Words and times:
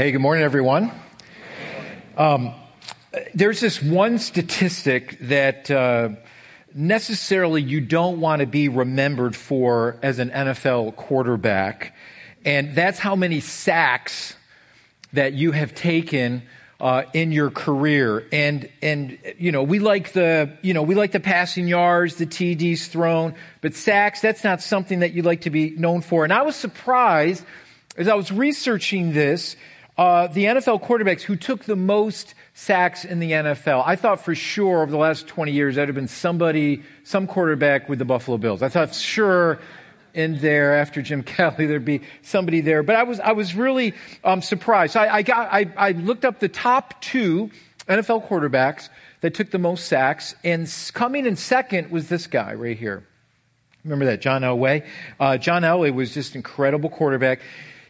Hey, 0.00 0.12
good 0.12 0.22
morning, 0.22 0.42
everyone. 0.42 0.90
Um, 2.16 2.54
there's 3.34 3.60
this 3.60 3.82
one 3.82 4.18
statistic 4.18 5.18
that 5.20 5.70
uh, 5.70 6.12
necessarily 6.74 7.60
you 7.60 7.82
don't 7.82 8.18
want 8.18 8.40
to 8.40 8.46
be 8.46 8.70
remembered 8.70 9.36
for 9.36 9.98
as 10.02 10.18
an 10.18 10.30
NFL 10.30 10.96
quarterback, 10.96 11.94
and 12.46 12.74
that's 12.74 12.98
how 12.98 13.14
many 13.14 13.40
sacks 13.40 14.34
that 15.12 15.34
you 15.34 15.52
have 15.52 15.74
taken 15.74 16.44
uh, 16.80 17.02
in 17.12 17.30
your 17.30 17.50
career. 17.50 18.26
And 18.32 18.70
and 18.80 19.18
you 19.36 19.52
know 19.52 19.64
we 19.64 19.80
like 19.80 20.14
the 20.14 20.56
you 20.62 20.72
know 20.72 20.82
we 20.82 20.94
like 20.94 21.12
the 21.12 21.20
passing 21.20 21.68
yards, 21.68 22.14
the 22.14 22.24
TDs 22.24 22.88
thrown, 22.88 23.34
but 23.60 23.74
sacks 23.74 24.22
that's 24.22 24.44
not 24.44 24.62
something 24.62 25.00
that 25.00 25.12
you'd 25.12 25.26
like 25.26 25.42
to 25.42 25.50
be 25.50 25.72
known 25.72 26.00
for. 26.00 26.24
And 26.24 26.32
I 26.32 26.40
was 26.40 26.56
surprised 26.56 27.44
as 27.98 28.08
I 28.08 28.14
was 28.14 28.32
researching 28.32 29.12
this. 29.12 29.56
Uh, 30.00 30.28
the 30.28 30.46
NFL 30.46 30.82
quarterbacks 30.82 31.20
who 31.20 31.36
took 31.36 31.64
the 31.64 31.76
most 31.76 32.34
sacks 32.54 33.04
in 33.04 33.18
the 33.18 33.32
NFL. 33.32 33.82
I 33.84 33.96
thought 33.96 34.24
for 34.24 34.34
sure 34.34 34.80
over 34.80 34.90
the 34.90 34.96
last 34.96 35.28
20 35.28 35.52
years 35.52 35.74
that'd 35.74 35.90
have 35.90 35.94
been 35.94 36.08
somebody, 36.08 36.82
some 37.04 37.26
quarterback 37.26 37.86
with 37.86 37.98
the 37.98 38.06
Buffalo 38.06 38.38
Bills. 38.38 38.62
I 38.62 38.70
thought 38.70 38.94
sure 38.94 39.58
in 40.14 40.38
there 40.38 40.78
after 40.78 41.02
Jim 41.02 41.22
Kelly, 41.34 41.66
there'd 41.66 41.84
be 41.84 42.00
somebody 42.22 42.62
there. 42.62 42.82
But 42.82 42.96
I 42.96 43.02
was, 43.02 43.20
I 43.20 43.32
was 43.32 43.54
really 43.54 43.92
um, 44.24 44.40
surprised. 44.40 44.96
I, 44.96 45.16
I, 45.16 45.22
got, 45.22 45.52
I, 45.52 45.70
I 45.76 45.90
looked 45.90 46.24
up 46.24 46.40
the 46.40 46.48
top 46.48 47.02
two 47.02 47.50
NFL 47.86 48.26
quarterbacks 48.26 48.88
that 49.20 49.34
took 49.34 49.50
the 49.50 49.58
most 49.58 49.84
sacks, 49.84 50.34
and 50.42 50.66
coming 50.94 51.26
in 51.26 51.36
second 51.36 51.90
was 51.90 52.08
this 52.08 52.26
guy 52.26 52.54
right 52.54 52.78
here. 52.78 53.04
Remember 53.84 54.06
that, 54.06 54.22
John 54.22 54.40
Elway? 54.40 54.86
Uh, 55.18 55.36
John 55.36 55.60
Elway 55.60 55.92
was 55.92 56.14
just 56.14 56.36
incredible 56.36 56.88
quarterback. 56.88 57.40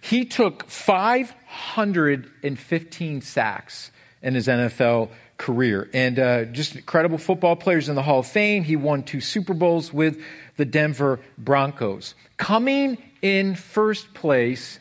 He 0.00 0.24
took 0.24 0.70
515 0.70 3.22
sacks 3.22 3.90
in 4.22 4.34
his 4.34 4.48
NFL 4.48 5.10
career. 5.40 5.90
And 5.94 6.18
uh, 6.18 6.44
just 6.44 6.76
incredible 6.76 7.18
football 7.18 7.56
players 7.56 7.88
in 7.88 7.94
the 7.94 8.02
Hall 8.02 8.18
of 8.20 8.26
Fame. 8.26 8.64
He 8.64 8.76
won 8.76 9.02
two 9.02 9.22
Super 9.22 9.54
Bowls 9.54 9.90
with 9.92 10.22
the 10.56 10.64
Denver 10.66 11.18
Broncos. 11.38 12.14
Coming 12.36 12.98
in 13.22 13.54
first 13.54 14.12
place 14.14 14.78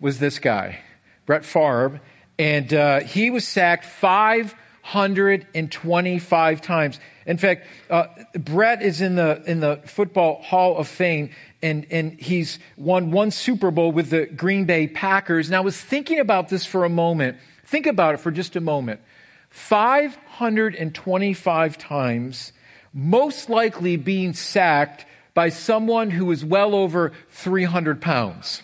was 0.00 0.18
this 0.18 0.38
guy, 0.38 0.80
Brett 1.24 1.46
Favre, 1.46 2.02
and 2.38 2.74
uh, 2.74 3.00
he 3.00 3.30
was 3.30 3.48
sacked 3.48 3.86
525 3.86 6.60
times. 6.60 7.00
In 7.26 7.38
fact, 7.38 7.66
uh, 7.88 8.08
Brett 8.34 8.82
is 8.82 9.00
in 9.00 9.14
the 9.14 9.42
in 9.46 9.60
the 9.60 9.80
Football 9.86 10.42
Hall 10.42 10.76
of 10.76 10.88
Fame, 10.88 11.30
and 11.64 11.86
and 11.90 12.20
he's 12.20 12.60
won 12.76 13.10
one 13.10 13.30
Super 13.30 13.70
Bowl 13.70 13.90
with 13.90 14.10
the 14.10 14.26
Green 14.26 14.66
Bay 14.66 14.86
Packers. 14.86 15.48
And 15.48 15.56
I 15.56 15.60
was 15.60 15.80
thinking 15.80 16.18
about 16.20 16.50
this 16.50 16.66
for 16.66 16.84
a 16.84 16.90
moment. 16.90 17.38
Think 17.64 17.86
about 17.86 18.12
it 18.14 18.18
for 18.18 18.30
just 18.30 18.54
a 18.54 18.60
moment. 18.60 19.00
525 19.48 21.78
times, 21.78 22.52
most 22.92 23.48
likely 23.48 23.96
being 23.96 24.34
sacked 24.34 25.06
by 25.32 25.48
someone 25.48 26.10
who 26.10 26.30
is 26.30 26.44
well 26.44 26.74
over 26.74 27.12
300 27.30 28.02
pounds. 28.02 28.62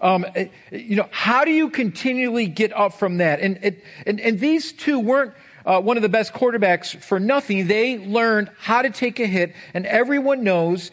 Um, 0.00 0.26
eh, 0.34 0.48
you 0.70 0.96
know, 0.96 1.08
how 1.10 1.44
do 1.44 1.50
you 1.52 1.70
continually 1.70 2.48
get 2.48 2.72
up 2.72 2.94
from 2.94 3.18
that? 3.18 3.38
And, 3.40 3.76
and, 4.04 4.20
and 4.20 4.40
these 4.40 4.72
two 4.72 4.98
weren't 4.98 5.32
uh, 5.64 5.80
one 5.80 5.96
of 5.96 6.02
the 6.02 6.08
best 6.08 6.32
quarterbacks 6.32 7.00
for 7.00 7.20
nothing. 7.20 7.68
They 7.68 7.98
learned 7.98 8.50
how 8.58 8.82
to 8.82 8.90
take 8.90 9.20
a 9.20 9.26
hit, 9.26 9.54
and 9.74 9.86
everyone 9.86 10.42
knows 10.42 10.90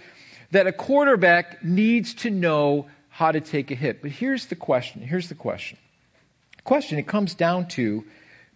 that 0.52 0.68
a 0.68 0.72
quarterback 0.72 1.64
needs 1.64 2.14
to 2.16 2.30
know 2.30 2.88
how 3.10 3.32
to 3.32 3.42
take 3.42 3.72
a 3.72 3.76
hit. 3.76 4.02
But 4.02 4.12
here's 4.12 4.48
the 4.48 4.56
question. 4.56 5.02
Here's 5.02 5.30
the 5.30 5.36
question. 5.36 5.78
Question, 6.64 7.00
it 7.00 7.08
comes 7.08 7.34
down 7.34 7.68
to 7.70 8.06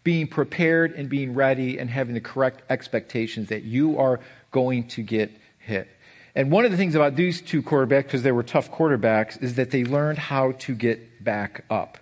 being 0.03 0.27
prepared 0.27 0.93
and 0.93 1.09
being 1.09 1.33
ready 1.33 1.77
and 1.77 1.89
having 1.89 2.13
the 2.13 2.21
correct 2.21 2.61
expectations 2.69 3.49
that 3.49 3.63
you 3.63 3.97
are 3.97 4.19
going 4.51 4.87
to 4.89 5.01
get 5.01 5.31
hit. 5.59 5.87
And 6.35 6.51
one 6.51 6.65
of 6.65 6.71
the 6.71 6.77
things 6.77 6.95
about 6.95 7.15
these 7.15 7.41
two 7.41 7.61
quarterbacks, 7.61 8.03
because 8.03 8.23
they 8.23 8.31
were 8.31 8.43
tough 8.43 8.71
quarterbacks, 8.71 9.41
is 9.41 9.55
that 9.55 9.71
they 9.71 9.83
learned 9.83 10.17
how 10.17 10.53
to 10.53 10.75
get 10.75 11.23
back 11.23 11.63
up. 11.69 11.97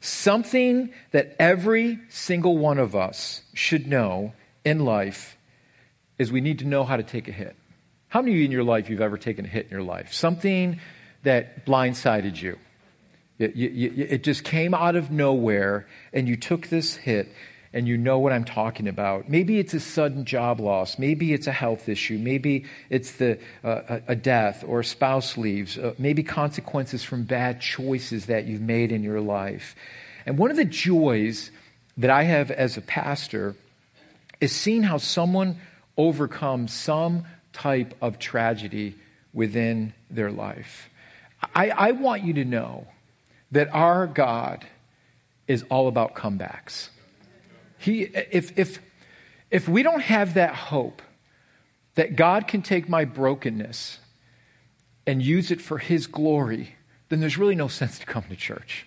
Something 0.00 0.90
that 1.10 1.36
every 1.38 1.98
single 2.08 2.56
one 2.56 2.78
of 2.78 2.96
us 2.96 3.42
should 3.52 3.86
know 3.86 4.32
in 4.64 4.84
life 4.84 5.36
is 6.18 6.32
we 6.32 6.40
need 6.40 6.60
to 6.60 6.64
know 6.64 6.84
how 6.84 6.96
to 6.96 7.02
take 7.02 7.28
a 7.28 7.32
hit. 7.32 7.56
How 8.08 8.22
many 8.22 8.32
of 8.32 8.38
you 8.38 8.44
in 8.46 8.50
your 8.50 8.64
life 8.64 8.88
you've 8.88 9.02
ever 9.02 9.18
taken 9.18 9.44
a 9.44 9.48
hit 9.48 9.66
in 9.66 9.70
your 9.70 9.82
life? 9.82 10.14
Something 10.14 10.80
that 11.24 11.66
blindsided 11.66 12.40
you. 12.40 12.58
It, 13.38 13.54
you, 13.54 13.92
it 13.96 14.24
just 14.24 14.44
came 14.44 14.74
out 14.74 14.96
of 14.96 15.10
nowhere, 15.10 15.86
and 16.12 16.26
you 16.26 16.36
took 16.36 16.68
this 16.68 16.96
hit, 16.96 17.28
and 17.72 17.86
you 17.86 17.98
know 17.98 18.18
what 18.18 18.32
I'm 18.32 18.44
talking 18.44 18.88
about. 18.88 19.28
Maybe 19.28 19.58
it's 19.58 19.74
a 19.74 19.80
sudden 19.80 20.24
job 20.24 20.58
loss. 20.58 20.98
Maybe 20.98 21.34
it's 21.34 21.46
a 21.46 21.52
health 21.52 21.88
issue. 21.88 22.18
Maybe 22.18 22.64
it's 22.88 23.12
the, 23.12 23.38
uh, 23.62 24.00
a 24.08 24.16
death 24.16 24.64
or 24.66 24.80
a 24.80 24.84
spouse 24.84 25.36
leaves. 25.36 25.76
Uh, 25.76 25.94
maybe 25.98 26.22
consequences 26.22 27.04
from 27.04 27.24
bad 27.24 27.60
choices 27.60 28.26
that 28.26 28.46
you've 28.46 28.62
made 28.62 28.90
in 28.90 29.02
your 29.02 29.20
life. 29.20 29.76
And 30.24 30.38
one 30.38 30.50
of 30.50 30.56
the 30.56 30.64
joys 30.64 31.50
that 31.98 32.10
I 32.10 32.22
have 32.22 32.50
as 32.50 32.78
a 32.78 32.80
pastor 32.80 33.54
is 34.40 34.50
seeing 34.50 34.82
how 34.82 34.96
someone 34.96 35.60
overcomes 35.96 36.72
some 36.72 37.24
type 37.52 37.94
of 38.00 38.18
tragedy 38.18 38.96
within 39.32 39.94
their 40.10 40.30
life. 40.30 40.88
I, 41.54 41.70
I 41.70 41.92
want 41.92 42.24
you 42.24 42.34
to 42.34 42.44
know 42.44 42.86
that 43.52 43.68
our 43.72 44.06
God 44.06 44.66
is 45.46 45.64
all 45.70 45.88
about 45.88 46.14
comebacks. 46.14 46.88
He, 47.78 48.02
if, 48.02 48.58
if, 48.58 48.80
if 49.50 49.68
we 49.68 49.82
don't 49.82 50.02
have 50.02 50.34
that 50.34 50.54
hope 50.54 51.00
that 51.94 52.16
God 52.16 52.46
can 52.46 52.62
take 52.62 52.88
my 52.88 53.04
brokenness 53.04 53.98
and 55.06 55.22
use 55.22 55.50
it 55.50 55.60
for 55.60 55.78
His 55.78 56.06
glory, 56.06 56.74
then 57.08 57.20
there's 57.20 57.38
really 57.38 57.54
no 57.54 57.68
sense 57.68 57.98
to 57.98 58.06
come 58.06 58.24
to 58.28 58.36
church. 58.36 58.86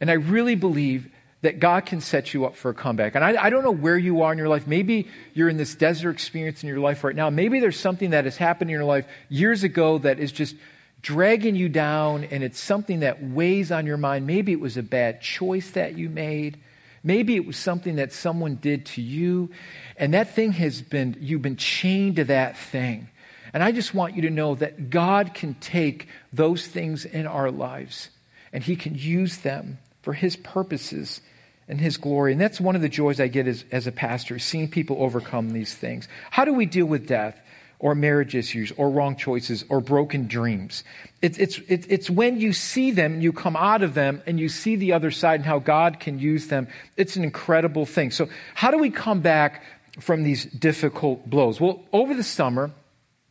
And 0.00 0.10
I 0.10 0.14
really 0.14 0.54
believe 0.54 1.10
that 1.42 1.60
God 1.60 1.86
can 1.86 2.00
set 2.00 2.34
you 2.34 2.46
up 2.46 2.56
for 2.56 2.70
a 2.70 2.74
comeback. 2.74 3.14
And 3.14 3.24
I, 3.24 3.44
I, 3.44 3.50
don't 3.50 3.62
know 3.62 3.70
where 3.70 3.96
you 3.96 4.22
are 4.22 4.32
in 4.32 4.38
your 4.38 4.48
life. 4.48 4.66
Maybe 4.66 5.08
you're 5.34 5.48
in 5.48 5.56
this 5.56 5.74
desert 5.74 6.10
experience 6.10 6.64
in 6.64 6.68
your 6.68 6.80
life 6.80 7.04
right 7.04 7.14
now. 7.14 7.30
Maybe 7.30 7.60
there's 7.60 7.78
something 7.78 8.10
that 8.10 8.24
has 8.24 8.36
happened 8.36 8.70
in 8.70 8.74
your 8.74 8.84
life 8.84 9.06
years 9.28 9.62
ago 9.62 9.98
that 9.98 10.18
is 10.18 10.32
just 10.32 10.56
dragging 11.00 11.54
you 11.54 11.68
down 11.68 12.24
and 12.24 12.42
it's 12.42 12.58
something 12.58 13.00
that 13.00 13.22
weighs 13.22 13.70
on 13.70 13.86
your 13.86 13.96
mind. 13.96 14.26
Maybe 14.26 14.50
it 14.50 14.60
was 14.60 14.76
a 14.76 14.82
bad 14.82 15.20
choice 15.20 15.70
that 15.70 15.96
you 15.96 16.08
made. 16.08 16.58
Maybe 17.04 17.36
it 17.36 17.46
was 17.46 17.56
something 17.56 17.96
that 17.96 18.12
someone 18.12 18.56
did 18.56 18.84
to 18.86 19.02
you, 19.02 19.50
and 19.96 20.14
that 20.14 20.34
thing 20.34 20.52
has 20.52 20.82
been, 20.82 21.16
you've 21.20 21.42
been 21.42 21.56
chained 21.56 22.16
to 22.16 22.24
that 22.24 22.58
thing. 22.58 23.08
And 23.54 23.62
I 23.62 23.72
just 23.72 23.94
want 23.94 24.16
you 24.16 24.22
to 24.22 24.30
know 24.30 24.56
that 24.56 24.90
God 24.90 25.32
can 25.32 25.54
take 25.54 26.08
those 26.32 26.66
things 26.66 27.04
in 27.04 27.26
our 27.26 27.50
lives 27.50 28.10
and 28.52 28.62
He 28.62 28.76
can 28.76 28.94
use 28.94 29.38
them 29.38 29.78
for 30.02 30.12
His 30.12 30.36
purposes 30.36 31.20
and 31.68 31.80
His 31.80 31.96
glory. 31.96 32.32
And 32.32 32.40
that's 32.40 32.60
one 32.60 32.76
of 32.76 32.82
the 32.82 32.88
joys 32.88 33.20
I 33.20 33.28
get 33.28 33.46
as, 33.46 33.64
as 33.70 33.86
a 33.86 33.92
pastor, 33.92 34.38
seeing 34.38 34.68
people 34.68 34.96
overcome 35.00 35.50
these 35.50 35.74
things. 35.74 36.08
How 36.30 36.44
do 36.44 36.52
we 36.52 36.66
deal 36.66 36.86
with 36.86 37.06
death? 37.06 37.40
or 37.80 37.94
marriage 37.94 38.34
issues 38.34 38.72
or 38.76 38.90
wrong 38.90 39.16
choices 39.16 39.64
or 39.68 39.80
broken 39.80 40.26
dreams. 40.26 40.82
It's, 41.22 41.38
it's, 41.38 41.58
it's 41.68 42.10
when 42.10 42.40
you 42.40 42.52
see 42.52 42.90
them 42.90 43.20
you 43.20 43.32
come 43.32 43.56
out 43.56 43.82
of 43.82 43.94
them 43.94 44.22
and 44.26 44.38
you 44.40 44.48
see 44.48 44.76
the 44.76 44.92
other 44.92 45.10
side 45.10 45.40
and 45.40 45.46
how 45.46 45.58
God 45.58 46.00
can 46.00 46.18
use 46.18 46.48
them. 46.48 46.68
It's 46.96 47.16
an 47.16 47.24
incredible 47.24 47.86
thing. 47.86 48.10
So, 48.10 48.28
how 48.54 48.70
do 48.70 48.78
we 48.78 48.90
come 48.90 49.20
back 49.20 49.62
from 50.00 50.22
these 50.24 50.44
difficult 50.44 51.28
blows? 51.28 51.60
Well, 51.60 51.84
over 51.92 52.14
the 52.14 52.24
summer, 52.24 52.72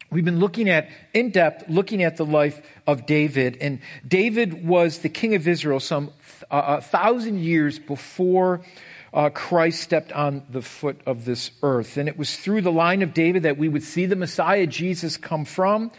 We've 0.10 0.24
been 0.24 0.40
looking 0.40 0.70
at, 0.70 0.88
in 1.14 1.32
depth, 1.32 1.68
looking 1.68 2.02
at 2.02 2.16
the 2.16 2.26
life 2.26 2.62
of 2.86 3.06
David. 3.06 3.58
And 3.60 3.82
David 4.08 4.66
was 4.66 5.00
the 5.00 5.10
king 5.10 5.36
of 5.36 5.48
Israel 5.48 5.80
some 5.82 6.12
uh, 6.50 6.78
a 6.78 6.82
thousand 6.82 7.40
years 7.40 7.78
before 7.78 8.62
uh, 9.14 9.30
Christ 9.30 9.82
stepped 9.82 10.14
on 10.14 10.44
the 10.50 10.62
foot 10.62 11.02
of 11.06 11.26
this 11.26 11.52
earth. 11.62 11.98
And 11.98 12.08
it 12.08 12.18
was 12.18 12.38
through 12.38 12.62
the 12.62 12.72
line 12.72 13.02
of 13.02 13.14
David 13.14 13.44
that 13.44 13.58
we 13.58 13.68
would 13.68 13.84
see 13.84 14.06
the 14.06 14.16
Messiah, 14.16 14.66
Jesus, 14.66 15.18
come 15.18 15.44
from. 15.44 15.92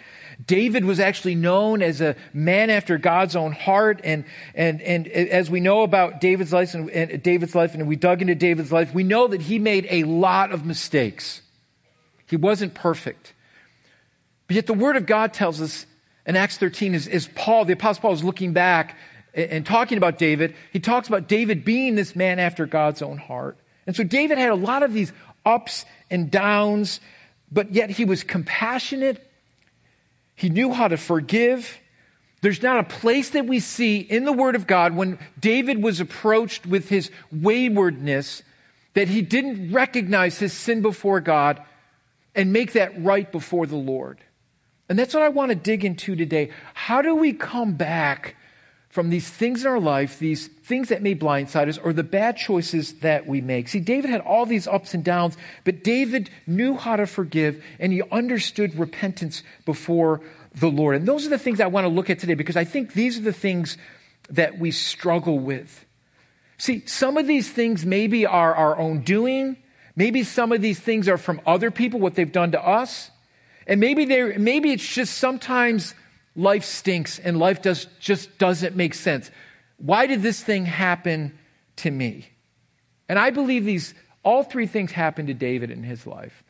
David 0.47 0.85
was 0.85 1.01
actually 1.01 1.35
known 1.35 1.83
as 1.83 2.01
a 2.01 2.17
man 2.33 2.71
after 2.71 2.97
God's 2.97 3.37
own 3.37 3.53
heart. 3.53 4.01
And, 4.05 4.25
and, 4.55 4.81
and 4.81 5.07
as 5.09 5.51
we 5.51 5.61
know 5.61 5.83
about 5.83 6.21
David's 6.21 6.53
life 6.53 6.73
and, 6.73 6.89
and 6.91 7.23
David's 7.23 7.55
life, 7.55 7.75
and 7.75 7.87
we 7.87 7.97
dug 7.97 8.23
into 8.23 8.35
David's 8.35 8.73
life, 8.73 8.95
we 8.95 9.03
know 9.03 9.27
that 9.27 9.43
he 9.43 9.59
made 9.59 9.87
a 9.91 10.05
lot 10.05 10.53
of 10.53 10.65
mistakes. 10.65 11.43
He 12.27 12.37
wasn't 12.37 12.73
perfect. 12.73 13.35
But 14.49 14.57
yet 14.57 14.67
the 14.67 14.75
Word 14.75 14.97
of 14.97 15.07
God 15.07 15.33
tells 15.33 15.61
us 15.61 15.87
in 16.27 16.35
Acts 16.35 16.59
13 16.59 16.95
is, 16.95 17.07
is 17.07 17.29
Paul, 17.35 17.65
the 17.65 17.75
Apostle 17.75 18.03
Paul 18.03 18.13
is 18.13 18.25
looking 18.25 18.53
back 18.53 18.97
and 19.35 19.65
talking 19.65 19.99
about 19.99 20.19
David, 20.19 20.55
he 20.73 20.81
talks 20.81 21.07
about 21.07 21.29
David 21.29 21.65
being 21.65 21.95
this 21.95 22.17
man 22.17 22.39
after 22.39 22.67
God's 22.67 23.03
own 23.03 23.19
heart. 23.19 23.57
And 23.87 23.95
so 23.95 24.03
David 24.03 24.39
had 24.39 24.51
a 24.51 24.57
lot 24.57 24.83
of 24.83 24.93
these 24.93 25.13
ups 25.47 25.85
and 26.11 26.31
downs, 26.31 27.01
but 27.53 27.73
yet 27.73 27.91
he 27.91 28.05
was 28.05 28.25
compassionate. 28.25 29.25
He 30.35 30.49
knew 30.49 30.73
how 30.73 30.89
to 30.89 30.97
forgive. 30.97 31.79
There's 32.41 32.63
not 32.63 32.79
a 32.79 32.85
place 32.85 33.31
that 33.31 33.47
we 33.47 33.61
see 33.61 33.99
in 33.99 34.25
the 34.25 34.33
Word 34.33 34.55
of 34.55 34.67
God 34.67 34.95
when 34.95 35.19
David 35.39 35.83
was 35.83 36.01
approached 36.01 36.67
with 36.67 36.89
his 36.89 37.11
waywardness 37.31 38.43
that 38.95 39.09
he 39.09 39.23
didn't 39.23 39.73
recognize 39.73 40.39
his 40.39 40.53
sin 40.53 40.83
before 40.83 41.21
God 41.21 41.63
and 42.35 42.53
make 42.53 42.73
that 42.73 43.03
right 43.03 43.31
before 43.31 43.67
the 43.67 43.77
Lord. 43.77 44.19
And 44.89 44.99
that's 44.99 45.15
what 45.15 45.23
I 45.23 45.29
want 45.29 45.51
to 45.51 45.55
dig 45.55 45.85
into 45.85 46.17
today. 46.17 46.51
How 46.75 47.03
do 47.03 47.15
we 47.15 47.33
come 47.33 47.75
back 47.75 48.37
from 48.89 49.11
these 49.11 49.29
things 49.29 49.63
in 49.63 49.71
our 49.71 49.79
life, 49.79 50.19
these 50.19 50.49
things 50.49 50.89
that 50.89 51.03
may 51.03 51.15
blindside 51.15 51.69
us, 51.69 51.77
or 51.77 51.93
the 51.93 52.03
bad 52.03 52.37
choices 52.37 52.95
that 53.01 53.27
we 53.27 53.41
make? 53.41 53.69
See, 53.69 53.81
David 53.81 54.11
had 54.11 54.23
all 54.23 54.47
these 54.47 54.67
ups 54.67 54.95
and 54.95 55.05
downs, 55.05 55.37
but 55.65 55.85
David 55.85 56.31
knew 56.47 56.75
how 56.75 56.97
to 56.97 57.07
forgive 57.07 57.63
and 57.79 57.93
he 57.93 58.03
understood 58.11 58.79
repentance 58.79 59.43
before 59.67 60.23
the 60.55 60.71
Lord. 60.71 60.97
And 60.97 61.07
those 61.07 61.27
are 61.27 61.31
the 61.31 61.39
things 61.39 61.61
I 61.61 61.67
want 61.67 61.85
to 61.85 61.89
look 61.89 62.09
at 62.09 62.19
today 62.19 62.35
because 62.35 62.57
I 62.57 62.65
think 62.65 62.95
these 62.95 63.19
are 63.19 63.23
the 63.23 63.33
things 63.33 63.77
that 64.31 64.59
we 64.59 64.71
struggle 64.71 65.39
with. 65.39 65.85
See, 66.57 66.85
some 66.87 67.17
of 67.17 67.27
these 67.27 67.51
things 67.51 67.87
maybe 67.87 68.27
are 68.27 68.55
our 68.55 68.79
own 68.79 69.03
doing. 69.03 69.57
Maybe 69.95 70.23
some 70.25 70.51
of 70.51 70.61
these 70.61 70.81
things 70.81 71.09
are 71.09 71.19
from 71.19 71.41
other 71.47 71.71
people, 71.71 72.01
what 72.01 72.15
they've 72.15 72.31
done 72.31 72.53
to 72.53 72.65
us. 72.65 73.11
And 73.69 73.81
maybe 73.81 74.07
they 74.07 74.37
maybe 74.39 74.73
it's 74.73 74.87
just 74.87 75.19
sometimes 75.19 75.95
life 76.35 76.65
stinks 76.65 77.19
and 77.19 77.39
life 77.39 77.61
does, 77.61 77.87
just 78.01 78.39
doesn't 78.39 78.75
make 78.75 78.95
sense. 78.95 79.31
Why 79.77 80.07
did 80.07 80.23
this 80.23 80.43
thing 80.43 80.65
happen 80.65 81.39
to 81.77 81.91
me? 81.91 82.29
And 83.09 83.19
I 83.19 83.31
believe 83.31 83.65
these 83.65 83.95
all 84.23 84.43
three 84.43 84.67
things 84.67 84.93
happened 84.93 85.29
to 85.29 85.35
David 85.35 85.71
in 85.71 85.83
his 85.83 86.07
life. 86.07 86.43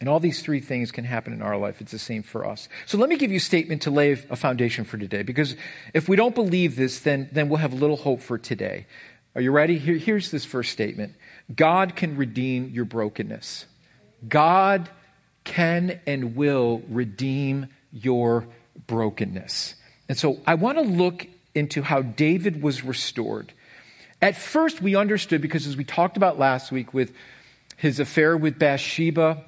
And 0.00 0.08
all 0.08 0.18
these 0.18 0.42
three 0.42 0.60
things 0.60 0.90
can 0.90 1.04
happen 1.04 1.32
in 1.32 1.42
our 1.42 1.56
life. 1.56 1.80
It's 1.80 1.92
the 1.92 1.98
same 1.98 2.24
for 2.24 2.44
us. 2.44 2.68
So 2.86 2.98
let 2.98 3.08
me 3.08 3.16
give 3.16 3.30
you 3.30 3.36
a 3.36 3.40
statement 3.40 3.82
to 3.82 3.90
lay 3.92 4.12
a 4.12 4.36
foundation 4.36 4.84
for 4.84 4.98
today. 4.98 5.22
Because 5.22 5.54
if 5.94 6.08
we 6.08 6.16
don't 6.16 6.34
believe 6.34 6.74
this, 6.74 6.98
then, 6.98 7.28
then 7.30 7.48
we'll 7.48 7.58
have 7.58 7.72
little 7.72 7.96
hope 7.96 8.20
for 8.20 8.36
today. 8.36 8.86
Are 9.36 9.40
you 9.40 9.52
ready? 9.52 9.78
Here, 9.78 9.94
here's 9.94 10.32
this 10.32 10.44
first 10.44 10.72
statement 10.72 11.14
God 11.54 11.94
can 11.94 12.16
redeem 12.16 12.70
your 12.70 12.84
brokenness. 12.84 13.66
God 14.28 14.90
can 15.44 16.00
and 16.06 16.36
will 16.36 16.82
redeem 16.88 17.68
your 17.92 18.46
brokenness. 18.86 19.74
And 20.08 20.18
so 20.18 20.40
I 20.46 20.54
want 20.54 20.78
to 20.78 20.82
look 20.82 21.26
into 21.54 21.82
how 21.82 22.02
David 22.02 22.62
was 22.62 22.84
restored. 22.84 23.52
At 24.20 24.36
first, 24.36 24.80
we 24.80 24.94
understood 24.94 25.42
because, 25.42 25.66
as 25.66 25.76
we 25.76 25.84
talked 25.84 26.16
about 26.16 26.38
last 26.38 26.70
week, 26.70 26.94
with 26.94 27.12
his 27.76 27.98
affair 27.98 28.36
with 28.36 28.58
Bathsheba, 28.58 29.44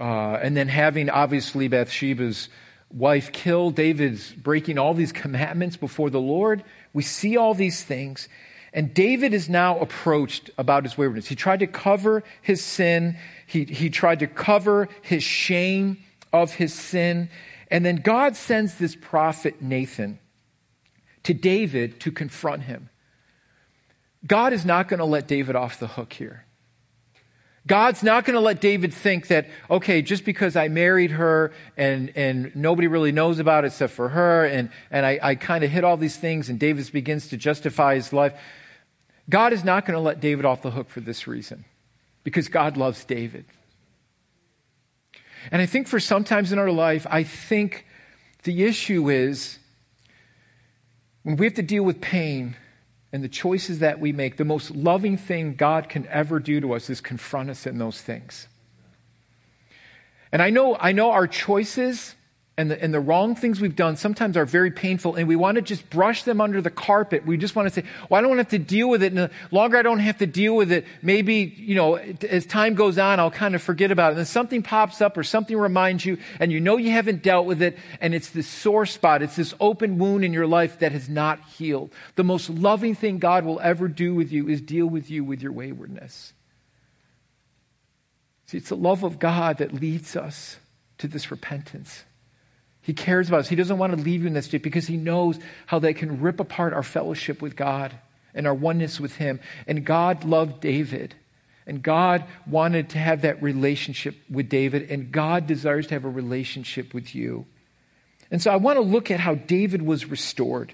uh, 0.00 0.02
and 0.42 0.56
then 0.56 0.68
having 0.68 1.08
obviously 1.08 1.68
Bathsheba's 1.68 2.48
wife 2.92 3.32
killed, 3.32 3.74
David's 3.74 4.32
breaking 4.32 4.78
all 4.78 4.94
these 4.94 5.12
commandments 5.12 5.76
before 5.76 6.10
the 6.10 6.20
Lord. 6.20 6.64
We 6.92 7.02
see 7.02 7.36
all 7.36 7.54
these 7.54 7.84
things. 7.84 8.28
And 8.78 8.94
David 8.94 9.34
is 9.34 9.48
now 9.48 9.76
approached 9.80 10.52
about 10.56 10.84
his 10.84 10.96
waywardness. 10.96 11.26
He 11.26 11.34
tried 11.34 11.58
to 11.58 11.66
cover 11.66 12.22
his 12.42 12.64
sin, 12.64 13.16
he, 13.44 13.64
he 13.64 13.90
tried 13.90 14.20
to 14.20 14.28
cover 14.28 14.88
his 15.02 15.24
shame 15.24 15.98
of 16.32 16.54
his 16.54 16.72
sin. 16.72 17.28
And 17.72 17.84
then 17.84 17.96
God 17.96 18.36
sends 18.36 18.78
this 18.78 18.94
prophet 18.94 19.60
Nathan 19.60 20.20
to 21.24 21.34
David 21.34 21.98
to 22.02 22.12
confront 22.12 22.62
him. 22.62 22.88
God 24.24 24.52
is 24.52 24.64
not 24.64 24.86
going 24.86 24.98
to 24.98 25.04
let 25.06 25.26
David 25.26 25.56
off 25.56 25.80
the 25.80 25.88
hook 25.88 26.12
here. 26.12 26.44
God's 27.66 28.04
not 28.04 28.24
going 28.24 28.34
to 28.34 28.40
let 28.40 28.60
David 28.60 28.94
think 28.94 29.26
that, 29.26 29.48
okay, 29.68 30.02
just 30.02 30.24
because 30.24 30.54
I 30.54 30.68
married 30.68 31.10
her 31.10 31.52
and, 31.76 32.12
and 32.14 32.54
nobody 32.54 32.86
really 32.86 33.10
knows 33.10 33.40
about 33.40 33.64
it 33.64 33.72
except 33.72 33.94
for 33.94 34.10
her, 34.10 34.44
and, 34.44 34.70
and 34.88 35.04
I, 35.04 35.18
I 35.20 35.34
kind 35.34 35.64
of 35.64 35.70
hit 35.70 35.82
all 35.82 35.96
these 35.96 36.16
things, 36.16 36.48
and 36.48 36.60
David 36.60 36.88
begins 36.92 37.26
to 37.30 37.36
justify 37.36 37.96
his 37.96 38.12
life. 38.12 38.34
God 39.30 39.52
is 39.52 39.64
not 39.64 39.84
going 39.86 39.94
to 39.94 40.00
let 40.00 40.20
David 40.20 40.44
off 40.44 40.62
the 40.62 40.70
hook 40.70 40.88
for 40.88 41.00
this 41.00 41.26
reason, 41.26 41.64
because 42.24 42.48
God 42.48 42.76
loves 42.76 43.04
David. 43.04 43.44
And 45.50 45.62
I 45.62 45.66
think 45.66 45.86
for 45.86 46.00
sometimes 46.00 46.52
in 46.52 46.58
our 46.58 46.70
life, 46.70 47.06
I 47.10 47.22
think 47.22 47.86
the 48.42 48.64
issue 48.64 49.08
is 49.10 49.58
when 51.22 51.36
we 51.36 51.46
have 51.46 51.54
to 51.54 51.62
deal 51.62 51.82
with 51.82 52.00
pain, 52.00 52.56
and 53.12 53.24
the 53.24 53.28
choices 53.28 53.78
that 53.78 54.00
we 54.00 54.12
make, 54.12 54.36
the 54.36 54.44
most 54.44 54.70
loving 54.70 55.16
thing 55.16 55.54
God 55.54 55.88
can 55.88 56.06
ever 56.08 56.38
do 56.38 56.60
to 56.60 56.74
us 56.74 56.90
is 56.90 57.00
confront 57.00 57.48
us 57.48 57.66
in 57.66 57.78
those 57.78 58.02
things. 58.02 58.48
And 60.30 60.42
I 60.42 60.50
know, 60.50 60.76
I 60.78 60.92
know 60.92 61.10
our 61.10 61.26
choices 61.26 62.14
and 62.58 62.72
the, 62.72 62.82
and 62.82 62.92
the 62.92 62.98
wrong 62.98 63.36
things 63.36 63.60
we've 63.60 63.76
done 63.76 63.96
sometimes 63.96 64.36
are 64.36 64.44
very 64.44 64.72
painful, 64.72 65.14
and 65.14 65.28
we 65.28 65.36
want 65.36 65.54
to 65.54 65.62
just 65.62 65.88
brush 65.88 66.24
them 66.24 66.40
under 66.40 66.60
the 66.60 66.70
carpet. 66.70 67.24
We 67.24 67.36
just 67.36 67.54
want 67.54 67.68
to 67.68 67.74
say, 67.74 67.86
well, 68.10 68.18
I 68.18 68.20
don't 68.20 68.36
have 68.36 68.48
to 68.48 68.58
deal 68.58 68.90
with 68.90 69.04
it. 69.04 69.12
And 69.12 69.18
the 69.18 69.30
longer 69.52 69.76
I 69.76 69.82
don't 69.82 70.00
have 70.00 70.18
to 70.18 70.26
deal 70.26 70.56
with 70.56 70.72
it, 70.72 70.84
maybe, 71.00 71.54
you 71.56 71.76
know, 71.76 71.94
as 71.94 72.46
time 72.46 72.74
goes 72.74 72.98
on, 72.98 73.20
I'll 73.20 73.30
kind 73.30 73.54
of 73.54 73.62
forget 73.62 73.92
about 73.92 74.08
it. 74.08 74.10
And 74.10 74.18
then 74.18 74.26
something 74.26 74.64
pops 74.64 75.00
up 75.00 75.16
or 75.16 75.22
something 75.22 75.56
reminds 75.56 76.04
you, 76.04 76.18
and 76.40 76.50
you 76.50 76.58
know 76.58 76.76
you 76.78 76.90
haven't 76.90 77.22
dealt 77.22 77.46
with 77.46 77.62
it, 77.62 77.78
and 78.00 78.12
it's 78.12 78.30
this 78.30 78.48
sore 78.48 78.86
spot. 78.86 79.22
It's 79.22 79.36
this 79.36 79.54
open 79.60 79.98
wound 79.98 80.24
in 80.24 80.32
your 80.32 80.48
life 80.48 80.80
that 80.80 80.90
has 80.90 81.08
not 81.08 81.38
healed. 81.44 81.92
The 82.16 82.24
most 82.24 82.50
loving 82.50 82.96
thing 82.96 83.20
God 83.20 83.44
will 83.44 83.60
ever 83.60 83.86
do 83.86 84.16
with 84.16 84.32
you 84.32 84.48
is 84.48 84.60
deal 84.60 84.86
with 84.86 85.12
you 85.12 85.22
with 85.22 85.40
your 85.40 85.52
waywardness. 85.52 86.32
See, 88.46 88.58
it's 88.58 88.70
the 88.70 88.76
love 88.76 89.04
of 89.04 89.20
God 89.20 89.58
that 89.58 89.72
leads 89.72 90.16
us 90.16 90.56
to 90.98 91.06
this 91.06 91.30
repentance. 91.30 92.02
He 92.88 92.94
cares 92.94 93.28
about 93.28 93.40
us. 93.40 93.48
He 93.48 93.54
doesn't 93.54 93.76
want 93.76 93.94
to 93.94 94.02
leave 94.02 94.22
you 94.22 94.28
in 94.28 94.32
that 94.32 94.44
state 94.44 94.62
because 94.62 94.86
he 94.86 94.96
knows 94.96 95.38
how 95.66 95.78
that 95.80 95.96
can 95.96 96.22
rip 96.22 96.40
apart 96.40 96.72
our 96.72 96.82
fellowship 96.82 97.42
with 97.42 97.54
God 97.54 97.92
and 98.32 98.46
our 98.46 98.54
oneness 98.54 98.98
with 98.98 99.16
him. 99.16 99.40
And 99.66 99.84
God 99.84 100.24
loved 100.24 100.62
David. 100.62 101.14
And 101.66 101.82
God 101.82 102.24
wanted 102.46 102.88
to 102.88 102.98
have 102.98 103.20
that 103.20 103.42
relationship 103.42 104.16
with 104.30 104.48
David. 104.48 104.90
And 104.90 105.12
God 105.12 105.46
desires 105.46 105.88
to 105.88 105.96
have 105.96 106.06
a 106.06 106.08
relationship 106.08 106.94
with 106.94 107.14
you. 107.14 107.44
And 108.30 108.40
so 108.40 108.50
I 108.50 108.56
want 108.56 108.78
to 108.78 108.82
look 108.82 109.10
at 109.10 109.20
how 109.20 109.34
David 109.34 109.82
was 109.82 110.06
restored. 110.06 110.72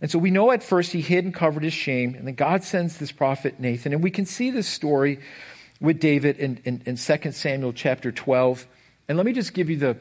And 0.00 0.08
so 0.08 0.20
we 0.20 0.30
know 0.30 0.52
at 0.52 0.62
first 0.62 0.92
he 0.92 1.00
hid 1.00 1.24
and 1.24 1.34
covered 1.34 1.64
his 1.64 1.72
shame. 1.72 2.14
And 2.14 2.28
then 2.28 2.36
God 2.36 2.62
sends 2.62 2.98
this 2.98 3.10
prophet 3.10 3.58
Nathan. 3.58 3.92
And 3.92 4.04
we 4.04 4.12
can 4.12 4.24
see 4.24 4.52
this 4.52 4.68
story 4.68 5.18
with 5.80 5.98
David 5.98 6.38
in, 6.38 6.60
in, 6.64 6.82
in 6.86 6.94
2 6.94 7.32
Samuel 7.32 7.72
chapter 7.72 8.12
12. 8.12 8.68
And 9.08 9.16
let 9.16 9.26
me 9.26 9.32
just 9.32 9.52
give 9.52 9.68
you 9.68 9.76
the 9.76 9.96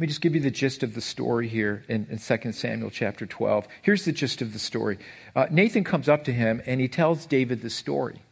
me 0.00 0.06
just 0.06 0.20
give 0.20 0.34
you 0.34 0.40
the 0.40 0.50
gist 0.50 0.82
of 0.82 0.94
the 0.94 1.00
story 1.00 1.48
here 1.48 1.84
in, 1.88 2.06
in 2.10 2.18
2 2.18 2.52
Samuel 2.52 2.90
chapter 2.90 3.26
12. 3.26 3.66
Here's 3.82 4.04
the 4.04 4.12
gist 4.12 4.40
of 4.40 4.52
the 4.52 4.58
story. 4.58 4.98
Uh, 5.34 5.46
Nathan 5.50 5.84
comes 5.84 6.08
up 6.08 6.24
to 6.24 6.32
him 6.32 6.62
and 6.66 6.80
he 6.80 6.88
tells 6.88 7.26
David 7.26 7.62
the 7.62 7.70
story. 7.70 8.14
And 8.14 8.22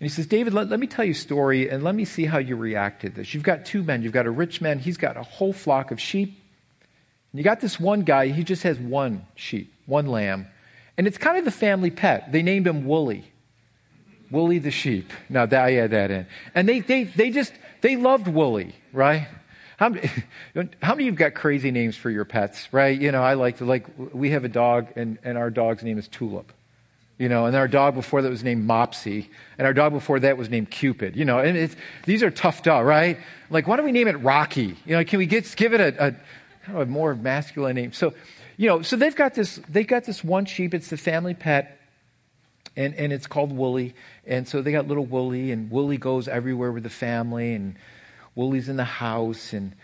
he 0.00 0.08
says, 0.08 0.26
David, 0.26 0.52
let, 0.52 0.68
let 0.68 0.80
me 0.80 0.86
tell 0.86 1.04
you 1.04 1.12
a 1.12 1.14
story 1.14 1.68
and 1.70 1.82
let 1.82 1.94
me 1.94 2.04
see 2.04 2.26
how 2.26 2.38
you 2.38 2.56
react 2.56 3.02
to 3.02 3.08
this. 3.08 3.32
You've 3.32 3.42
got 3.42 3.64
two 3.64 3.82
men. 3.82 4.02
You've 4.02 4.12
got 4.12 4.26
a 4.26 4.30
rich 4.30 4.60
man, 4.60 4.78
he's 4.78 4.96
got 4.96 5.16
a 5.16 5.22
whole 5.22 5.52
flock 5.52 5.90
of 5.90 6.00
sheep. 6.00 6.38
And 7.32 7.38
you 7.38 7.42
got 7.42 7.60
this 7.60 7.80
one 7.80 8.02
guy, 8.02 8.28
he 8.28 8.44
just 8.44 8.62
has 8.64 8.78
one 8.78 9.26
sheep, 9.34 9.72
one 9.86 10.06
lamb. 10.06 10.46
And 10.96 11.06
it's 11.06 11.18
kind 11.18 11.38
of 11.38 11.44
the 11.44 11.50
family 11.50 11.90
pet. 11.90 12.30
They 12.30 12.42
named 12.42 12.66
him 12.66 12.86
Wooly. 12.86 13.24
Wooly 14.30 14.58
the 14.58 14.70
sheep. 14.70 15.12
Now, 15.28 15.46
that, 15.46 15.64
I 15.64 15.76
add 15.76 15.90
that 15.90 16.10
in. 16.10 16.26
And 16.54 16.68
they, 16.68 16.80
they, 16.80 17.04
they 17.04 17.30
just, 17.30 17.52
they 17.80 17.96
loved 17.96 18.28
Wooly, 18.28 18.74
right? 18.92 19.26
How 19.76 19.88
many, 19.88 20.08
how 20.82 20.94
many 20.94 21.08
of 21.08 21.14
you 21.14 21.18
got 21.18 21.34
crazy 21.34 21.70
names 21.70 21.96
for 21.96 22.10
your 22.10 22.24
pets, 22.24 22.72
right? 22.72 22.98
You 22.98 23.12
know, 23.12 23.22
I 23.22 23.34
like 23.34 23.58
to, 23.58 23.64
like, 23.64 23.86
we 24.12 24.30
have 24.30 24.44
a 24.44 24.48
dog, 24.48 24.88
and, 24.96 25.18
and 25.24 25.36
our 25.38 25.50
dog's 25.50 25.82
name 25.82 25.98
is 25.98 26.08
Tulip. 26.08 26.52
You 27.16 27.28
know, 27.28 27.46
and 27.46 27.54
our 27.54 27.68
dog 27.68 27.94
before 27.94 28.22
that 28.22 28.28
was 28.28 28.42
named 28.42 28.68
Mopsy, 28.68 29.28
and 29.56 29.66
our 29.66 29.72
dog 29.72 29.92
before 29.92 30.18
that 30.20 30.36
was 30.36 30.50
named 30.50 30.70
Cupid. 30.70 31.14
You 31.14 31.24
know, 31.24 31.38
and 31.38 31.56
it's, 31.56 31.76
these 32.06 32.24
are 32.24 32.30
tough 32.30 32.64
dogs, 32.64 32.84
right? 32.84 33.18
Like, 33.50 33.68
why 33.68 33.76
don't 33.76 33.84
we 33.84 33.92
name 33.92 34.08
it 34.08 34.14
Rocky? 34.14 34.76
You 34.84 34.96
know, 34.96 35.04
can 35.04 35.20
we 35.20 35.26
get, 35.26 35.54
give 35.54 35.74
it 35.74 35.80
a, 35.80 36.06
a, 36.06 36.10
kind 36.10 36.18
of 36.70 36.76
a 36.78 36.86
more 36.86 37.14
masculine 37.14 37.76
name? 37.76 37.92
So, 37.92 38.14
you 38.56 38.68
know, 38.68 38.82
so 38.82 38.96
they've 38.96 39.14
got 39.14 39.34
this, 39.34 39.60
they've 39.68 39.86
got 39.86 40.04
this 40.04 40.24
one 40.24 40.44
sheep. 40.44 40.74
It's 40.74 40.88
the 40.90 40.96
family 40.96 41.34
pet, 41.34 41.78
and, 42.76 42.94
and 42.96 43.12
it's 43.12 43.28
called 43.28 43.52
Wooly. 43.52 43.94
And 44.26 44.48
so 44.48 44.60
they 44.60 44.72
got 44.72 44.88
little 44.88 45.06
Wooly, 45.06 45.52
and 45.52 45.70
Wooly 45.70 45.98
goes 45.98 46.26
everywhere 46.26 46.72
with 46.72 46.82
the 46.82 46.90
family, 46.90 47.54
and 47.54 47.76
Wooly's 48.34 48.68
in 48.68 48.76
the 48.76 48.84
house. 48.84 49.52
And 49.52 49.74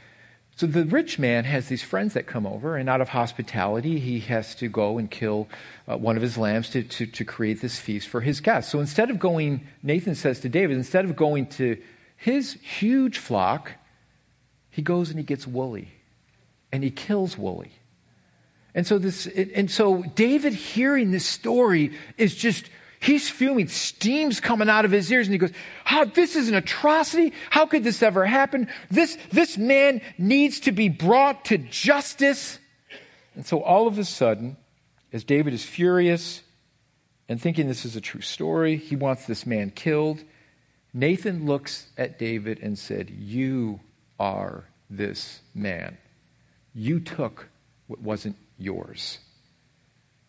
so 0.56 0.66
the 0.66 0.84
rich 0.84 1.18
man 1.18 1.44
has 1.44 1.68
these 1.68 1.82
friends 1.82 2.14
that 2.14 2.26
come 2.26 2.46
over, 2.46 2.76
and 2.76 2.88
out 2.88 3.00
of 3.00 3.10
hospitality, 3.10 3.98
he 3.98 4.20
has 4.20 4.54
to 4.56 4.68
go 4.68 4.98
and 4.98 5.10
kill 5.10 5.48
uh, 5.88 5.96
one 5.96 6.16
of 6.16 6.22
his 6.22 6.36
lambs 6.36 6.68
to, 6.70 6.82
to, 6.82 7.06
to 7.06 7.24
create 7.24 7.60
this 7.60 7.78
feast 7.78 8.08
for 8.08 8.20
his 8.20 8.40
guests. 8.40 8.70
So 8.70 8.80
instead 8.80 9.10
of 9.10 9.18
going, 9.18 9.66
Nathan 9.82 10.14
says 10.14 10.40
to 10.40 10.48
David, 10.48 10.76
instead 10.76 11.04
of 11.04 11.16
going 11.16 11.46
to 11.46 11.80
his 12.16 12.54
huge 12.54 13.18
flock, 13.18 13.72
he 14.70 14.82
goes 14.82 15.08
and 15.10 15.18
he 15.18 15.24
gets 15.24 15.46
Wooly, 15.46 15.88
and 16.70 16.84
he 16.84 16.90
kills 16.90 17.38
Wooly. 17.38 17.72
And 18.74 18.86
so 18.86 18.98
this, 18.98 19.26
and 19.26 19.70
so 19.70 20.02
David 20.14 20.52
hearing 20.52 21.10
this 21.10 21.26
story 21.26 21.92
is 22.18 22.34
just 22.34 22.70
He's 23.00 23.30
fuming, 23.30 23.68
steam's 23.68 24.40
coming 24.40 24.68
out 24.68 24.84
of 24.84 24.90
his 24.90 25.10
ears, 25.10 25.26
and 25.26 25.32
he 25.32 25.38
goes, 25.38 25.52
How 25.84 26.04
this 26.04 26.36
is 26.36 26.50
an 26.50 26.54
atrocity? 26.54 27.32
How 27.48 27.64
could 27.64 27.82
this 27.82 28.02
ever 28.02 28.26
happen? 28.26 28.68
This, 28.90 29.16
this 29.32 29.56
man 29.56 30.02
needs 30.18 30.60
to 30.60 30.72
be 30.72 30.90
brought 30.90 31.46
to 31.46 31.56
justice. 31.56 32.58
And 33.34 33.46
so 33.46 33.62
all 33.62 33.86
of 33.86 33.98
a 33.98 34.04
sudden, 34.04 34.58
as 35.14 35.24
David 35.24 35.54
is 35.54 35.64
furious 35.64 36.42
and 37.26 37.40
thinking 37.40 37.68
this 37.68 37.86
is 37.86 37.96
a 37.96 38.02
true 38.02 38.20
story, 38.20 38.76
he 38.76 38.96
wants 38.96 39.24
this 39.24 39.46
man 39.46 39.70
killed. 39.70 40.22
Nathan 40.92 41.46
looks 41.46 41.86
at 41.96 42.18
David 42.18 42.58
and 42.60 42.78
said, 42.78 43.08
You 43.08 43.80
are 44.18 44.64
this 44.90 45.40
man. 45.54 45.96
You 46.74 47.00
took 47.00 47.48
what 47.86 48.00
wasn't 48.00 48.36
yours. 48.58 49.20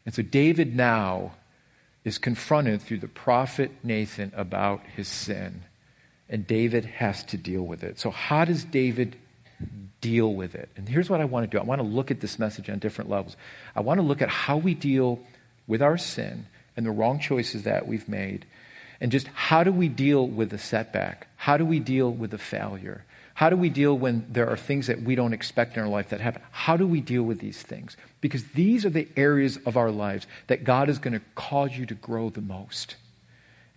And 0.06 0.16
so 0.16 0.22
David 0.22 0.74
now 0.74 1.34
is 2.04 2.18
confronted 2.18 2.82
through 2.82 3.00
the 3.00 3.08
prophet 3.08 3.72
Nathan 3.84 4.32
about 4.36 4.82
his 4.96 5.08
sin. 5.08 5.64
And 6.30 6.48
David 6.48 6.86
has 6.86 7.24
to 7.26 7.38
deal 7.38 7.62
with 7.62 7.84
it. 7.84 8.00
So, 8.00 8.10
how 8.10 8.46
does 8.46 8.64
David 8.64 9.18
deal 10.00 10.34
with 10.34 10.56
it? 10.56 10.70
And 10.76 10.88
here's 10.88 11.10
what 11.10 11.22
I 11.22 11.26
want 11.26 11.50
to 11.50 11.56
do 11.56 11.60
I 11.60 11.66
want 11.66 11.82
to 11.82 11.88
look 11.88 12.10
at 12.10 12.22
this 12.22 12.40
message 12.40 12.70
on 12.70 12.80
different 12.80 13.10
levels. 13.10 13.36
I 13.76 13.82
want 13.82 14.00
to 14.00 14.06
look 14.06 14.22
at 14.22 14.30
how 14.30 14.58
we 14.58 14.74
deal 14.74 15.20
with 15.68 15.82
our 15.82 15.98
sin 15.98 16.48
and 16.76 16.86
the 16.86 16.92
wrong 16.92 17.20
choices 17.20 17.64
that 17.64 17.88
we've 17.88 18.08
made. 18.08 18.46
And 19.00 19.12
just 19.12 19.28
how 19.28 19.64
do 19.64 19.72
we 19.72 19.90
deal 19.90 20.28
with 20.28 20.52
the 20.52 20.58
setback? 20.58 21.28
How 21.36 21.58
do 21.58 21.66
we 21.66 21.80
deal 21.80 22.12
with 22.12 22.32
the 22.32 22.38
failure? 22.38 23.04
How 23.42 23.50
do 23.50 23.58
we 23.58 23.70
deal 23.70 23.98
when 23.98 24.28
there 24.30 24.48
are 24.48 24.56
things 24.56 24.86
that 24.86 25.02
we 25.02 25.16
don't 25.16 25.34
expect 25.34 25.76
in 25.76 25.82
our 25.82 25.90
life 25.90 26.10
that 26.10 26.22
happen? 26.22 26.44
How 26.52 26.78
do 26.78 26.86
we 26.86 27.02
deal 27.02 27.24
with 27.24 27.40
these 27.40 27.60
things? 27.64 27.98
Because 28.22 28.44
these 28.50 28.86
are 28.86 28.92
the 28.92 29.08
areas 29.18 29.58
of 29.66 29.76
our 29.76 29.90
lives 29.90 30.28
that 30.46 30.64
God 30.64 30.90
is 30.90 31.00
going 31.00 31.14
to 31.14 31.26
cause 31.34 31.76
you 31.76 31.88
to 31.88 31.96
grow 31.96 32.30
the 32.30 32.40
most. 32.40 32.98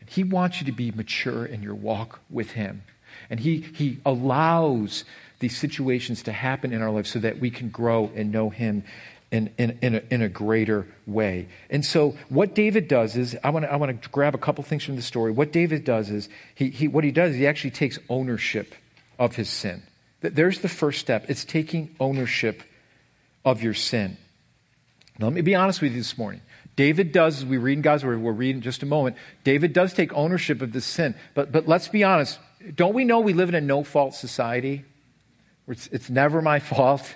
And 0.00 0.10
He 0.10 0.22
wants 0.22 0.60
you 0.60 0.66
to 0.66 0.72
be 0.72 0.90
mature 0.90 1.46
in 1.46 1.62
your 1.62 1.74
walk 1.74 2.20
with 2.28 2.50
Him. 2.50 2.82
And 3.30 3.40
He, 3.40 3.60
he 3.60 4.00
allows 4.04 5.06
these 5.38 5.56
situations 5.56 6.22
to 6.24 6.32
happen 6.32 6.70
in 6.70 6.82
our 6.82 6.90
lives 6.90 7.08
so 7.08 7.18
that 7.20 7.38
we 7.38 7.48
can 7.50 7.70
grow 7.70 8.10
and 8.14 8.30
know 8.30 8.50
Him 8.50 8.84
in, 9.30 9.50
in, 9.56 9.78
in, 9.80 9.94
a, 9.94 10.02
in 10.10 10.20
a 10.20 10.28
greater 10.28 10.86
way. 11.06 11.48
And 11.70 11.86
so, 11.86 12.18
what 12.28 12.54
David 12.54 12.86
does 12.86 13.16
is, 13.16 13.34
I 13.42 13.48
want 13.48 13.64
to 13.64 13.72
I 13.72 13.76
wanna 13.76 13.94
grab 13.94 14.34
a 14.34 14.38
couple 14.38 14.62
things 14.62 14.84
from 14.84 14.96
the 14.96 15.02
story. 15.02 15.32
What 15.32 15.52
David 15.52 15.84
does 15.84 16.10
is, 16.10 16.28
he, 16.54 16.68
he, 16.68 16.86
what 16.86 17.02
he 17.02 17.10
does 17.10 17.30
is 17.30 17.36
he 17.38 17.46
actually 17.46 17.70
takes 17.70 17.98
ownership 18.10 18.74
of 19.18 19.36
his 19.36 19.48
sin. 19.48 19.82
There's 20.20 20.60
the 20.60 20.68
first 20.68 21.00
step. 21.00 21.26
It's 21.28 21.44
taking 21.44 21.94
ownership 22.00 22.62
of 23.44 23.62
your 23.62 23.74
sin. 23.74 24.16
Now, 25.18 25.26
let 25.26 25.34
me 25.34 25.42
be 25.42 25.54
honest 25.54 25.82
with 25.82 25.92
you 25.92 25.98
this 25.98 26.18
morning. 26.18 26.40
David 26.76 27.12
does, 27.12 27.38
as 27.38 27.44
we 27.44 27.56
read 27.56 27.74
in 27.74 27.82
God's 27.82 28.04
Word, 28.04 28.20
we'll 28.20 28.32
read 28.32 28.56
in 28.56 28.62
just 28.62 28.82
a 28.82 28.86
moment, 28.86 29.16
David 29.44 29.72
does 29.72 29.92
take 29.92 30.12
ownership 30.12 30.60
of 30.60 30.72
this 30.72 30.84
sin. 30.84 31.14
But, 31.34 31.52
but 31.52 31.68
let's 31.68 31.88
be 31.88 32.02
honest. 32.02 32.38
Don't 32.74 32.94
we 32.94 33.04
know 33.04 33.20
we 33.20 33.32
live 33.32 33.48
in 33.48 33.54
a 33.54 33.60
no 33.60 33.84
fault 33.84 34.14
society? 34.14 34.84
It's, 35.68 35.86
it's 35.88 36.10
never 36.10 36.42
my 36.42 36.58
fault. 36.60 37.14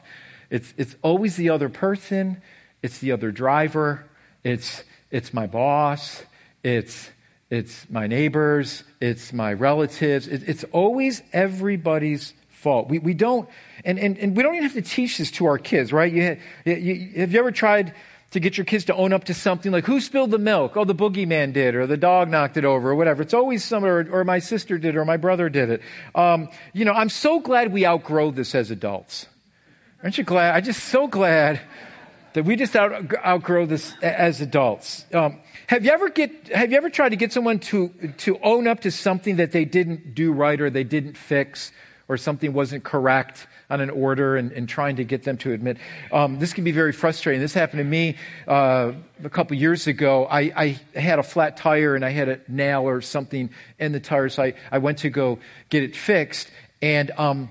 It's, 0.51 0.73
it's 0.77 0.95
always 1.03 1.37
the 1.37 1.51
other 1.51 1.69
person. 1.69 2.41
It's 2.83 2.99
the 2.99 3.13
other 3.13 3.33
driver. 3.33 4.07
It's, 4.45 4.85
it's 5.11 5.35
my 5.35 5.47
boss. 5.47 6.23
It's, 6.63 7.11
it's 7.51 7.87
my 7.89 8.07
neighbors, 8.07 8.85
it's 9.01 9.33
my 9.33 9.53
relatives. 9.53 10.27
It, 10.29 10.49
it's 10.49 10.65
always 10.65 11.23
everybody's 11.33 12.35
fault. 12.51 12.89
We, 12.89 12.99
we 12.99 13.15
don't, 13.15 13.49
and, 13.85 13.99
and, 13.99 14.19
and 14.19 14.37
we 14.37 14.43
don't 14.43 14.55
even 14.55 14.65
have 14.69 14.75
to 14.75 14.83
teach 14.83 15.19
this 15.19 15.31
to 15.33 15.47
our 15.47 15.59
kids, 15.59 15.93
right? 15.93 16.13
You, 16.13 16.37
you, 16.65 17.21
have 17.21 17.33
you 17.33 17.39
ever 17.39 17.53
tried 17.53 17.95
to 18.33 18.41
get 18.41 18.59
your 18.59 18.67
kids 18.67 18.85
to 18.87 18.95
own 18.95 19.15
up 19.15 19.25
to 19.25 19.35
something 19.35 19.73
like 19.73 19.87
who 19.87 20.01
spilled 20.01 20.31
the 20.31 20.39
milk? 20.39 20.77
Oh, 20.77 20.85
the 20.85 20.95
boogeyman 20.95 21.55
did, 21.55 21.75
or 21.75 21.87
the 21.87 21.97
dog 21.97 22.29
knocked 22.29 22.59
it 22.59 22.65
over, 22.65 22.91
or 22.91 22.95
whatever. 22.95 23.23
It's 23.23 23.33
always 23.33 23.65
someone, 23.65 23.91
or, 23.91 24.11
or 24.11 24.25
my 24.25 24.41
sister 24.41 24.77
did, 24.77 24.97
or 24.97 25.05
my 25.05 25.17
brother 25.17 25.49
did 25.49 25.71
it. 25.71 25.83
Um, 26.15 26.51
you 26.75 26.85
know, 26.85 26.93
I'm 26.93 27.09
so 27.09 27.41
glad 27.41 27.73
we 27.73 27.87
outgrow 27.87 28.31
this 28.31 28.55
as 28.55 28.71
adults. 28.71 29.27
Aren't 30.03 30.19
you 30.19 30.25
glad? 30.25 30.55
I'm 30.55 30.65
just 30.65 30.85
so 30.85 31.07
glad 31.07 31.61
that 32.39 32.45
we 32.45 32.55
just 32.55 32.77
out, 32.77 33.13
outgrow 33.27 33.67
this 33.67 33.95
as 34.01 34.41
adults. 34.41 35.05
Um, 35.13 35.41
have 35.67 35.85
you 35.85 35.91
ever 35.91 36.09
get 36.09 36.47
Have 36.55 36.71
you 36.71 36.77
ever 36.77 36.89
tried 36.89 37.09
to 37.09 37.17
get 37.17 37.33
someone 37.33 37.59
to 37.59 37.89
to 38.19 38.39
own 38.45 38.69
up 38.69 38.79
to 38.83 38.93
something 38.93 39.37
that 39.37 39.51
they 39.51 39.65
didn't 39.65 40.15
do 40.15 40.33
right 40.33 40.61
or 40.61 40.71
they 40.71 40.85
didn't 40.85 41.17
fix 41.17 41.73
or 42.07 42.17
something 42.17 42.53
wasn't 42.53 42.85
correct 42.85 43.49
on 43.69 43.81
an 43.81 43.91
order 43.91 44.37
and, 44.37 44.53
and 44.53 44.69
trying 44.69 44.95
to 44.97 45.05
get 45.05 45.25
them 45.25 45.37
to 45.39 45.53
admit 45.53 45.79
um, 46.13 46.39
this 46.39 46.53
can 46.53 46.63
be 46.63 46.71
very 46.71 46.93
frustrating. 46.93 47.41
This 47.41 47.55
happened 47.55 47.81
to 47.81 47.85
me 47.85 48.15
uh, 48.47 48.93
a 49.25 49.31
couple 49.31 49.57
years 49.57 49.89
ago. 49.89 50.25
I, 50.27 50.41
I, 50.41 50.81
had 50.99 51.19
a 51.19 51.25
flat 51.25 51.57
tire 51.57 51.97
and 51.97 52.05
I 52.05 52.11
had 52.11 52.29
a 52.29 52.41
nail 52.47 52.89
or 52.89 53.01
something 53.01 53.51
in 53.81 53.91
the 53.91 54.01
tire, 54.01 54.29
so 54.29 54.45
I, 54.45 54.55
I 54.71 54.79
went 54.79 54.99
to 54.99 55.11
go 55.11 55.41
get 55.71 55.83
it 55.83 55.97
fixed 55.97 56.53
and. 56.81 57.11
Um, 57.19 57.51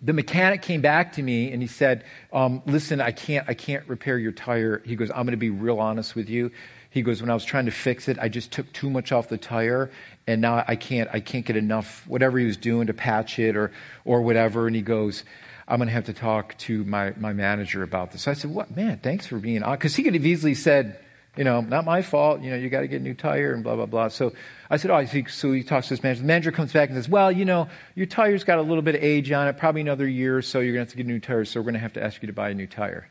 the 0.00 0.12
mechanic 0.12 0.62
came 0.62 0.80
back 0.80 1.14
to 1.14 1.22
me 1.22 1.52
and 1.52 1.60
he 1.60 1.68
said, 1.68 2.04
um, 2.32 2.62
"Listen, 2.66 3.00
I 3.00 3.12
can't, 3.12 3.48
I 3.48 3.54
can't 3.54 3.86
repair 3.88 4.18
your 4.18 4.32
tire." 4.32 4.82
He 4.84 4.96
goes, 4.96 5.10
"I'm 5.10 5.24
going 5.24 5.32
to 5.32 5.36
be 5.36 5.50
real 5.50 5.80
honest 5.80 6.14
with 6.14 6.28
you." 6.28 6.50
He 6.90 7.02
goes, 7.02 7.20
when 7.20 7.30
I 7.30 7.34
was 7.34 7.44
trying 7.44 7.66
to 7.66 7.70
fix 7.70 8.08
it, 8.08 8.18
I 8.18 8.28
just 8.28 8.50
took 8.50 8.72
too 8.72 8.88
much 8.88 9.12
off 9.12 9.28
the 9.28 9.36
tire, 9.36 9.90
and 10.26 10.40
now 10.40 10.64
I 10.66 10.74
can't, 10.74 11.08
I 11.12 11.20
can't 11.20 11.44
get 11.44 11.56
enough, 11.56 12.06
whatever 12.06 12.38
he 12.38 12.46
was 12.46 12.56
doing 12.56 12.86
to 12.86 12.94
patch 12.94 13.38
it 13.38 13.56
or, 13.56 13.72
or 14.04 14.22
whatever. 14.22 14.66
And 14.66 14.74
he 14.74 14.82
goes, 14.82 15.24
I'm 15.66 15.78
going 15.78 15.88
to 15.88 15.92
have 15.92 16.06
to 16.06 16.14
talk 16.14 16.56
to 16.58 16.84
my, 16.84 17.12
my 17.18 17.34
manager 17.34 17.82
about 17.82 18.12
this. 18.12 18.22
So 18.22 18.30
I 18.30 18.34
said, 18.34 18.50
what, 18.50 18.74
man, 18.74 18.98
thanks 19.02 19.26
for 19.26 19.38
being 19.38 19.62
on. 19.62 19.76
Because 19.76 19.94
he 19.94 20.02
could 20.02 20.14
have 20.14 20.24
easily 20.24 20.54
said, 20.54 20.98
you 21.38 21.44
know, 21.44 21.60
not 21.60 21.84
my 21.84 22.02
fault, 22.02 22.42
you 22.42 22.50
know, 22.50 22.56
you 22.56 22.68
got 22.68 22.80
to 22.80 22.88
get 22.88 23.00
a 23.00 23.04
new 23.04 23.14
tire 23.14 23.54
and 23.54 23.62
blah, 23.62 23.76
blah, 23.76 23.86
blah. 23.86 24.08
So 24.08 24.32
I 24.68 24.76
said, 24.76 24.90
oh, 24.90 25.04
so 25.28 25.52
he 25.52 25.62
talks 25.62 25.86
to 25.86 25.90
his 25.90 26.02
manager. 26.02 26.22
The 26.22 26.26
manager 26.26 26.50
comes 26.50 26.72
back 26.72 26.88
and 26.88 26.98
says, 26.98 27.08
well, 27.08 27.30
you 27.30 27.44
know, 27.44 27.68
your 27.94 28.06
tire's 28.06 28.42
got 28.42 28.58
a 28.58 28.62
little 28.62 28.82
bit 28.82 28.96
of 28.96 29.04
age 29.04 29.30
on 29.30 29.46
it, 29.46 29.56
probably 29.56 29.82
another 29.82 30.08
year 30.08 30.36
or 30.36 30.42
so, 30.42 30.58
you're 30.58 30.72
going 30.74 30.84
to 30.84 30.90
have 30.90 30.90
to 30.90 30.96
get 30.96 31.06
a 31.06 31.08
new 31.08 31.20
tire, 31.20 31.44
so 31.44 31.60
we're 31.60 31.64
going 31.64 31.74
to 31.74 31.80
have 31.80 31.92
to 31.92 32.02
ask 32.02 32.20
you 32.22 32.26
to 32.26 32.32
buy 32.32 32.50
a 32.50 32.54
new 32.54 32.66
tire. 32.66 33.08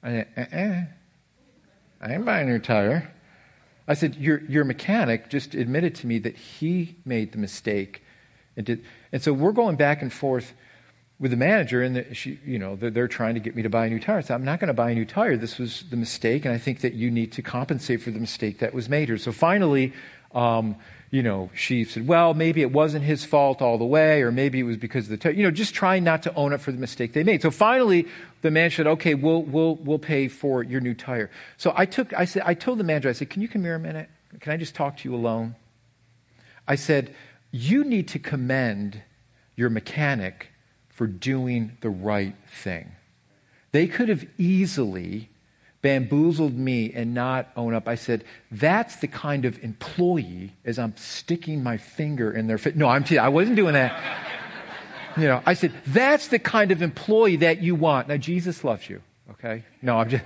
I 0.00 0.08
said, 0.10 0.28
uh-uh. 0.36 2.06
I 2.06 2.14
ain't 2.14 2.24
buying 2.24 2.46
your 2.46 2.60
tire. 2.60 3.12
I 3.88 3.94
said, 3.94 4.14
your, 4.14 4.42
your 4.44 4.62
mechanic 4.62 5.28
just 5.28 5.56
admitted 5.56 5.96
to 5.96 6.06
me 6.06 6.20
that 6.20 6.36
he 6.36 6.94
made 7.04 7.32
the 7.32 7.38
mistake. 7.38 8.04
And, 8.56 8.64
did, 8.64 8.84
and 9.10 9.20
so 9.20 9.32
we're 9.32 9.50
going 9.50 9.74
back 9.74 10.02
and 10.02 10.12
forth 10.12 10.54
with 11.18 11.30
the 11.30 11.36
manager, 11.36 11.82
and 11.82 11.96
the, 11.96 12.14
she, 12.14 12.38
you 12.44 12.58
know, 12.58 12.76
they're, 12.76 12.90
they're, 12.90 13.08
trying 13.08 13.34
to 13.34 13.40
get 13.40 13.56
me 13.56 13.62
to 13.62 13.70
buy 13.70 13.86
a 13.86 13.88
new 13.88 13.98
tire. 13.98 14.18
I 14.18 14.20
said, 14.20 14.34
I'm 14.34 14.44
not 14.44 14.60
going 14.60 14.68
to 14.68 14.74
buy 14.74 14.90
a 14.90 14.94
new 14.94 15.06
tire. 15.06 15.36
This 15.36 15.58
was 15.58 15.84
the 15.88 15.96
mistake, 15.96 16.44
and 16.44 16.52
I 16.52 16.58
think 16.58 16.80
that 16.80 16.92
you 16.92 17.10
need 17.10 17.32
to 17.32 17.42
compensate 17.42 18.02
for 18.02 18.10
the 18.10 18.18
mistake 18.18 18.58
that 18.58 18.74
was 18.74 18.88
made 18.88 19.08
here. 19.08 19.16
So 19.16 19.32
finally, 19.32 19.94
um, 20.34 20.76
you 21.10 21.22
know, 21.22 21.50
she 21.54 21.84
said, 21.84 22.06
well, 22.06 22.34
maybe 22.34 22.60
it 22.60 22.70
wasn't 22.70 23.04
his 23.04 23.24
fault 23.24 23.62
all 23.62 23.78
the 23.78 23.84
way, 23.86 24.20
or 24.20 24.30
maybe 24.30 24.60
it 24.60 24.64
was 24.64 24.76
because 24.76 25.04
of 25.04 25.10
the, 25.10 25.16
tire. 25.16 25.32
you 25.32 25.42
know, 25.42 25.50
just 25.50 25.74
trying 25.74 26.04
not 26.04 26.22
to 26.24 26.34
own 26.34 26.52
up 26.52 26.60
for 26.60 26.72
the 26.72 26.78
mistake 26.78 27.14
they 27.14 27.24
made. 27.24 27.40
So 27.40 27.50
finally, 27.50 28.06
the 28.42 28.50
man 28.50 28.70
said, 28.70 28.86
okay, 28.86 29.14
we'll, 29.14 29.42
we'll, 29.42 29.76
we'll 29.76 29.98
pay 29.98 30.28
for 30.28 30.62
your 30.62 30.82
new 30.82 30.94
tire. 30.94 31.30
So 31.56 31.72
I 31.74 31.86
took, 31.86 32.12
I 32.12 32.26
said, 32.26 32.42
I 32.44 32.52
told 32.52 32.78
the 32.78 32.84
manager, 32.84 33.08
I 33.08 33.12
said, 33.12 33.30
can 33.30 33.40
you 33.40 33.48
come 33.48 33.62
here 33.62 33.76
a 33.76 33.78
minute? 33.78 34.10
Can 34.40 34.52
I 34.52 34.58
just 34.58 34.74
talk 34.74 34.98
to 34.98 35.08
you 35.08 35.14
alone? 35.14 35.54
I 36.68 36.74
said, 36.74 37.14
you 37.52 37.84
need 37.84 38.08
to 38.08 38.18
commend 38.18 39.02
your 39.54 39.70
mechanic 39.70 40.50
for 40.96 41.06
doing 41.06 41.76
the 41.82 41.90
right 41.90 42.34
thing. 42.48 42.90
They 43.72 43.86
could 43.86 44.08
have 44.08 44.26
easily 44.38 45.28
bamboozled 45.82 46.56
me 46.56 46.90
and 46.94 47.12
not 47.12 47.48
own 47.54 47.74
up. 47.74 47.86
I 47.86 47.96
said, 47.96 48.24
that's 48.50 48.96
the 48.96 49.06
kind 49.06 49.44
of 49.44 49.62
employee 49.62 50.54
as 50.64 50.78
I'm 50.78 50.96
sticking 50.96 51.62
my 51.62 51.76
finger 51.76 52.32
in 52.32 52.46
their 52.46 52.56
face. 52.56 52.74
No, 52.74 52.88
I'm 52.88 53.04
I 53.20 53.28
wasn't 53.28 53.56
doing 53.56 53.74
that. 53.74 54.02
you 55.18 55.24
know, 55.24 55.42
I 55.44 55.52
said, 55.52 55.74
that's 55.86 56.28
the 56.28 56.38
kind 56.38 56.72
of 56.72 56.80
employee 56.80 57.36
that 57.36 57.62
you 57.62 57.74
want. 57.74 58.08
Now, 58.08 58.16
Jesus 58.16 58.64
loves 58.64 58.88
you, 58.88 59.02
okay? 59.32 59.64
No, 59.82 59.98
I'm 59.98 60.08
just 60.08 60.24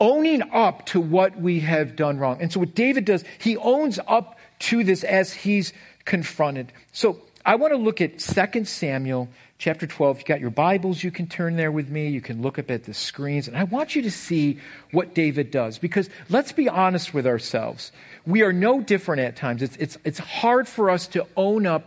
owning 0.00 0.42
up 0.50 0.86
to 0.86 1.00
what 1.00 1.38
we 1.38 1.60
have 1.60 1.94
done 1.94 2.18
wrong. 2.18 2.40
And 2.40 2.50
so 2.50 2.60
what 2.60 2.74
David 2.74 3.04
does, 3.04 3.22
he 3.38 3.58
owns 3.58 4.00
up 4.08 4.38
to 4.60 4.82
this 4.82 5.04
as 5.04 5.34
he's 5.34 5.74
confronted. 6.06 6.72
So 6.92 7.20
I 7.44 7.54
want 7.56 7.72
to 7.72 7.76
look 7.76 8.00
at 8.00 8.18
2 8.18 8.64
Samuel 8.64 9.28
chapter 9.58 9.86
12. 9.86 10.20
You 10.20 10.24
got 10.24 10.40
your 10.40 10.50
Bibles, 10.50 11.02
you 11.02 11.10
can 11.10 11.26
turn 11.26 11.56
there 11.56 11.72
with 11.72 11.88
me. 11.88 12.08
You 12.08 12.20
can 12.20 12.42
look 12.42 12.58
up 12.58 12.70
at 12.70 12.84
the 12.84 12.94
screens. 12.94 13.48
And 13.48 13.56
I 13.56 13.64
want 13.64 13.94
you 13.94 14.02
to 14.02 14.10
see 14.10 14.58
what 14.92 15.14
David 15.14 15.50
does 15.50 15.78
because 15.78 16.08
let's 16.28 16.52
be 16.52 16.68
honest 16.68 17.12
with 17.12 17.26
ourselves. 17.26 17.92
We 18.26 18.42
are 18.42 18.52
no 18.52 18.80
different 18.80 19.22
at 19.22 19.36
times. 19.36 19.62
It's, 19.62 19.76
it's, 19.76 19.98
it's 20.04 20.18
hard 20.18 20.68
for 20.68 20.90
us 20.90 21.06
to 21.08 21.26
own 21.36 21.66
up 21.66 21.86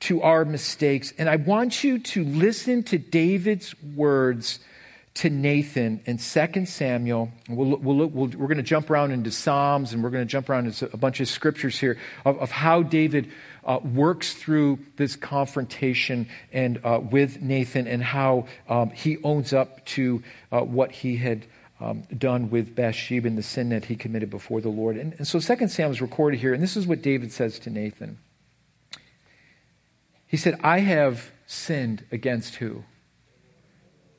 to 0.00 0.22
our 0.22 0.44
mistakes. 0.44 1.12
And 1.16 1.28
I 1.28 1.36
want 1.36 1.84
you 1.84 1.98
to 1.98 2.24
listen 2.24 2.82
to 2.84 2.98
David's 2.98 3.74
words 3.82 4.58
to 5.14 5.30
Nathan 5.30 6.00
in 6.06 6.18
2 6.18 6.66
Samuel. 6.66 7.30
We'll, 7.48 7.76
we'll, 7.76 8.08
we 8.08 8.34
are 8.34 8.48
going 8.48 8.56
to 8.56 8.64
jump 8.64 8.90
around 8.90 9.12
into 9.12 9.30
Psalms 9.30 9.92
and 9.92 10.02
we're 10.02 10.10
going 10.10 10.26
to 10.26 10.30
jump 10.30 10.48
around 10.48 10.66
into 10.66 10.90
a 10.92 10.96
bunch 10.96 11.20
of 11.20 11.28
scriptures 11.28 11.78
here 11.78 11.98
of, 12.24 12.38
of 12.38 12.50
how 12.50 12.82
David 12.82 13.30
uh, 13.64 13.80
works 13.82 14.34
through 14.34 14.78
this 14.96 15.16
confrontation 15.16 16.28
and 16.52 16.80
uh, 16.84 17.00
with 17.02 17.42
Nathan 17.42 17.86
and 17.86 18.02
how 18.02 18.46
um, 18.68 18.90
he 18.90 19.18
owns 19.22 19.52
up 19.52 19.84
to 19.86 20.22
uh, 20.52 20.60
what 20.60 20.92
he 20.92 21.16
had 21.16 21.46
um, 21.80 22.02
done 22.16 22.50
with 22.50 22.74
Bathsheba 22.74 23.26
and 23.26 23.36
the 23.36 23.42
sin 23.42 23.70
that 23.70 23.86
he 23.86 23.96
committed 23.96 24.30
before 24.30 24.60
the 24.60 24.68
Lord. 24.68 24.96
And, 24.96 25.14
and 25.18 25.26
so 25.26 25.40
2 25.40 25.68
Samuel 25.68 25.92
is 25.92 26.00
recorded 26.00 26.40
here, 26.40 26.54
and 26.54 26.62
this 26.62 26.76
is 26.76 26.86
what 26.86 27.02
David 27.02 27.32
says 27.32 27.58
to 27.60 27.70
Nathan. 27.70 28.18
He 30.26 30.36
said, 30.36 30.58
I 30.62 30.80
have 30.80 31.30
sinned 31.46 32.04
against 32.10 32.56
who? 32.56 32.84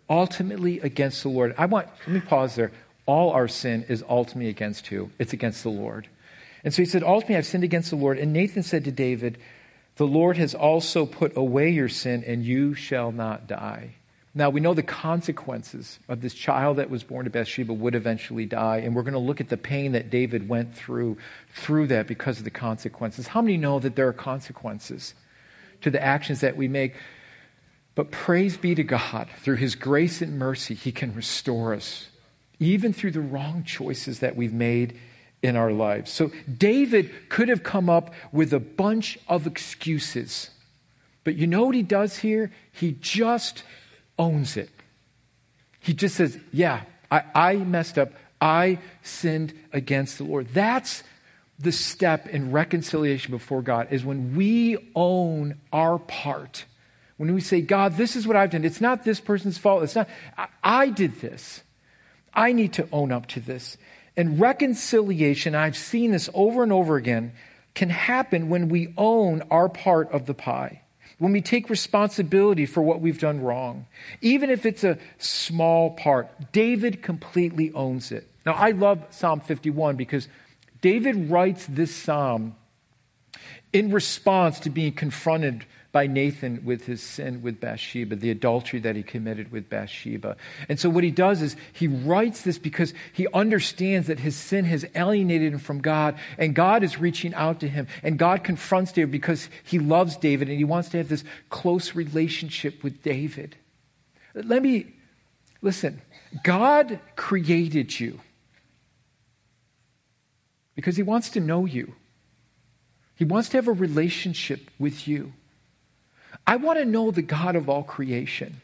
ultimately 0.09 0.79
against 0.79 1.23
the 1.23 1.29
Lord. 1.29 1.55
I 1.57 1.65
want, 1.65 1.87
let 2.05 2.09
me 2.09 2.19
pause 2.19 2.55
there. 2.55 2.71
All 3.05 3.31
our 3.31 3.47
sin 3.47 3.85
is 3.87 4.03
ultimately 4.07 4.49
against 4.49 4.87
who? 4.87 5.11
It's 5.19 5.33
against 5.33 5.63
the 5.63 5.69
Lord. 5.69 6.07
And 6.65 6.73
so 6.73 6.81
he 6.81 6.85
said, 6.85 7.03
Ultimately, 7.03 7.37
I've 7.37 7.45
sinned 7.45 7.63
against 7.63 7.91
the 7.91 7.95
Lord. 7.95 8.17
And 8.17 8.33
Nathan 8.33 8.63
said 8.63 8.83
to 8.85 8.91
David, 8.91 9.37
The 9.97 10.07
Lord 10.07 10.35
has 10.37 10.55
also 10.55 11.05
put 11.05 11.37
away 11.37 11.69
your 11.69 11.87
sin, 11.87 12.23
and 12.25 12.43
you 12.43 12.73
shall 12.73 13.11
not 13.11 13.47
die. 13.47 13.93
Now, 14.33 14.49
we 14.49 14.59
know 14.59 14.73
the 14.73 14.83
consequences 14.83 15.99
of 16.09 16.19
this 16.19 16.33
child 16.33 16.77
that 16.77 16.89
was 16.89 17.03
born 17.03 17.23
to 17.23 17.29
Bathsheba 17.29 17.71
would 17.71 17.95
eventually 17.95 18.45
die, 18.45 18.77
and 18.77 18.93
we're 18.93 19.03
going 19.03 19.13
to 19.13 19.19
look 19.19 19.39
at 19.39 19.47
the 19.47 19.55
pain 19.55 19.93
that 19.93 20.09
David 20.09 20.49
went 20.49 20.75
through 20.75 21.17
through 21.53 21.87
that 21.87 22.07
because 22.07 22.39
of 22.39 22.43
the 22.43 22.49
consequences. 22.49 23.27
How 23.27 23.41
many 23.41 23.55
know 23.55 23.79
that 23.79 23.95
there 23.95 24.09
are 24.09 24.13
consequences 24.13 25.13
to 25.81 25.89
the 25.89 26.03
actions 26.03 26.41
that 26.41 26.57
we 26.57 26.67
make? 26.67 26.95
But 27.93 28.11
praise 28.11 28.57
be 28.57 28.75
to 28.75 28.83
God, 28.83 29.29
through 29.37 29.55
his 29.55 29.75
grace 29.75 30.21
and 30.21 30.37
mercy, 30.37 30.73
he 30.73 30.91
can 30.91 31.15
restore 31.15 31.73
us, 31.73 32.09
even 32.59 32.91
through 32.91 33.11
the 33.11 33.21
wrong 33.21 33.63
choices 33.63 34.19
that 34.19 34.35
we've 34.35 34.51
made 34.51 34.99
in 35.45 35.55
our 35.55 35.71
lives. 35.71 36.11
So, 36.11 36.31
David 36.57 37.29
could 37.29 37.49
have 37.49 37.63
come 37.63 37.89
up 37.89 38.13
with 38.31 38.51
a 38.51 38.59
bunch 38.59 39.19
of 39.27 39.45
excuses. 39.45 40.49
But 41.23 41.35
you 41.35 41.47
know 41.47 41.65
what 41.65 41.75
he 41.75 41.83
does 41.83 42.17
here? 42.17 42.51
He 42.71 42.97
just 42.99 43.63
owns 44.17 44.57
it. 44.57 44.69
He 45.79 45.93
just 45.93 46.15
says, 46.15 46.39
Yeah, 46.51 46.81
I, 47.11 47.23
I 47.35 47.55
messed 47.57 47.97
up. 47.99 48.11
I 48.41 48.79
sinned 49.03 49.53
against 49.71 50.17
the 50.17 50.23
Lord. 50.23 50.47
That's 50.49 51.03
the 51.59 51.71
step 51.71 52.27
in 52.27 52.51
reconciliation 52.51 53.31
before 53.31 53.61
God, 53.61 53.87
is 53.91 54.03
when 54.03 54.35
we 54.35 54.91
own 54.95 55.55
our 55.71 55.99
part. 55.99 56.65
When 57.17 57.33
we 57.33 57.39
say, 57.39 57.61
God, 57.61 57.95
this 57.95 58.15
is 58.15 58.27
what 58.27 58.35
I've 58.35 58.49
done. 58.49 58.65
It's 58.65 58.81
not 58.81 59.05
this 59.05 59.21
person's 59.21 59.57
fault. 59.57 59.83
It's 59.83 59.95
not, 59.95 60.09
I, 60.37 60.47
I 60.63 60.89
did 60.89 61.21
this. 61.21 61.61
I 62.33 62.51
need 62.51 62.73
to 62.73 62.89
own 62.91 63.13
up 63.13 63.27
to 63.27 63.39
this. 63.39 63.77
And 64.17 64.39
reconciliation, 64.39 65.55
I've 65.55 65.77
seen 65.77 66.11
this 66.11 66.29
over 66.33 66.63
and 66.63 66.71
over 66.71 66.95
again, 66.95 67.33
can 67.73 67.89
happen 67.89 68.49
when 68.49 68.69
we 68.69 68.93
own 68.97 69.43
our 69.51 69.67
part 69.67 70.11
of 70.11 70.25
the 70.25 70.33
pie 70.33 70.81
when 71.17 71.31
we 71.31 71.41
take 71.41 71.69
responsibility 71.69 72.65
for 72.65 72.81
what 72.81 72.99
we've 72.99 73.19
done 73.19 73.41
wrong, 73.41 73.85
even 74.21 74.49
if 74.49 74.65
it's 74.65 74.83
a 74.83 74.97
small 75.17 75.91
part. 75.91 76.51
David 76.51 77.01
completely 77.01 77.71
owns 77.73 78.11
it. 78.11 78.27
Now, 78.45 78.53
I 78.53 78.71
love 78.71 79.05
Psalm 79.11 79.39
51 79.39 79.95
because 79.95 80.27
David 80.81 81.29
writes 81.29 81.65
this 81.67 81.95
psalm 81.95 82.55
in 83.71 83.91
response 83.91 84.59
to 84.61 84.69
being 84.69 84.93
confronted 84.93 85.65
by 85.95 86.07
Nathan 86.07 86.65
with 86.65 86.85
his 86.85 87.01
sin 87.01 87.41
with 87.41 87.61
Bathsheba, 87.61 88.17
the 88.17 88.29
adultery 88.29 88.81
that 88.81 88.97
he 88.97 89.01
committed 89.01 89.49
with 89.49 89.69
Bathsheba. 89.69 90.35
And 90.67 90.77
so 90.77 90.89
what 90.89 91.05
he 91.05 91.09
does 91.09 91.41
is 91.41 91.55
he 91.71 91.87
writes 91.87 92.41
this 92.41 92.57
because 92.57 92.93
he 93.13 93.27
understands 93.33 94.07
that 94.07 94.19
his 94.19 94.35
sin 94.35 94.65
has 94.65 94.85
alienated 94.93 95.53
him 95.53 95.59
from 95.59 95.79
God, 95.79 96.19
and 96.37 96.53
God 96.53 96.83
is 96.83 96.99
reaching 96.99 97.33
out 97.33 97.61
to 97.61 97.69
him. 97.69 97.87
And 98.03 98.19
God 98.19 98.43
confronts 98.43 98.91
David 98.91 99.09
because 99.09 99.47
he 99.63 99.79
loves 99.79 100.17
David 100.17 100.49
and 100.49 100.57
he 100.57 100.65
wants 100.65 100.89
to 100.89 100.97
have 100.97 101.07
this 101.07 101.23
close 101.49 101.95
relationship 101.95 102.83
with 102.83 103.01
David. 103.01 103.55
Let 104.33 104.61
me 104.61 104.87
listen. 105.61 106.01
God 106.43 106.99
created 107.15 107.97
you 107.97 108.19
because 110.75 110.97
he 110.97 111.03
wants 111.03 111.29
to 111.29 111.39
know 111.39 111.63
you. 111.63 111.93
He 113.15 113.23
wants 113.23 113.47
to 113.47 113.57
have 113.59 113.69
a 113.69 113.71
relationship 113.71 114.69
with 114.77 115.07
you. 115.07 115.31
I 116.47 116.57
want 116.57 116.79
to 116.79 116.85
know 116.85 117.11
the 117.11 117.21
God 117.21 117.55
of 117.55 117.69
all 117.69 117.83
creation. 117.83 118.61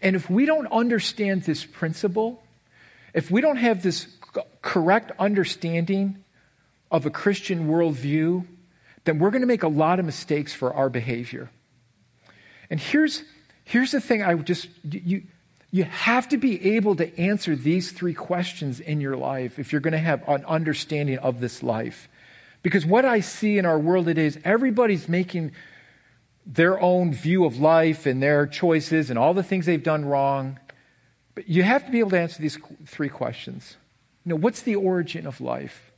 And 0.00 0.16
if 0.16 0.28
we 0.30 0.46
don't 0.46 0.66
understand 0.68 1.42
this 1.42 1.64
principle, 1.64 2.42
if 3.14 3.30
we 3.30 3.40
don't 3.40 3.56
have 3.56 3.82
this 3.82 4.06
correct 4.62 5.12
understanding 5.18 6.22
of 6.90 7.06
a 7.06 7.10
Christian 7.10 7.68
worldview, 7.68 8.46
then 9.04 9.18
we're 9.18 9.30
going 9.30 9.42
to 9.42 9.46
make 9.46 9.62
a 9.62 9.68
lot 9.68 9.98
of 9.98 10.04
mistakes 10.04 10.52
for 10.52 10.74
our 10.74 10.88
behavior. 10.88 11.50
And 12.68 12.80
here's, 12.80 13.22
here's 13.64 13.92
the 13.92 14.00
thing 14.00 14.22
I 14.22 14.34
just, 14.34 14.68
you, 14.84 15.22
you 15.70 15.84
have 15.84 16.28
to 16.30 16.36
be 16.36 16.74
able 16.76 16.96
to 16.96 17.18
answer 17.18 17.56
these 17.56 17.92
three 17.92 18.14
questions 18.14 18.80
in 18.80 19.00
your 19.00 19.16
life 19.16 19.58
if 19.58 19.72
you're 19.72 19.80
going 19.80 19.92
to 19.92 19.98
have 19.98 20.26
an 20.28 20.44
understanding 20.44 21.18
of 21.18 21.40
this 21.40 21.62
life. 21.62 22.08
Because 22.62 22.84
what 22.84 23.04
I 23.04 23.20
see 23.20 23.58
in 23.58 23.66
our 23.66 23.78
world 23.78 24.06
today 24.06 24.26
is 24.26 24.38
everybody's 24.44 25.08
making 25.08 25.52
their 26.46 26.80
own 26.80 27.12
view 27.12 27.44
of 27.44 27.58
life 27.58 28.06
and 28.06 28.22
their 28.22 28.46
choices 28.46 29.10
and 29.10 29.18
all 29.18 29.34
the 29.34 29.42
things 29.42 29.66
they've 29.66 29.82
done 29.82 30.04
wrong. 30.04 30.60
But 31.34 31.48
you 31.48 31.64
have 31.64 31.84
to 31.84 31.90
be 31.90 31.98
able 31.98 32.10
to 32.10 32.20
answer 32.20 32.40
these 32.40 32.58
three 32.86 33.08
questions. 33.08 33.76
You 34.24 34.30
know, 34.30 34.36
what's 34.36 34.62
the 34.62 34.76
origin 34.76 35.26
of 35.26 35.40
life? 35.40 35.92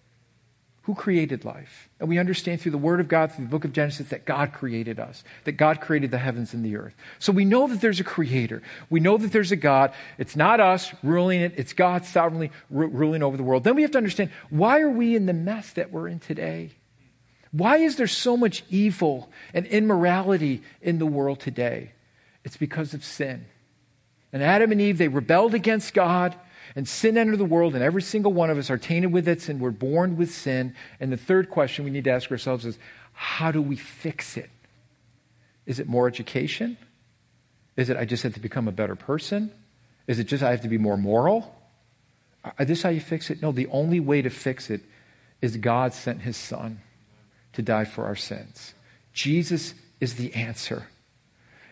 Who 0.82 0.94
created 0.94 1.44
life? 1.44 1.90
And 2.00 2.08
we 2.08 2.18
understand 2.18 2.62
through 2.62 2.72
the 2.72 2.78
Word 2.78 2.98
of 2.98 3.08
God, 3.08 3.30
through 3.30 3.44
the 3.44 3.50
book 3.50 3.66
of 3.66 3.74
Genesis, 3.74 4.08
that 4.08 4.24
God 4.24 4.54
created 4.54 4.98
us, 4.98 5.22
that 5.44 5.52
God 5.52 5.82
created 5.82 6.10
the 6.10 6.18
heavens 6.18 6.54
and 6.54 6.64
the 6.64 6.76
earth. 6.76 6.94
So 7.18 7.30
we 7.30 7.44
know 7.44 7.68
that 7.68 7.82
there's 7.82 8.00
a 8.00 8.04
creator. 8.04 8.62
We 8.88 9.00
know 9.00 9.18
that 9.18 9.30
there's 9.30 9.52
a 9.52 9.56
God. 9.56 9.92
It's 10.16 10.34
not 10.34 10.60
us 10.60 10.94
ruling 11.02 11.42
it, 11.42 11.52
it's 11.58 11.74
God 11.74 12.06
sovereignly 12.06 12.50
ruling 12.70 13.22
over 13.22 13.36
the 13.36 13.42
world. 13.42 13.64
Then 13.64 13.76
we 13.76 13.82
have 13.82 13.90
to 13.90 13.98
understand 13.98 14.30
why 14.48 14.80
are 14.80 14.88
we 14.88 15.14
in 15.14 15.26
the 15.26 15.34
mess 15.34 15.72
that 15.72 15.92
we're 15.92 16.08
in 16.08 16.20
today? 16.20 16.70
Why 17.52 17.78
is 17.78 17.96
there 17.96 18.06
so 18.06 18.36
much 18.36 18.64
evil 18.68 19.30
and 19.54 19.66
immorality 19.66 20.62
in 20.82 20.98
the 20.98 21.06
world 21.06 21.40
today? 21.40 21.92
It's 22.44 22.56
because 22.56 22.94
of 22.94 23.04
sin. 23.04 23.46
And 24.32 24.42
Adam 24.42 24.72
and 24.72 24.80
Eve, 24.80 24.98
they 24.98 25.08
rebelled 25.08 25.54
against 25.54 25.94
God, 25.94 26.34
and 26.76 26.86
sin 26.86 27.16
entered 27.16 27.38
the 27.38 27.44
world, 27.44 27.74
and 27.74 27.82
every 27.82 28.02
single 28.02 28.32
one 28.32 28.50
of 28.50 28.58
us 28.58 28.70
are 28.70 28.76
tainted 28.76 29.12
with 29.12 29.26
it, 29.26 29.48
and 29.48 29.60
we're 29.60 29.70
born 29.70 30.16
with 30.16 30.30
sin. 30.30 30.74
And 31.00 31.10
the 31.10 31.16
third 31.16 31.50
question 31.50 31.84
we 31.84 31.90
need 31.90 32.04
to 32.04 32.10
ask 32.10 32.30
ourselves 32.30 32.66
is 32.66 32.78
how 33.12 33.50
do 33.50 33.62
we 33.62 33.76
fix 33.76 34.36
it? 34.36 34.50
Is 35.64 35.78
it 35.78 35.88
more 35.88 36.06
education? 36.06 36.76
Is 37.76 37.90
it 37.90 37.96
I 37.96 38.04
just 38.04 38.22
have 38.22 38.34
to 38.34 38.40
become 38.40 38.68
a 38.68 38.72
better 38.72 38.96
person? 38.96 39.50
Is 40.06 40.18
it 40.18 40.24
just 40.24 40.42
I 40.42 40.50
have 40.50 40.62
to 40.62 40.68
be 40.68 40.78
more 40.78 40.96
moral? 40.96 41.54
Is 42.58 42.68
this 42.68 42.82
how 42.82 42.90
you 42.90 43.00
fix 43.00 43.30
it? 43.30 43.42
No, 43.42 43.52
the 43.52 43.66
only 43.68 44.00
way 44.00 44.22
to 44.22 44.30
fix 44.30 44.70
it 44.70 44.82
is 45.40 45.56
God 45.56 45.92
sent 45.92 46.22
his 46.22 46.36
son 46.36 46.80
to 47.54 47.62
die 47.62 47.84
for 47.84 48.04
our 48.04 48.16
sins. 48.16 48.74
Jesus 49.12 49.74
is 50.00 50.14
the 50.14 50.34
answer. 50.34 50.88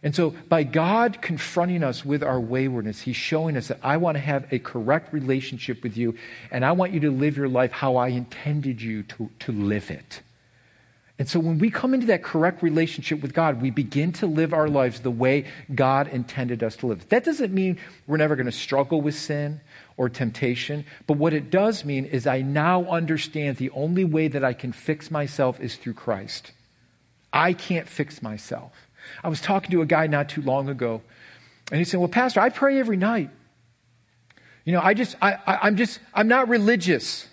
And 0.02 0.14
so, 0.14 0.34
by 0.48 0.62
God 0.62 1.20
confronting 1.22 1.82
us 1.82 2.04
with 2.04 2.22
our 2.22 2.38
waywardness, 2.38 3.00
He's 3.00 3.16
showing 3.16 3.56
us 3.56 3.68
that 3.68 3.80
I 3.82 3.96
want 3.96 4.16
to 4.16 4.20
have 4.20 4.46
a 4.52 4.58
correct 4.58 5.12
relationship 5.12 5.82
with 5.82 5.96
you, 5.96 6.16
and 6.50 6.64
I 6.64 6.72
want 6.72 6.92
you 6.92 7.00
to 7.00 7.10
live 7.10 7.36
your 7.36 7.48
life 7.48 7.72
how 7.72 7.96
I 7.96 8.08
intended 8.08 8.80
you 8.80 9.02
to, 9.04 9.30
to 9.40 9.52
live 9.52 9.90
it. 9.90 10.20
And 11.18 11.28
so, 11.28 11.40
when 11.40 11.58
we 11.58 11.70
come 11.70 11.94
into 11.94 12.06
that 12.08 12.22
correct 12.22 12.62
relationship 12.62 13.22
with 13.22 13.32
God, 13.32 13.62
we 13.62 13.70
begin 13.70 14.12
to 14.14 14.26
live 14.26 14.52
our 14.52 14.68
lives 14.68 15.00
the 15.00 15.10
way 15.10 15.46
God 15.74 16.08
intended 16.08 16.62
us 16.62 16.76
to 16.76 16.86
live. 16.86 17.08
That 17.08 17.24
doesn't 17.24 17.52
mean 17.52 17.78
we're 18.06 18.18
never 18.18 18.36
going 18.36 18.46
to 18.46 18.52
struggle 18.52 19.00
with 19.00 19.14
sin 19.14 19.60
or 19.96 20.08
temptation. 20.08 20.84
But 21.06 21.16
what 21.16 21.32
it 21.32 21.50
does 21.50 21.84
mean 21.84 22.04
is 22.04 22.26
I 22.26 22.42
now 22.42 22.84
understand 22.84 23.56
the 23.56 23.70
only 23.70 24.04
way 24.04 24.28
that 24.28 24.44
I 24.44 24.52
can 24.52 24.72
fix 24.72 25.10
myself 25.10 25.60
is 25.60 25.76
through 25.76 25.94
Christ. 25.94 26.52
I 27.32 27.52
can't 27.52 27.88
fix 27.88 28.22
myself. 28.22 28.72
I 29.22 29.28
was 29.28 29.40
talking 29.40 29.70
to 29.70 29.82
a 29.82 29.86
guy 29.86 30.06
not 30.06 30.28
too 30.28 30.42
long 30.42 30.68
ago, 30.68 31.02
and 31.70 31.78
he 31.78 31.84
said, 31.84 32.00
Well, 32.00 32.08
Pastor, 32.08 32.40
I 32.40 32.48
pray 32.48 32.78
every 32.78 32.96
night. 32.96 33.30
You 34.64 34.72
know, 34.72 34.80
I 34.80 34.94
just, 34.94 35.16
I, 35.22 35.38
I, 35.46 35.68
am 35.68 35.76
just, 35.76 36.00
I'm 36.12 36.28
not 36.28 36.48
religious. 36.48 37.26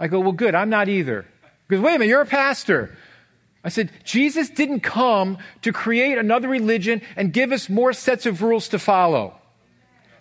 I 0.00 0.08
go, 0.08 0.20
Well, 0.20 0.32
good, 0.32 0.54
I'm 0.54 0.70
not 0.70 0.88
either. 0.88 1.26
He 1.68 1.76
goes, 1.76 1.80
Wait 1.80 1.94
a 1.94 1.98
minute, 1.98 2.08
you're 2.08 2.22
a 2.22 2.26
pastor. 2.26 2.96
I 3.64 3.68
said, 3.68 3.90
Jesus 4.04 4.50
didn't 4.50 4.80
come 4.80 5.38
to 5.62 5.72
create 5.72 6.18
another 6.18 6.48
religion 6.48 7.00
and 7.14 7.32
give 7.32 7.52
us 7.52 7.68
more 7.68 7.92
sets 7.92 8.26
of 8.26 8.42
rules 8.42 8.68
to 8.68 8.78
follow. 8.78 9.34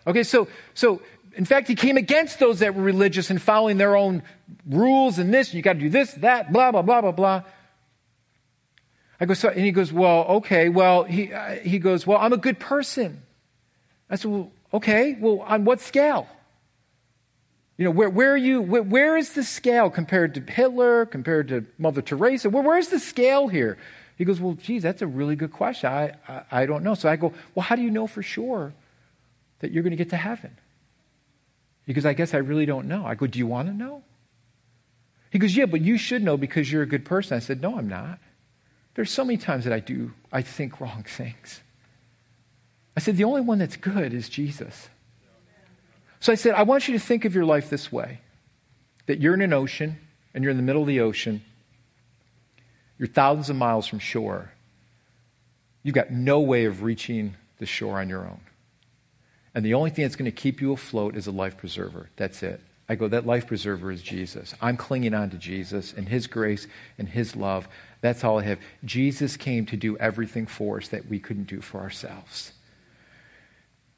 Okay, 0.06 0.24
so, 0.24 0.48
so 0.76 1.02
in 1.34 1.46
fact, 1.46 1.68
he 1.68 1.76
came 1.76 1.98
against 1.98 2.40
those 2.40 2.60
that 2.60 2.76
were 2.76 2.84
religious 2.84 3.30
and 3.30 3.42
following 3.42 3.78
their 3.78 3.96
own 3.96 4.24
rules 4.66 5.18
and 5.18 5.34
this, 5.34 5.54
you 5.54 5.62
got 5.62 5.74
to 5.74 5.80
do 5.80 5.90
this, 5.90 6.14
that, 6.16 6.52
blah, 6.52 6.72
blah, 6.72 6.82
blah, 6.82 7.02
blah, 7.02 7.12
blah. 7.12 7.44
I 9.20 9.26
go, 9.26 9.34
so, 9.34 9.50
and 9.50 9.64
he 9.64 9.72
goes, 9.72 9.94
well, 9.94 10.26
okay, 10.38 10.70
well, 10.70 11.04
he, 11.04 11.32
uh, 11.32 11.56
he 11.58 11.80
goes, 11.80 12.08
well, 12.08 12.18
I'm 12.18 12.34
a 12.34 12.38
good 12.38 12.60
person. 12.60 13.22
I 14.10 14.16
said, 14.16 14.32
well, 14.32 14.52
okay, 14.74 15.16
well, 15.20 15.42
on 15.42 15.64
what 15.64 15.80
scale? 15.80 16.28
You 17.78 17.86
know, 17.86 17.92
where, 17.92 18.10
where 18.10 18.34
are 18.34 18.38
you, 18.38 18.62
where, 18.62 18.84
where 18.84 19.18
is 19.18 19.34
the 19.34 19.44
scale 19.44 19.90
compared 19.90 20.34
to 20.36 20.42
Hitler, 20.42 21.06
compared 21.06 21.48
to 21.50 21.66
Mother 21.78 22.02
Teresa? 22.02 22.50
Where, 22.50 22.64
where's 22.64 22.90
the 22.90 23.00
scale 23.00 23.48
here? 23.48 23.78
He 24.18 24.26
goes, 24.26 24.40
well, 24.40 24.54
geez, 24.54 24.84
that's 24.84 25.02
a 25.02 25.08
really 25.08 25.36
good 25.36 25.52
question. 25.52 25.92
I, 25.92 26.14
I, 26.28 26.44
I 26.52 26.66
don't 26.66 26.84
know. 26.84 26.94
So 26.94 27.08
I 27.08 27.16
go, 27.16 27.34
well, 27.56 27.64
how 27.64 27.76
do 27.76 27.82
you 27.82 27.90
know 27.90 28.08
for 28.08 28.22
sure 28.22 28.74
that 29.60 29.72
you're 29.72 29.84
going 29.84 29.92
to 29.92 29.98
get 29.98 30.10
to 30.10 30.18
heaven? 30.18 30.58
He 31.86 31.94
goes, 31.94 32.06
I 32.06 32.14
guess 32.14 32.34
I 32.34 32.38
really 32.38 32.66
don't 32.66 32.88
know. 32.88 33.06
I 33.06 33.16
go, 33.16 33.28
Do 33.28 33.40
you 33.40 33.48
want 33.48 33.68
to 33.68 33.74
know? 33.74 34.04
He 35.30 35.40
goes, 35.40 35.56
Yeah, 35.56 35.66
but 35.66 35.82
you 35.82 35.98
should 35.98 36.24
know 36.24 36.38
because 36.38 36.72
you're 36.72 36.84
a 36.84 36.88
good 36.88 37.06
person. 37.06 37.36
I 37.36 37.40
said, 37.40 37.62
No, 37.62 37.78
I'm 37.78 37.88
not. 37.88 38.20
There's 38.96 39.12
so 39.12 39.24
many 39.24 39.38
times 39.38 39.64
that 39.64 39.74
I 39.74 39.80
do, 39.80 40.14
I 40.32 40.42
think 40.42 40.82
wrong 40.82 41.04
things. 41.08 41.62
I 42.96 43.00
said, 43.00 43.18
the 43.18 43.24
only 43.24 43.42
one 43.42 43.60
that's 43.60 43.78
good 43.78 44.14
is 44.14 44.30
Jesus. 44.30 44.90
So 46.20 46.32
I 46.32 46.36
said, 46.36 46.54
I 46.54 46.64
want 46.64 46.88
you 46.88 46.94
to 46.94 47.00
think 47.00 47.26
of 47.26 47.34
your 47.34 47.46
life 47.46 47.70
this 47.70 47.92
way 47.92 48.20
that 49.08 49.20
you're 49.20 49.34
in 49.34 49.42
an 49.42 49.54
ocean 49.54 49.98
and 50.34 50.44
you're 50.44 50.52
in 50.52 50.58
the 50.58 50.64
middle 50.64 50.82
of 50.82 50.88
the 50.88 51.00
ocean, 51.00 51.42
you're 52.98 53.08
thousands 53.08 53.50
of 53.50 53.56
miles 53.56 53.88
from 53.88 54.00
shore. 54.00 54.52
You've 55.84 55.96
got 55.96 56.12
no 56.12 56.42
way 56.42 56.66
of 56.66 56.84
reaching 56.84 57.36
the 57.58 57.66
shore 57.66 58.00
on 58.00 58.08
your 58.08 58.26
own. 58.26 58.40
And 59.54 59.66
the 59.66 59.74
only 59.74 59.90
thing 59.90 60.04
that's 60.04 60.16
going 60.16 60.32
to 60.32 60.36
keep 60.36 60.62
you 60.62 60.72
afloat 60.72 61.16
is 61.16 61.28
a 61.28 61.32
life 61.32 61.58
preserver. 61.58 62.10
That's 62.16 62.42
it. 62.44 62.62
I 62.88 62.96
go, 62.96 63.08
that 63.08 63.26
life 63.26 63.48
preserver 63.48 63.92
is 63.92 64.02
Jesus. 64.02 64.54
I'm 64.62 64.76
clinging 64.78 65.14
on 65.14 65.30
to 65.30 65.38
Jesus 65.38 65.94
and 65.94 66.10
His 66.10 66.28
grace 66.28 66.68
and 66.98 67.08
His 67.08 67.36
love. 67.36 67.68
That's 68.02 68.24
all 68.24 68.40
I 68.40 68.44
have. 68.44 68.60
Jesus 68.84 69.38
came 69.38 69.66
to 69.68 69.78
do 69.78 69.98
everything 69.98 70.46
for 70.46 70.78
us 70.78 70.90
that 70.90 71.08
we 71.08 71.20
couldn't 71.20 71.48
do 71.48 71.62
for 71.62 71.80
ourselves. 71.80 72.52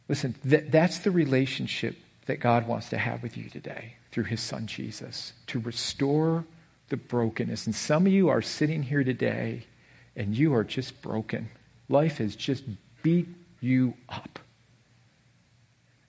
Listen, 0.08 0.36
th- 0.48 0.66
that's 0.70 1.00
the 1.00 1.12
relationship 1.12 1.96
that 2.26 2.40
God 2.40 2.68
wants 2.68 2.90
to 2.90 2.98
have 2.98 3.24
with 3.24 3.38
you 3.38 3.50
today 3.50 3.96
through 4.12 4.26
His 4.26 4.42
Son 4.42 4.68
Jesus, 4.68 5.34
to 5.48 5.60
restore 5.60 6.46
the 6.90 6.98
brokenness. 6.98 7.66
And 7.66 7.74
some 7.74 8.06
of 8.06 8.12
you 8.12 8.30
are 8.30 8.42
sitting 8.42 8.84
here 8.84 9.04
today 9.04 9.66
and 10.16 10.38
you 10.38 10.54
are 10.54 10.64
just 10.64 11.02
broken. 11.02 11.50
Life 11.90 12.20
has 12.20 12.36
just 12.36 12.64
beat 13.02 13.28
you 13.60 13.96
up 14.08 14.38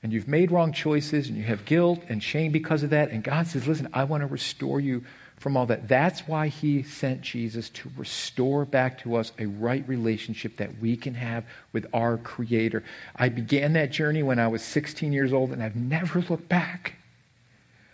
and 0.05 0.13
you've 0.13 0.29
made 0.29 0.51
wrong 0.51 0.71
choices 0.71 1.29
and 1.29 1.39
you 1.39 1.45
have 1.45 1.65
guilt 1.65 2.03
and 2.11 2.23
shame 2.23 2.53
because 2.53 2.83
of 2.83 2.91
that. 2.91 3.11
And 3.11 3.25
God 3.25 3.47
says, 3.47 3.67
Listen, 3.67 3.89
I 3.95 4.05
want 4.05 4.21
to 4.21 4.27
restore 4.27 4.79
you 4.79 5.03
from 5.39 5.57
all 5.57 5.65
that. 5.65 5.89
That's 5.89 6.29
why 6.29 6.49
He 6.49 6.83
sent 6.83 7.23
Jesus 7.23 7.71
to 7.71 7.91
restore 7.97 8.67
back 8.67 8.99
to 8.99 9.17
us 9.17 9.33
a 9.39 9.47
right 9.47 9.83
relationship 9.89 10.59
that 10.59 10.79
we 10.79 10.99
can 10.99 11.15
have 11.15 11.47
with 11.73 11.87
our 11.95 12.19
Creator. 12.19 12.85
I 13.17 13.31
began 13.31 13.73
that 13.73 13.93
journey 13.93 14.23
when 14.23 14.39
I 14.39 14.47
was 14.47 14.63
16 14.63 15.11
years 15.11 15.33
old 15.33 15.53
and 15.53 15.63
I've 15.63 15.75
never 15.75 16.21
looked 16.21 16.51
back. 16.51 16.97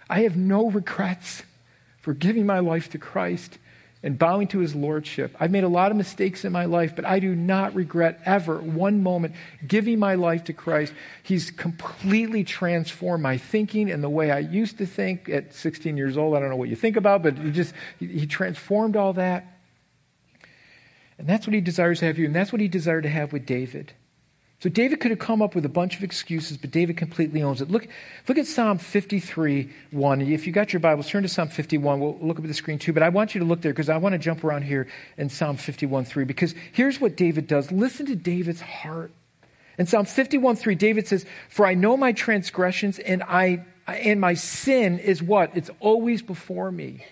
I 0.09 0.23
have 0.23 0.37
no 0.37 0.69
regrets 0.69 1.45
for 2.01 2.13
giving 2.13 2.45
my 2.45 2.59
life 2.59 2.91
to 2.91 2.99
Christ 2.99 3.57
and 4.03 4.19
bowing 4.19 4.49
to 4.49 4.61
his 4.61 4.75
lordship. 4.75 5.37
I've 5.39 5.51
made 5.51 5.65
a 5.65 5.69
lot 5.69 5.91
of 5.91 5.97
mistakes 5.97 6.45
in 6.45 6.53
my 6.53 6.65
life, 6.65 6.97
but 6.97 7.05
I 7.05 7.19
do 7.19 7.35
not 7.35 7.75
regret 7.75 8.21
ever 8.25 8.59
one 8.59 9.03
moment 9.03 9.35
giving 9.67 9.99
my 9.99 10.15
life 10.15 10.45
to 10.45 10.53
Christ. 10.53 10.95
He's 11.23 11.51
completely 11.51 12.43
transformed 12.43 13.23
my 13.23 13.37
thinking 13.37 13.91
and 13.91 14.03
the 14.03 14.09
way 14.09 14.31
I 14.31 14.39
used 14.39 14.79
to 14.79 14.87
think 14.87 15.29
at 15.29 15.53
16 15.53 15.97
years 15.97 16.17
old. 16.17 16.35
I 16.35 16.41
don't 16.41 16.49
know 16.49 16.57
what 16.57 16.71
you 16.71 16.77
think 16.77 16.97
about, 16.97 17.23
but 17.23 17.37
he 17.37 17.51
just 17.51 17.75
he 17.99 18.27
transformed 18.27 18.97
all 18.97 19.13
that. 19.15 19.59
And 21.19 21.29
that's 21.29 21.47
what 21.47 21.53
he 21.53 21.61
desires 21.61 21.99
to 22.01 22.07
have 22.07 22.19
you, 22.19 22.25
and 22.25 22.35
that's 22.35 22.51
what 22.51 22.63
he 22.63 22.69
desired 22.69 23.03
to 23.03 23.11
have 23.11 23.35
with 23.35 23.45
David. 23.45 23.93
So 24.61 24.69
David 24.69 25.01
could 25.01 25.11
have 25.11 25.19
come 25.19 25.41
up 25.41 25.55
with 25.55 25.65
a 25.65 25.71
bunch 25.71 25.97
of 25.97 26.05
excuses, 26.05 26.59
but 26.59 26.71
David 26.71 26.99
completely 26.99 27.43
owns 27.43 27.63
it. 27.63 27.71
Look, 27.71 27.89
look 28.29 28.37
at 28.37 28.47
Psalm 28.47 28.77
53, 28.77 29.71
1. 29.91 30.21
If 30.21 30.47
you 30.47 30.53
got 30.53 30.75
your 30.75 30.81
Bibles, 30.81 31.09
turn 31.09 31.23
to 31.23 31.29
Psalm 31.31 31.49
51. 31.49 31.99
We'll 31.99 32.19
look 32.21 32.39
up 32.39 32.45
at 32.45 32.49
the 32.49 32.55
screen 32.55 32.79
too, 32.79 32.93
but 32.93 33.03
I 33.03 33.09
want 33.09 33.35
you 33.35 33.39
to 33.39 33.47
look 33.47 33.63
there 33.63 33.73
because 33.73 33.89
I 33.89 33.97
want 33.97 34.13
to 34.13 34.19
jump 34.19 34.45
around 34.45 34.63
here 34.63 34.87
in 35.17 35.31
Psalm 35.31 35.57
51, 35.57 36.05
3, 36.05 36.25
because 36.25 36.55
here's 36.73 37.01
what 37.01 37.17
David 37.17 37.47
does. 37.47 37.73
Listen 37.73 38.05
to 38.07 38.15
David's 38.15 38.61
heart. 38.61 39.13
In 39.79 39.87
Psalm 39.87 40.05
51, 40.05 40.57
3, 40.57 40.75
David 40.75 41.09
says, 41.09 41.25
For 41.49 41.67
I 41.67 41.73
know 41.73 41.97
my 41.97 42.13
transgressions 42.13 42.99
and 42.99 43.23
I 43.23 43.65
and 43.87 44.21
my 44.21 44.35
sin 44.35 44.99
is 44.99 45.23
what? 45.23 45.57
It's 45.57 45.71
always 45.81 46.23
before 46.23 46.71
me. 46.71 47.05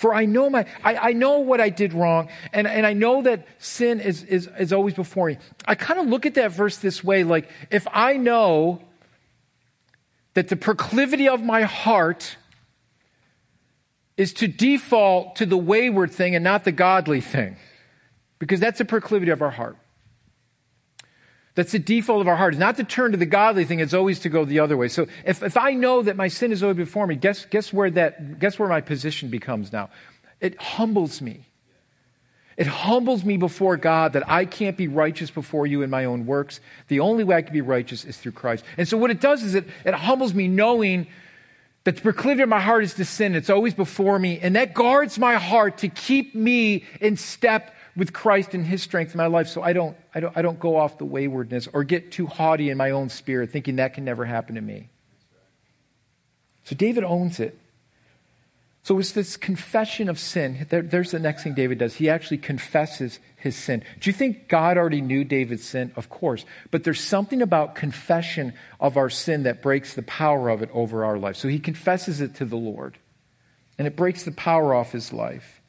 For 0.00 0.14
I 0.14 0.24
know 0.24 0.48
my, 0.48 0.64
I, 0.82 0.96
I, 0.96 1.12
know 1.12 1.40
what 1.40 1.60
I 1.60 1.68
did 1.68 1.92
wrong, 1.92 2.30
and, 2.54 2.66
and 2.66 2.86
I 2.86 2.94
know 2.94 3.20
that 3.20 3.46
sin 3.58 4.00
is, 4.00 4.22
is, 4.22 4.48
is 4.58 4.72
always 4.72 4.94
before 4.94 5.26
me. 5.26 5.36
I 5.66 5.74
kind 5.74 6.00
of 6.00 6.06
look 6.06 6.24
at 6.24 6.36
that 6.36 6.52
verse 6.52 6.78
this 6.78 7.04
way 7.04 7.22
like, 7.22 7.50
if 7.70 7.86
I 7.92 8.16
know 8.16 8.80
that 10.32 10.48
the 10.48 10.56
proclivity 10.56 11.28
of 11.28 11.42
my 11.42 11.64
heart 11.64 12.38
is 14.16 14.32
to 14.34 14.48
default 14.48 15.36
to 15.36 15.44
the 15.44 15.58
wayward 15.58 16.12
thing 16.12 16.34
and 16.34 16.42
not 16.42 16.64
the 16.64 16.72
godly 16.72 17.20
thing, 17.20 17.58
because 18.38 18.58
that's 18.58 18.78
the 18.78 18.86
proclivity 18.86 19.30
of 19.32 19.42
our 19.42 19.50
heart. 19.50 19.76
That's 21.60 21.72
the 21.72 21.78
default 21.78 22.22
of 22.22 22.26
our 22.26 22.36
heart. 22.36 22.54
It's 22.54 22.58
not 22.58 22.78
to 22.78 22.84
turn 22.84 23.12
to 23.12 23.18
the 23.18 23.26
godly 23.26 23.66
thing, 23.66 23.80
it's 23.80 23.92
always 23.92 24.20
to 24.20 24.30
go 24.30 24.46
the 24.46 24.60
other 24.60 24.78
way. 24.78 24.88
So 24.88 25.08
if, 25.26 25.42
if 25.42 25.58
I 25.58 25.74
know 25.74 26.00
that 26.00 26.16
my 26.16 26.28
sin 26.28 26.52
is 26.52 26.62
always 26.62 26.78
before 26.78 27.06
me, 27.06 27.16
guess, 27.16 27.44
guess 27.44 27.70
where 27.70 27.90
that 27.90 28.38
guess 28.38 28.58
where 28.58 28.66
my 28.66 28.80
position 28.80 29.28
becomes 29.28 29.70
now? 29.70 29.90
It 30.40 30.58
humbles 30.58 31.20
me. 31.20 31.44
It 32.56 32.66
humbles 32.66 33.26
me 33.26 33.36
before 33.36 33.76
God 33.76 34.14
that 34.14 34.26
I 34.26 34.46
can't 34.46 34.74
be 34.74 34.88
righteous 34.88 35.30
before 35.30 35.66
you 35.66 35.82
in 35.82 35.90
my 35.90 36.06
own 36.06 36.24
works. 36.24 36.60
The 36.88 37.00
only 37.00 37.24
way 37.24 37.36
I 37.36 37.42
can 37.42 37.52
be 37.52 37.60
righteous 37.60 38.06
is 38.06 38.16
through 38.16 38.32
Christ. 38.32 38.64
And 38.78 38.88
so 38.88 38.96
what 38.96 39.10
it 39.10 39.20
does 39.20 39.42
is 39.42 39.54
it, 39.54 39.66
it 39.84 39.92
humbles 39.92 40.32
me 40.32 40.48
knowing 40.48 41.08
that 41.84 41.96
the 41.96 42.00
proclivity 42.00 42.42
of 42.42 42.48
my 42.48 42.60
heart 42.60 42.84
is 42.84 42.94
to 42.94 43.04
sin. 43.04 43.34
It's 43.34 43.50
always 43.50 43.74
before 43.74 44.18
me. 44.18 44.38
And 44.40 44.56
that 44.56 44.72
guards 44.72 45.18
my 45.18 45.34
heart 45.34 45.76
to 45.78 45.88
keep 45.88 46.34
me 46.34 46.86
in 47.02 47.18
step 47.18 47.74
with 48.00 48.14
Christ 48.14 48.54
and 48.54 48.64
his 48.64 48.82
strength 48.82 49.12
in 49.12 49.18
my 49.18 49.26
life 49.26 49.46
so 49.46 49.60
I 49.60 49.74
don't, 49.74 49.94
I 50.14 50.20
don't, 50.20 50.34
I 50.34 50.40
don't 50.40 50.58
go 50.58 50.76
off 50.76 50.96
the 50.96 51.04
waywardness 51.04 51.68
or 51.70 51.84
get 51.84 52.10
too 52.10 52.26
haughty 52.26 52.70
in 52.70 52.78
my 52.78 52.92
own 52.92 53.10
spirit 53.10 53.50
thinking 53.50 53.76
that 53.76 53.92
can 53.92 54.06
never 54.06 54.24
happen 54.24 54.54
to 54.54 54.62
me. 54.62 54.88
So 56.64 56.74
David 56.74 57.04
owns 57.04 57.40
it. 57.40 57.58
So 58.84 58.98
it's 58.98 59.12
this 59.12 59.36
confession 59.36 60.08
of 60.08 60.18
sin. 60.18 60.66
There, 60.70 60.80
there's 60.80 61.10
the 61.10 61.18
next 61.18 61.42
thing 61.42 61.52
David 61.52 61.76
does. 61.76 61.94
He 61.94 62.08
actually 62.08 62.38
confesses 62.38 63.18
his 63.36 63.54
sin. 63.54 63.84
Do 64.00 64.08
you 64.08 64.14
think 64.14 64.48
God 64.48 64.78
already 64.78 65.02
knew 65.02 65.22
David's 65.22 65.66
sin? 65.66 65.92
Of 65.94 66.08
course. 66.08 66.46
But 66.70 66.84
there's 66.84 67.04
something 67.04 67.42
about 67.42 67.74
confession 67.74 68.54
of 68.80 68.96
our 68.96 69.10
sin 69.10 69.42
that 69.42 69.60
breaks 69.60 69.92
the 69.92 70.02
power 70.04 70.48
of 70.48 70.62
it 70.62 70.70
over 70.72 71.04
our 71.04 71.18
life. 71.18 71.36
So 71.36 71.48
he 71.48 71.58
confesses 71.58 72.22
it 72.22 72.36
to 72.36 72.46
the 72.46 72.56
Lord. 72.56 72.96
And 73.76 73.86
it 73.86 73.94
breaks 73.94 74.22
the 74.22 74.32
power 74.32 74.72
off 74.72 74.92
his 74.92 75.12
life. 75.12 75.59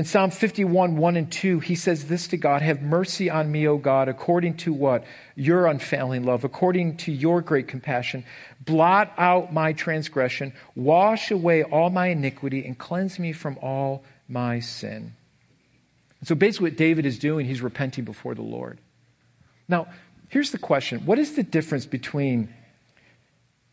In 0.00 0.06
Psalm 0.06 0.30
51, 0.30 0.96
1 0.96 1.16
and 1.16 1.30
2, 1.30 1.60
he 1.60 1.74
says 1.74 2.06
this 2.06 2.26
to 2.28 2.38
God 2.38 2.62
Have 2.62 2.80
mercy 2.80 3.28
on 3.28 3.52
me, 3.52 3.68
O 3.68 3.76
God, 3.76 4.08
according 4.08 4.56
to 4.56 4.72
what? 4.72 5.04
Your 5.36 5.66
unfailing 5.66 6.24
love, 6.24 6.42
according 6.42 6.96
to 6.96 7.12
your 7.12 7.42
great 7.42 7.68
compassion. 7.68 8.24
Blot 8.64 9.12
out 9.18 9.52
my 9.52 9.74
transgression, 9.74 10.54
wash 10.74 11.30
away 11.30 11.64
all 11.64 11.90
my 11.90 12.06
iniquity, 12.06 12.64
and 12.64 12.78
cleanse 12.78 13.18
me 13.18 13.34
from 13.34 13.58
all 13.60 14.02
my 14.26 14.58
sin. 14.58 15.12
And 16.20 16.26
so 16.26 16.34
basically, 16.34 16.70
what 16.70 16.78
David 16.78 17.04
is 17.04 17.18
doing, 17.18 17.44
he's 17.44 17.60
repenting 17.60 18.06
before 18.06 18.34
the 18.34 18.40
Lord. 18.40 18.78
Now, 19.68 19.86
here's 20.30 20.50
the 20.50 20.56
question 20.56 21.04
What 21.04 21.18
is 21.18 21.34
the 21.34 21.42
difference 21.42 21.84
between 21.84 22.48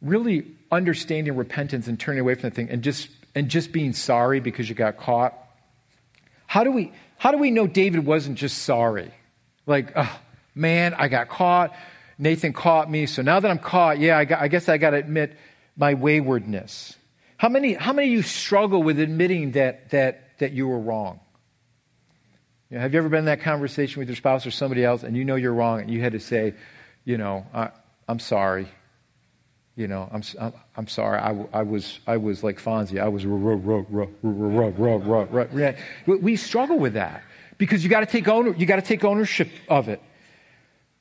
really 0.02 0.46
understanding 0.74 1.38
repentance 1.38 1.88
and 1.88 1.98
turning 1.98 2.20
away 2.20 2.36
from 2.36 2.50
the 2.50 2.52
thing 2.58 2.70
and 2.70 2.84
just, 2.84 3.08
and 3.34 3.48
just 3.48 3.72
being 3.72 3.94
sorry 3.94 4.42
because 4.42 4.68
you 4.68 4.76
got 4.76 4.98
caught? 4.98 5.47
How 6.48 6.64
do 6.64 6.72
we, 6.72 6.92
how 7.18 7.32
do 7.32 7.38
we 7.38 7.52
know 7.52 7.68
David 7.68 8.06
wasn't 8.06 8.38
just 8.38 8.60
sorry? 8.60 9.14
Like, 9.66 9.92
oh, 9.96 10.20
man, 10.56 10.96
I 10.96 11.10
got 11.10 11.30
caught. 11.30 11.76
Nathan 12.18 12.54
caught 12.54 12.90
me. 12.90 13.06
So 13.06 13.22
now 13.22 13.40
that 13.40 13.52
I'm 13.52 13.60
caught, 13.60 14.00
yeah, 14.00 14.18
I, 14.18 14.26
got, 14.26 14.42
I 14.42 14.48
guess 14.48 14.68
I 14.68 14.78
got 14.78 14.92
to 14.92 14.98
admit 14.98 15.38
my 15.76 15.94
waywardness. 15.94 16.96
How 17.38 17.50
many, 17.50 17.74
how 17.74 17.94
many 17.94 18.08
of 18.08 18.14
you 18.14 18.22
struggle 18.24 18.82
with 18.82 19.00
admitting 19.00 19.52
that, 19.52 19.92
that, 19.92 20.40
that 20.40 20.54
you 20.54 20.68
were 20.68 20.80
wrong? 20.80 21.20
You 22.72 22.78
know, 22.78 22.82
have 22.82 22.94
you 22.94 23.00
ever 23.00 23.10
been 23.10 23.20
in 23.20 23.26
that 23.26 23.42
conversation 23.42 24.00
with 24.00 24.10
your 24.10 24.16
spouse 24.16 24.46
or 24.46 24.52
somebody 24.52 24.84
else 24.84 25.04
and 25.04 25.16
you 25.16 25.24
know 25.24 25.36
you're 25.36 25.54
wrong 25.54 25.82
and 25.82 25.92
you 25.92 26.02
had 26.02 26.14
to 26.14 26.20
say, 26.20 26.56
you 27.06 27.18
know, 27.18 27.46
I, 27.54 27.70
I'm 28.08 28.20
sorry 28.20 28.68
you 29.78 29.88
know, 29.88 30.10
I'm, 30.12 30.24
I'm, 30.42 30.54
I'm 30.76 30.88
sorry, 30.88 31.20
I, 31.20 31.46
I, 31.54 31.62
was, 31.62 32.00
I 32.08 32.18
was 32.18 32.44
like 32.44 32.60
Fonzie, 32.60 33.00
I 33.00 33.08
was, 33.08 33.26
we 36.20 36.36
struggle 36.36 36.80
with 36.80 36.94
that 36.94 37.22
because 37.60 37.84
you 37.84 37.90
got 37.90 38.00
to 38.00 38.08
take 38.08 38.28
owner, 38.28 38.56
you 38.56 38.66
got 38.66 38.78
to 38.78 38.82
take 38.82 39.04
ownership 39.04 39.50
of 39.70 39.88
it. 39.88 40.02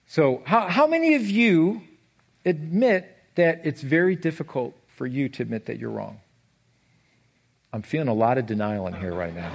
So, 0.07 0.43
how, 0.45 0.69
how 0.69 0.87
many 0.87 1.15
of 1.15 1.27
you 1.27 1.81
admit 2.45 3.17
that 3.37 3.63
it's 3.65 3.81
very 3.81 4.15
difficult 4.15 4.77
for 4.89 5.07
you 5.07 5.31
to 5.31 5.43
admit 5.43 5.67
that 5.67 5.79
you're 5.79 5.91
wrong? 5.91 6.21
I'm 7.73 7.83
feeling 7.83 8.09
a 8.09 8.15
lot 8.15 8.37
of 8.37 8.45
denial 8.45 8.87
in 8.89 8.95
here 8.95 9.15
right 9.15 9.35
now. 9.35 9.53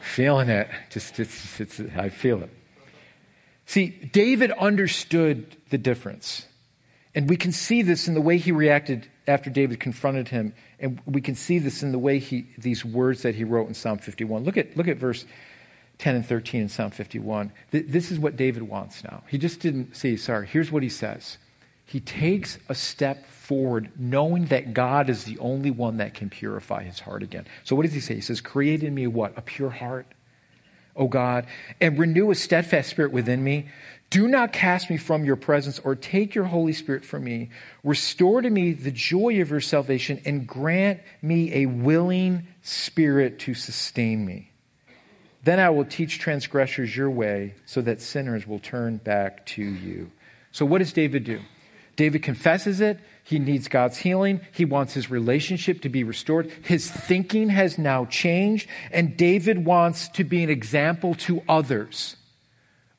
feeling 0.00 0.48
it. 0.48 0.68
Just, 0.90 1.18
it's, 1.18 1.60
it's, 1.60 1.80
I 1.96 2.08
feel 2.08 2.42
it. 2.44 2.50
See, 3.66 3.88
David 3.88 4.52
understood 4.52 5.56
the 5.70 5.78
difference. 5.78 6.46
And 7.16 7.30
we 7.30 7.38
can 7.38 7.50
see 7.50 7.80
this 7.80 8.08
in 8.08 8.14
the 8.14 8.20
way 8.20 8.36
he 8.36 8.52
reacted 8.52 9.08
after 9.26 9.48
David 9.48 9.80
confronted 9.80 10.28
him. 10.28 10.52
And 10.78 11.00
we 11.06 11.22
can 11.22 11.34
see 11.34 11.58
this 11.58 11.82
in 11.82 11.90
the 11.90 11.98
way 11.98 12.18
he, 12.18 12.46
these 12.58 12.84
words 12.84 13.22
that 13.22 13.34
he 13.34 13.42
wrote 13.42 13.68
in 13.68 13.74
Psalm 13.74 13.98
51. 13.98 14.44
Look 14.44 14.58
at, 14.58 14.76
look 14.76 14.86
at 14.86 14.98
verse 14.98 15.24
10 15.96 16.16
and 16.16 16.26
13 16.26 16.60
in 16.60 16.68
Psalm 16.68 16.90
51. 16.90 17.52
This 17.70 18.10
is 18.10 18.18
what 18.18 18.36
David 18.36 18.64
wants 18.64 19.02
now. 19.02 19.22
He 19.28 19.38
just 19.38 19.60
didn't 19.60 19.96
say, 19.96 20.16
sorry, 20.16 20.46
here's 20.46 20.70
what 20.70 20.82
he 20.82 20.90
says. 20.90 21.38
He 21.86 22.00
takes 22.00 22.58
a 22.68 22.74
step 22.74 23.26
forward 23.26 23.90
knowing 23.96 24.46
that 24.46 24.74
God 24.74 25.08
is 25.08 25.24
the 25.24 25.38
only 25.38 25.70
one 25.70 25.96
that 25.96 26.12
can 26.12 26.28
purify 26.28 26.82
his 26.82 27.00
heart 27.00 27.22
again. 27.22 27.46
So 27.64 27.74
what 27.74 27.86
does 27.86 27.94
he 27.94 28.00
say? 28.00 28.16
He 28.16 28.20
says, 28.20 28.42
create 28.42 28.82
in 28.82 28.94
me 28.94 29.06
what? 29.06 29.32
A 29.38 29.40
pure 29.40 29.70
heart. 29.70 30.06
O 30.96 31.08
God, 31.08 31.46
and 31.80 31.98
renew 31.98 32.30
a 32.30 32.34
steadfast 32.34 32.90
spirit 32.90 33.12
within 33.12 33.42
me. 33.42 33.68
Do 34.08 34.28
not 34.28 34.52
cast 34.52 34.88
me 34.88 34.96
from 34.96 35.24
your 35.24 35.36
presence 35.36 35.80
or 35.80 35.96
take 35.96 36.34
your 36.34 36.44
Holy 36.44 36.72
Spirit 36.72 37.04
from 37.04 37.24
me. 37.24 37.50
Restore 37.82 38.40
to 38.42 38.50
me 38.50 38.72
the 38.72 38.92
joy 38.92 39.40
of 39.40 39.50
your 39.50 39.60
salvation 39.60 40.22
and 40.24 40.46
grant 40.46 41.00
me 41.22 41.52
a 41.54 41.66
willing 41.66 42.46
spirit 42.62 43.40
to 43.40 43.54
sustain 43.54 44.24
me. 44.24 44.52
Then 45.42 45.60
I 45.60 45.70
will 45.70 45.84
teach 45.84 46.18
transgressors 46.18 46.96
your 46.96 47.10
way 47.10 47.54
so 47.66 47.80
that 47.82 48.00
sinners 48.00 48.46
will 48.46 48.58
turn 48.58 48.98
back 48.98 49.46
to 49.46 49.62
you. 49.62 50.10
So, 50.52 50.64
what 50.66 50.78
does 50.78 50.92
David 50.92 51.24
do? 51.24 51.40
David 51.96 52.22
confesses 52.22 52.80
it. 52.80 52.98
He 53.26 53.40
needs 53.40 53.66
God's 53.66 53.98
healing. 53.98 54.40
He 54.52 54.64
wants 54.64 54.94
his 54.94 55.10
relationship 55.10 55.80
to 55.80 55.88
be 55.88 56.04
restored. 56.04 56.48
His 56.62 56.88
thinking 56.88 57.48
has 57.48 57.76
now 57.76 58.04
changed. 58.04 58.68
And 58.92 59.16
David 59.16 59.64
wants 59.64 60.06
to 60.10 60.22
be 60.22 60.44
an 60.44 60.48
example 60.48 61.16
to 61.16 61.42
others 61.48 62.14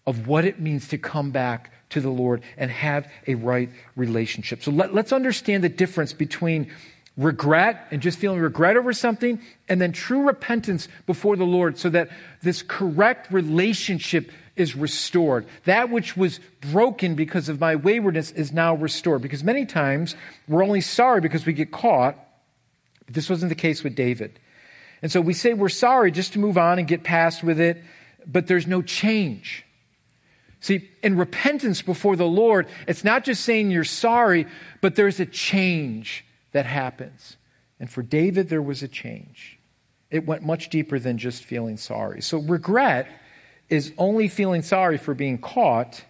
of 0.06 0.28
what 0.28 0.44
it 0.44 0.60
means 0.60 0.90
to 0.90 0.98
come 0.98 1.32
back 1.32 1.72
to 1.92 2.02
the 2.02 2.10
Lord 2.10 2.42
and 2.58 2.70
have 2.70 3.10
a 3.26 3.36
right 3.36 3.70
relationship. 3.96 4.64
So 4.64 4.70
let, 4.70 4.94
us 4.94 5.14
understand 5.14 5.64
the 5.64 5.70
difference 5.70 6.12
between 6.12 6.74
regret 7.16 7.88
and 7.92 8.02
just 8.02 8.20
feeling 8.20 8.42
regret 8.42 8.76
over 8.76 8.92
something 8.92 9.42
and 9.70 9.80
then 9.80 9.94
true 9.94 10.28
repentance 10.28 10.90
before 11.06 11.38
the 11.38 11.46
Lord 11.46 11.78
so 11.78 11.90
that 11.92 12.10
this 12.42 12.62
correct 12.62 13.32
relationship 13.32 14.30
is 14.58 14.76
restored. 14.76 15.46
That 15.66 15.90
which 15.90 16.18
was 16.18 16.40
broken 16.60 17.16
because 17.16 17.50
of 17.50 17.60
my 17.60 17.76
waywardness 17.76 18.32
is 18.32 18.52
now 18.52 18.76
restored. 18.76 19.22
Because 19.22 19.44
many 19.44 19.66
times 19.66 20.16
we're 20.48 20.64
only 20.64 20.82
sorry 20.82 21.22
because 21.22 21.46
we 21.46 21.54
get 21.54 21.72
caught. 21.72 22.18
But 23.06 23.16
this 23.16 23.30
wasn't 23.30 23.50
the 23.50 23.56
case 23.56 23.84
with 23.84 23.96
David. 23.96 24.40
And 25.02 25.12
so 25.12 25.22
we 25.22 25.34
say 25.34 25.54
we're 25.54 25.70
sorry 25.70 26.12
just 26.12 26.34
to 26.34 26.40
move 26.40 26.58
on 26.58 26.80
and 26.80 26.88
get 26.88 27.04
past 27.04 27.44
with 27.44 27.60
it, 27.60 27.84
but 28.26 28.48
there's 28.48 28.68
no 28.68 28.82
change. 28.82 29.64
See, 30.60 30.90
in 31.04 31.18
repentance 31.18 31.82
before 31.82 32.16
the 32.16 32.26
Lord, 32.26 32.68
it's 32.88 33.04
not 33.04 33.24
just 33.24 33.44
saying 33.44 33.70
you're 33.70 33.84
sorry, 33.84 34.48
but 34.82 34.96
there's 34.96 35.20
a 35.20 35.26
change 35.26 36.26
that 36.52 36.66
happens. 36.66 37.38
And 37.80 37.90
for 37.90 38.02
David, 38.02 38.50
there 38.50 38.62
was 38.62 38.82
a 38.82 38.88
change. 38.88 39.60
It 40.10 40.26
went 40.26 40.44
much 40.44 40.70
deeper 40.70 40.98
than 40.98 41.18
just 41.18 41.44
feeling 41.44 41.78
sorry. 41.78 42.22
So, 42.22 42.40
regret 42.40 43.08
is 43.70 43.94
only 43.98 44.28
feeling 44.28 44.62
sorry 44.62 44.98
for 44.98 45.14
being 45.14 45.38
caught, 45.38 46.04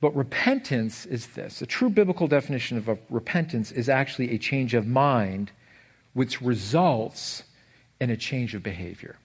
but 0.00 0.14
repentance 0.16 1.06
is 1.06 1.26
this. 1.28 1.60
A 1.60 1.66
true 1.66 1.90
biblical 1.90 2.28
definition 2.28 2.78
of 2.78 2.98
repentance 3.10 3.72
is 3.72 3.88
actually 3.88 4.34
a 4.34 4.38
change 4.38 4.74
of 4.74 4.86
mind, 4.86 5.50
which 6.14 6.40
results 6.40 7.42
in 8.00 8.10
a 8.10 8.16
change 8.16 8.54
of 8.54 8.62
behavior. 8.62 9.16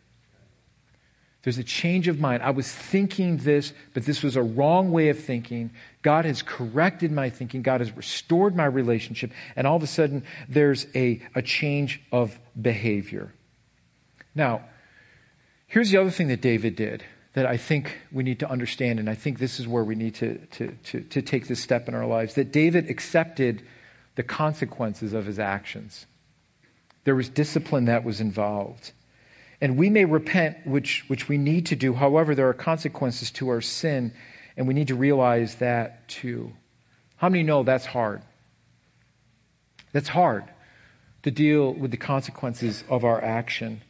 There's 1.43 1.57
a 1.57 1.63
change 1.63 2.07
of 2.07 2.19
mind. 2.19 2.41
I 2.41 2.51
was 2.51 2.71
thinking 2.71 3.37
this, 3.37 3.73
but 3.93 4.05
this 4.05 4.23
was 4.23 4.37
a 4.37 4.41
wrong 4.41 4.91
way 4.91 5.09
of 5.09 5.19
thinking. 5.19 5.71
God 6.01 6.23
has 6.23 6.41
corrected 6.41 7.11
my 7.11 7.29
thinking. 7.29 7.61
God 7.61 7.81
has 7.81 7.95
restored 7.95 8.55
my 8.55 8.65
relationship. 8.65 9.31
And 9.57 9.67
all 9.67 9.75
of 9.75 9.83
a 9.83 9.87
sudden, 9.87 10.23
there's 10.47 10.87
a, 10.95 11.21
a 11.35 11.41
change 11.41 12.01
of 12.13 12.39
behavior. 12.59 13.33
Now, 14.33 14.61
here's 15.73 15.89
the 15.89 15.97
other 15.97 16.11
thing 16.11 16.27
that 16.27 16.39
David 16.39 16.75
did 16.75 17.03
that 17.33 17.47
I 17.47 17.57
think 17.57 17.97
we 18.11 18.21
need 18.21 18.39
to 18.41 18.49
understand, 18.49 18.99
and 18.99 19.09
I 19.09 19.15
think 19.15 19.39
this 19.39 19.59
is 19.59 19.67
where 19.67 19.83
we 19.83 19.95
need 19.95 20.13
to, 20.15 20.37
to, 20.37 20.67
to, 20.83 21.01
to 21.01 21.21
take 21.23 21.47
this 21.47 21.59
step 21.59 21.87
in 21.87 21.95
our 21.95 22.05
lives 22.05 22.35
that 22.35 22.51
David 22.51 22.91
accepted 22.91 23.63
the 24.13 24.21
consequences 24.21 25.13
of 25.13 25.25
his 25.25 25.39
actions. 25.39 26.05
There 27.05 27.15
was 27.15 27.29
discipline 27.29 27.85
that 27.85 28.03
was 28.03 28.21
involved. 28.21 28.91
And 29.59 29.75
we 29.75 29.89
may 29.89 30.05
repent, 30.05 30.57
which, 30.67 31.05
which 31.07 31.27
we 31.27 31.39
need 31.39 31.65
to 31.67 31.75
do. 31.75 31.95
However, 31.95 32.35
there 32.35 32.47
are 32.47 32.53
consequences 32.53 33.31
to 33.31 33.49
our 33.49 33.61
sin, 33.61 34.13
and 34.55 34.67
we 34.67 34.75
need 34.75 34.89
to 34.89 34.95
realize 34.95 35.55
that 35.55 36.07
too. 36.07 36.53
How 37.15 37.29
many 37.29 37.41
know 37.41 37.63
that's 37.63 37.87
hard? 37.87 38.21
That's 39.91 40.09
hard 40.09 40.43
to 41.23 41.31
deal 41.31 41.73
with 41.73 41.89
the 41.89 41.97
consequences 41.97 42.83
of 42.89 43.03
our 43.03 43.23
action. 43.23 43.81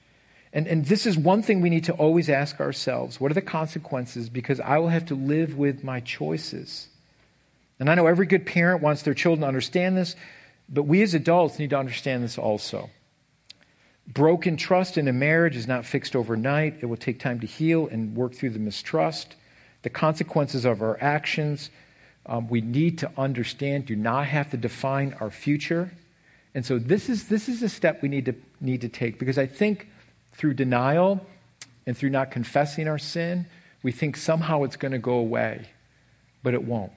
And, 0.53 0.67
and 0.67 0.85
this 0.85 1.07
is 1.07 1.17
one 1.17 1.41
thing 1.41 1.61
we 1.61 1.71
need 1.71 1.85
to 1.85 1.93
always 1.93 2.29
ask 2.29 2.59
ourselves 2.59 3.19
what 3.19 3.31
are 3.31 3.35
the 3.35 3.41
consequences? 3.41 4.29
Because 4.29 4.59
I 4.59 4.77
will 4.77 4.89
have 4.89 5.07
to 5.07 5.15
live 5.15 5.57
with 5.57 5.83
my 5.83 5.99
choices. 5.99 6.87
And 7.79 7.89
I 7.89 7.95
know 7.95 8.05
every 8.05 8.27
good 8.27 8.45
parent 8.45 8.81
wants 8.81 9.01
their 9.01 9.15
children 9.15 9.41
to 9.41 9.47
understand 9.47 9.97
this, 9.97 10.15
but 10.69 10.83
we 10.83 11.01
as 11.01 11.15
adults 11.15 11.57
need 11.57 11.71
to 11.71 11.77
understand 11.77 12.23
this 12.23 12.37
also. 12.37 12.91
Broken 14.07 14.55
trust 14.55 14.97
in 14.97 15.07
a 15.07 15.13
marriage 15.13 15.55
is 15.55 15.67
not 15.67 15.85
fixed 15.85 16.15
overnight. 16.15 16.77
It 16.81 16.85
will 16.85 16.97
take 16.97 17.19
time 17.19 17.39
to 17.39 17.47
heal 17.47 17.87
and 17.87 18.15
work 18.15 18.35
through 18.35 18.51
the 18.51 18.59
mistrust. 18.59 19.35
The 19.81 19.89
consequences 19.89 20.65
of 20.65 20.81
our 20.81 21.01
actions, 21.01 21.71
um, 22.27 22.47
we 22.47 22.61
need 22.61 22.99
to 22.99 23.11
understand, 23.17 23.87
do 23.87 23.95
not 23.95 24.27
have 24.27 24.51
to 24.51 24.57
define 24.57 25.15
our 25.19 25.31
future. 25.31 25.91
And 26.53 26.65
so 26.65 26.77
this 26.77 27.09
is, 27.09 27.27
this 27.27 27.49
is 27.49 27.63
a 27.63 27.69
step 27.69 28.01
we 28.03 28.09
need 28.09 28.25
to, 28.25 28.35
need 28.61 28.81
to 28.81 28.89
take 28.89 29.17
because 29.17 29.37
I 29.37 29.47
think 29.47 29.87
through 30.33 30.53
denial 30.55 31.25
and 31.85 31.97
through 31.97 32.09
not 32.09 32.31
confessing 32.31 32.87
our 32.87 32.99
sin, 32.99 33.45
we 33.81 33.91
think 33.91 34.17
somehow 34.17 34.63
it's 34.63 34.75
going 34.75 34.91
to 34.93 34.99
go 34.99 35.13
away, 35.13 35.67
but 36.41 36.53
it 36.53 36.63
won't. 36.63 36.91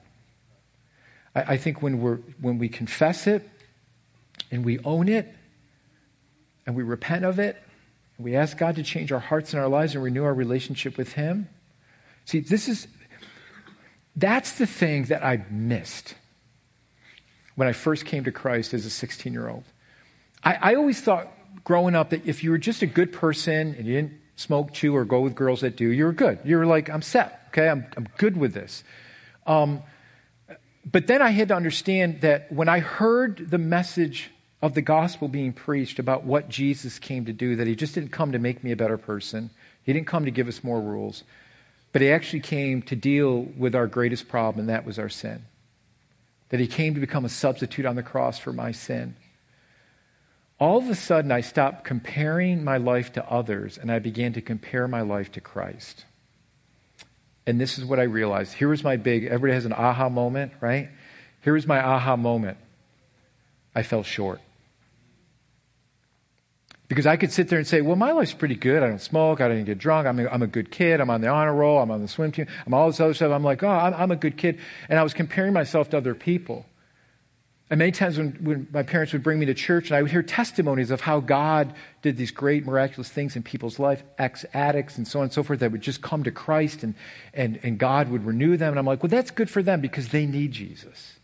I, 1.35 1.43
I 1.55 1.57
think 1.57 1.83
when, 1.83 2.01
we're, 2.01 2.19
when 2.41 2.59
we 2.59 2.69
confess 2.69 3.27
it 3.27 3.49
and 4.51 4.65
we 4.65 4.79
own 4.81 5.09
it, 5.09 5.33
and 6.67 6.75
we 6.75 6.83
repent 6.83 7.25
of 7.25 7.39
it, 7.39 7.57
and 8.17 8.25
we 8.25 8.35
ask 8.35 8.59
God 8.59 8.77
to 8.77 8.83
change 8.83 9.13
our 9.13 9.21
hearts 9.21 9.53
and 9.53 9.63
our 9.63 9.69
lives 9.69 9.95
and 9.95 10.03
renew 10.03 10.25
our 10.25 10.35
relationship 10.35 10.99
with 10.99 11.13
Him. 11.13 11.49
See, 12.25 12.41
this 12.41 12.69
is, 12.69 12.89
that's 14.17 14.59
the 14.59 14.67
thing 14.67 15.05
that 15.05 15.25
I 15.25 15.45
missed 15.49 16.15
when 17.55 17.69
I 17.69 17.73
first 17.73 18.05
came 18.05 18.25
to 18.25 18.33
Christ 18.33 18.75
as 18.75 18.85
a 18.85 18.91
16 18.91 19.33
year 19.33 19.49
old. 19.49 19.65
I, 20.43 20.55
I, 20.61 20.75
always 20.75 21.01
thought 21.01 21.33
growing 21.67 21.97
up 21.97 22.11
that 22.11 22.25
if 22.25 22.45
you 22.45 22.53
were 22.53 22.59
just 22.59 22.81
a 22.81 22.87
good 22.87 23.13
person 23.13 23.75
and 23.75 23.87
you 23.87 23.95
didn't 23.95 24.13
smoke, 24.37 24.73
chew, 24.73 24.95
or 24.95 25.05
go 25.05 25.21
with 25.21 25.35
girls 25.35 25.63
that 25.63 25.77
do, 25.77 25.89
you 25.89 26.05
were 26.05 26.13
good. 26.13 26.39
You 26.45 26.59
were 26.59 26.65
like, 26.65 26.89
I'm 26.89 27.03
set, 27.03 27.41
okay? 27.49 27.69
I'm, 27.69 27.85
I'm 27.97 28.07
good 28.19 28.37
with 28.37 28.55
this. 28.55 28.85
Um, 29.49 29.83
but 30.91 31.09
then 31.09 31.21
I 31.21 31.31
had 31.31 31.49
to 31.49 31.57
understand 31.57 32.21
that 32.21 32.53
when 32.53 32.69
I 32.69 32.79
heard 32.79 33.51
the 33.51 33.59
message 33.59 34.31
of 34.63 34.75
the 34.75 34.81
gospel 34.81 35.27
being 35.27 35.53
preached 35.53 35.99
about 35.99 36.23
what 36.23 36.49
Jesus 36.49 37.01
came 37.01 37.25
to 37.25 37.33
do, 37.33 37.57
that 37.57 37.67
he 37.67 37.75
just 37.75 37.97
didn't 37.97 38.13
come 38.13 38.31
to 38.31 38.39
make 38.39 38.63
me 38.63 38.71
a 38.71 38.77
better 38.77 38.97
person, 38.97 39.51
he 39.83 39.93
didn't 39.93 40.07
come 40.07 40.25
to 40.25 40.31
give 40.31 40.47
us 40.47 40.63
more 40.63 40.81
rules, 40.81 41.25
but 41.93 42.01
he 42.01 42.13
actually 42.13 42.41
came 42.41 42.81
to 42.83 42.95
deal 42.95 43.41
with 43.59 43.75
our 43.75 43.89
greatest 43.89 44.29
problem, 44.29 44.61
and 44.61 44.69
that 44.69 44.87
was 44.87 45.01
our 45.01 45.09
sin. 45.09 45.45
That 46.51 46.61
he 46.61 46.69
came 46.69 46.95
to 46.95 47.01
become 47.01 47.25
a 47.25 47.29
substitute 47.29 47.87
on 47.87 47.97
the 47.97 48.05
cross 48.05 48.39
for 48.39 48.53
my 48.53 48.71
sin. 48.71 49.17
All 50.59 50.79
of 50.79 50.89
a 50.89 50.95
sudden, 50.95 51.31
I 51.33 51.43
stopped 51.43 51.85
comparing 51.85 52.65
my 52.65 52.79
life 52.79 53.13
to 53.13 53.31
others 53.31 53.77
and 53.77 53.93
I 53.93 53.99
began 53.99 54.33
to 54.35 54.41
compare 54.41 54.89
my 54.89 55.03
life 55.03 55.33
to 55.33 55.41
Christ. 55.41 56.07
And 57.47 57.61
this 57.61 57.79
is 57.79 57.85
what 57.85 58.01
I 58.01 58.05
realized. 58.05 58.55
Here 58.55 58.69
was 58.69 58.83
my 58.83 58.97
big, 58.97 59.25
everybody 59.25 59.53
has 59.53 59.67
an 59.67 59.73
aha 59.73 60.09
moment, 60.09 60.53
right? 60.61 60.89
Here 61.43 61.53
was 61.53 61.67
my 61.67 61.81
aha 61.81 62.17
moment. 62.17 62.57
I 63.75 63.83
fell 63.83 64.03
short. 64.03 64.41
Because 66.89 67.07
I 67.07 67.17
could 67.17 67.33
sit 67.33 67.49
there 67.49 67.59
and 67.59 67.67
say, 67.67 67.83
well, 67.83 67.97
my 67.97 68.13
life's 68.13 68.33
pretty 68.33 68.55
good. 68.55 68.83
I 68.83 68.89
don't 68.89 69.01
smoke. 69.01 69.41
I 69.41 69.49
don't 69.49 69.65
get 69.65 69.79
drunk. 69.79 70.07
I'm 70.07 70.21
a, 70.21 70.29
I'm 70.29 70.43
a 70.43 70.47
good 70.47 70.71
kid. 70.71 71.01
I'm 71.01 71.11
on 71.11 71.21
the 71.21 71.29
honor 71.29 71.55
roll. 71.55 71.81
I'm 71.81 71.91
on 71.91 72.01
the 72.01 72.09
swim 72.09 72.33
team. 72.33 72.47
I'm 72.65 72.73
all 72.75 72.87
this 72.87 73.01
other 73.01 73.13
stuff. 73.13 73.33
I'm 73.33 73.43
like, 73.43 73.63
oh, 73.63 73.69
I'm, 73.69 73.93
I'm 73.93 74.11
a 74.11 74.17
good 74.17 74.37
kid. 74.37 74.59
And 74.89 74.99
I 74.99 75.03
was 75.03 75.13
comparing 75.13 75.53
myself 75.53 75.91
to 75.91 75.99
other 75.99 76.15
people. 76.15 76.65
And 77.69 77.79
many 77.79 77.91
times 77.91 78.17
when, 78.17 78.31
when 78.43 78.69
my 78.73 78.85
parents 78.85 79.13
would 79.13 79.25
bring 79.25 79.41
me 79.41 79.47
to 79.47 79.55
church 79.55 79.89
and 79.89 79.97
I 79.97 80.03
would 80.03 80.13
hear 80.13 80.23
testimonies 80.23 80.93
of 80.93 81.01
how 81.01 81.19
God 81.19 81.75
did 82.01 82.17
these 82.17 82.31
great 82.31 82.65
miraculous 82.65 83.09
things 83.09 83.35
in 83.35 83.43
people's 83.43 83.81
life, 83.81 84.05
ex 84.19 84.45
addicts 84.55 84.99
and 84.99 85.07
so 85.07 85.19
on 85.19 85.25
and 85.25 85.33
so 85.33 85.43
forth, 85.43 85.59
that 85.61 85.73
would 85.73 85.81
just 85.81 86.01
come 86.01 86.23
to 86.23 86.31
Christ 86.31 86.85
and, 86.85 86.95
and, 87.35 87.59
and 87.65 87.77
God 87.77 88.09
would 88.09 88.25
renew 88.25 88.57
them. 88.57 88.71
And 88.71 88.79
I'm 88.79 88.87
like, 88.87 89.03
well, 89.03 89.11
that's 89.11 89.33
good 89.33 89.51
for 89.51 89.63
them 89.63 89.81
because 89.81 90.11
they 90.11 90.27
need 90.27 90.53
Jesus. 90.53 91.19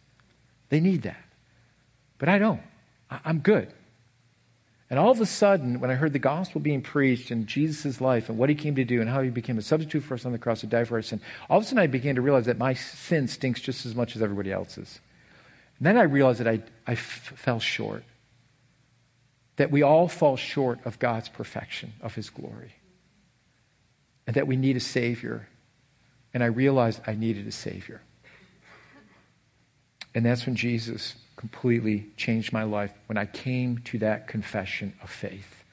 They 0.68 0.80
need 0.80 1.02
that. 1.02 1.22
But 2.18 2.28
I 2.28 2.38
don't. 2.38 2.62
I, 3.08 3.20
I'm 3.24 3.38
good. 3.38 3.72
And 4.90 4.98
all 4.98 5.12
of 5.12 5.20
a 5.20 5.26
sudden, 5.26 5.78
when 5.78 5.90
I 5.90 5.94
heard 5.94 6.12
the 6.12 6.18
gospel 6.18 6.60
being 6.60 6.82
preached 6.82 7.30
and 7.30 7.46
Jesus' 7.46 8.00
life 8.00 8.28
and 8.28 8.36
what 8.36 8.48
he 8.48 8.54
came 8.56 8.74
to 8.74 8.84
do 8.84 9.00
and 9.00 9.08
how 9.08 9.22
he 9.22 9.30
became 9.30 9.58
a 9.58 9.62
substitute 9.62 10.02
for 10.02 10.14
us 10.14 10.26
on 10.26 10.32
the 10.32 10.38
cross 10.38 10.60
to 10.60 10.66
die 10.66 10.84
for 10.84 10.96
our 10.96 11.02
sin, 11.02 11.20
all 11.48 11.58
of 11.58 11.64
a 11.64 11.66
sudden 11.66 11.78
I 11.78 11.86
began 11.86 12.16
to 12.16 12.20
realize 12.20 12.46
that 12.46 12.58
my 12.58 12.74
sin 12.74 13.28
stinks 13.28 13.60
just 13.60 13.86
as 13.86 13.94
much 13.94 14.16
as 14.16 14.22
everybody 14.22 14.50
else's. 14.50 14.98
Then 15.82 15.98
I 15.98 16.02
realized 16.02 16.38
that 16.38 16.46
I, 16.46 16.62
I 16.86 16.92
f- 16.92 17.32
fell 17.34 17.58
short. 17.58 18.04
That 19.56 19.72
we 19.72 19.82
all 19.82 20.06
fall 20.06 20.36
short 20.36 20.78
of 20.84 21.00
God's 21.00 21.28
perfection, 21.28 21.94
of 22.00 22.14
his 22.14 22.30
glory. 22.30 22.76
And 24.24 24.36
that 24.36 24.46
we 24.46 24.54
need 24.54 24.76
a 24.76 24.80
Savior. 24.80 25.48
And 26.32 26.40
I 26.44 26.46
realized 26.46 27.00
I 27.04 27.14
needed 27.14 27.48
a 27.48 27.52
Savior. 27.52 28.00
And 30.14 30.24
that's 30.24 30.46
when 30.46 30.54
Jesus 30.54 31.16
completely 31.34 32.06
changed 32.16 32.52
my 32.52 32.62
life 32.62 32.92
when 33.06 33.18
I 33.18 33.26
came 33.26 33.78
to 33.78 33.98
that 33.98 34.28
confession 34.28 34.94
of 35.02 35.10
faith 35.10 35.64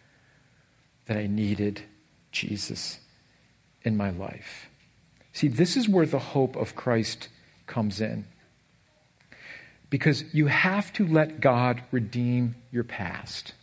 that 1.06 1.18
I 1.18 1.28
needed 1.28 1.84
Jesus 2.32 3.00
in 3.84 3.96
my 3.96 4.10
life. 4.10 4.70
See, 5.34 5.50
this 5.50 5.78
is 5.78 5.88
where 5.88 6.08
the 6.08 6.18
hope 6.18 6.56
of 6.56 6.76
Christ 6.76 7.30
comes 7.68 8.02
in. 8.02 8.26
Because 9.90 10.24
you 10.34 10.48
have 10.48 10.94
to 10.94 11.08
let 11.08 11.40
God 11.40 11.84
redeem 11.92 12.56
your 12.72 12.84
past. 12.84 13.54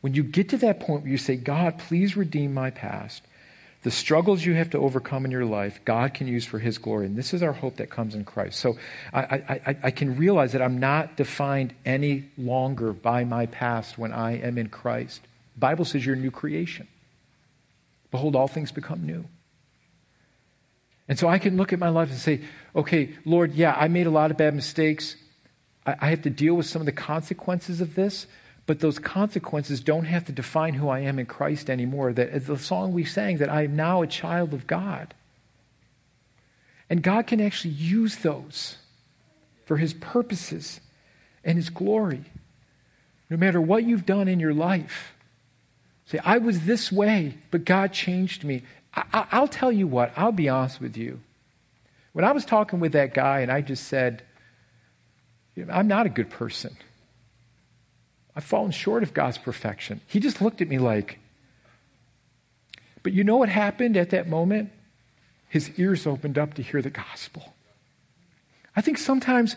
When 0.00 0.14
you 0.14 0.22
get 0.22 0.50
to 0.50 0.58
that 0.58 0.80
point 0.80 1.02
where 1.02 1.10
you 1.10 1.18
say, 1.18 1.36
God, 1.36 1.78
please 1.78 2.16
redeem 2.16 2.54
my 2.54 2.70
past, 2.70 3.22
the 3.82 3.90
struggles 3.90 4.44
you 4.44 4.54
have 4.54 4.70
to 4.70 4.78
overcome 4.78 5.24
in 5.24 5.30
your 5.30 5.46
life, 5.46 5.80
God 5.84 6.12
can 6.12 6.26
use 6.26 6.44
for 6.44 6.58
His 6.58 6.76
glory. 6.76 7.06
And 7.06 7.16
this 7.16 7.32
is 7.32 7.42
our 7.42 7.52
hope 7.52 7.76
that 7.76 7.88
comes 7.88 8.14
in 8.14 8.24
Christ. 8.24 8.60
So 8.60 8.76
I, 9.12 9.20
I, 9.20 9.76
I, 9.84 9.90
can 9.90 10.16
realize 10.16 10.52
that 10.52 10.60
I'm 10.60 10.78
not 10.78 11.16
defined 11.16 11.74
any 11.86 12.28
longer 12.36 12.92
by 12.92 13.24
my 13.24 13.46
past 13.46 13.96
when 13.96 14.12
I 14.12 14.38
am 14.38 14.58
in 14.58 14.68
Christ. 14.68 15.22
The 15.54 15.60
Bible 15.60 15.86
says 15.86 16.04
you're 16.04 16.14
a 16.14 16.18
new 16.18 16.30
creation. 16.30 16.88
Behold, 18.10 18.36
all 18.36 18.48
things 18.48 18.70
become 18.70 19.06
new. 19.06 19.24
And 21.08 21.18
so 21.18 21.28
I 21.28 21.38
can 21.38 21.56
look 21.56 21.72
at 21.72 21.78
my 21.78 21.88
life 21.88 22.10
and 22.10 22.18
say, 22.18 22.42
okay, 22.76 23.16
Lord, 23.24 23.54
yeah, 23.54 23.74
I 23.76 23.88
made 23.88 24.06
a 24.06 24.10
lot 24.10 24.30
of 24.30 24.36
bad 24.36 24.54
mistakes. 24.54 25.16
I, 26.00 26.10
have 26.10 26.22
to 26.22 26.30
deal 26.30 26.54
with 26.54 26.66
some 26.66 26.82
of 26.82 26.86
the 26.86 26.92
consequences 26.92 27.80
of 27.80 27.94
this, 27.94 28.26
but 28.66 28.80
those 28.80 28.98
consequences 28.98 29.80
don't 29.80 30.04
have 30.04 30.24
to 30.26 30.32
define 30.32 30.74
who 30.74 30.88
I 30.88 31.00
am 31.00 31.18
in 31.18 31.26
Christ 31.26 31.70
anymore. 31.70 32.12
That 32.12 32.46
the 32.46 32.58
song 32.58 32.92
we 32.92 33.04
sang, 33.04 33.38
that 33.38 33.48
I 33.48 33.64
am 33.64 33.76
now 33.76 34.02
a 34.02 34.06
child 34.06 34.54
of 34.54 34.66
God. 34.66 35.14
And 36.88 37.02
God 37.02 37.26
can 37.26 37.40
actually 37.40 37.74
use 37.74 38.16
those 38.16 38.76
for 39.64 39.76
his 39.76 39.94
purposes 39.94 40.80
and 41.44 41.56
his 41.56 41.70
glory. 41.70 42.24
No 43.30 43.36
matter 43.36 43.60
what 43.60 43.84
you've 43.84 44.06
done 44.06 44.26
in 44.26 44.40
your 44.40 44.54
life. 44.54 45.14
Say, 46.06 46.18
I 46.24 46.38
was 46.38 46.62
this 46.62 46.90
way, 46.90 47.38
but 47.52 47.64
God 47.64 47.92
changed 47.92 48.42
me. 48.42 48.64
I, 48.92 49.38
will 49.38 49.46
tell 49.46 49.70
you 49.70 49.86
what, 49.86 50.12
I'll 50.16 50.32
be 50.32 50.48
honest 50.48 50.80
with 50.80 50.96
you. 50.96 51.20
When 52.12 52.24
I 52.24 52.32
was 52.32 52.44
talking 52.44 52.80
with 52.80 52.92
that 52.92 53.14
guy 53.14 53.40
and 53.40 53.52
I 53.52 53.60
just 53.60 53.86
said, 53.86 54.24
I'm 55.70 55.88
not 55.88 56.06
a 56.06 56.08
good 56.08 56.30
person. 56.30 56.76
I've 58.34 58.44
fallen 58.44 58.70
short 58.70 59.02
of 59.02 59.12
God's 59.12 59.38
perfection. 59.38 60.00
He 60.06 60.20
just 60.20 60.40
looked 60.40 60.60
at 60.60 60.68
me 60.68 60.78
like, 60.78 61.18
but 63.02 63.12
you 63.12 63.24
know 63.24 63.36
what 63.36 63.48
happened 63.48 63.96
at 63.96 64.10
that 64.10 64.28
moment? 64.28 64.70
His 65.48 65.70
ears 65.78 66.06
opened 66.06 66.38
up 66.38 66.54
to 66.54 66.62
hear 66.62 66.80
the 66.80 66.90
gospel. 66.90 67.54
I 68.76 68.82
think 68.82 68.98
sometimes 68.98 69.56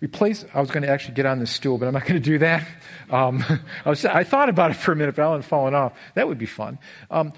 we 0.00 0.06
place, 0.06 0.44
I 0.54 0.60
was 0.60 0.70
going 0.70 0.82
to 0.82 0.88
actually 0.88 1.14
get 1.14 1.26
on 1.26 1.40
this 1.40 1.50
stool, 1.50 1.78
but 1.78 1.86
I'm 1.86 1.94
not 1.94 2.02
going 2.02 2.20
to 2.22 2.30
do 2.30 2.38
that. 2.38 2.66
Um, 3.10 3.44
I, 3.84 3.88
was, 3.88 4.04
I, 4.04 4.22
thought 4.22 4.48
about 4.48 4.70
it 4.70 4.74
for 4.74 4.92
a 4.92 4.96
minute, 4.96 5.16
but 5.16 5.22
I 5.22 5.28
wasn't 5.28 5.46
falling 5.46 5.74
off. 5.74 5.92
That 6.14 6.28
would 6.28 6.38
be 6.38 6.46
fun. 6.46 6.78
Um, 7.10 7.32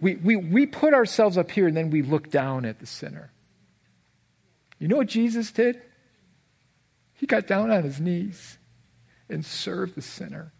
we, 0.00 0.16
we, 0.16 0.36
we 0.36 0.66
put 0.66 0.94
ourselves 0.94 1.36
up 1.36 1.50
here 1.50 1.66
and 1.66 1.76
then 1.76 1.90
we 1.90 2.02
look 2.02 2.30
down 2.30 2.64
at 2.64 2.78
the 2.80 2.86
sinner. 2.86 3.30
You 4.78 4.88
know 4.88 4.96
what 4.96 5.06
Jesus 5.06 5.50
did? 5.50 5.80
He 7.14 7.26
got 7.26 7.46
down 7.46 7.70
on 7.70 7.84
his 7.84 8.00
knees 8.00 8.58
and 9.28 9.44
served 9.44 9.94
the 9.94 10.02
sinner. 10.02 10.52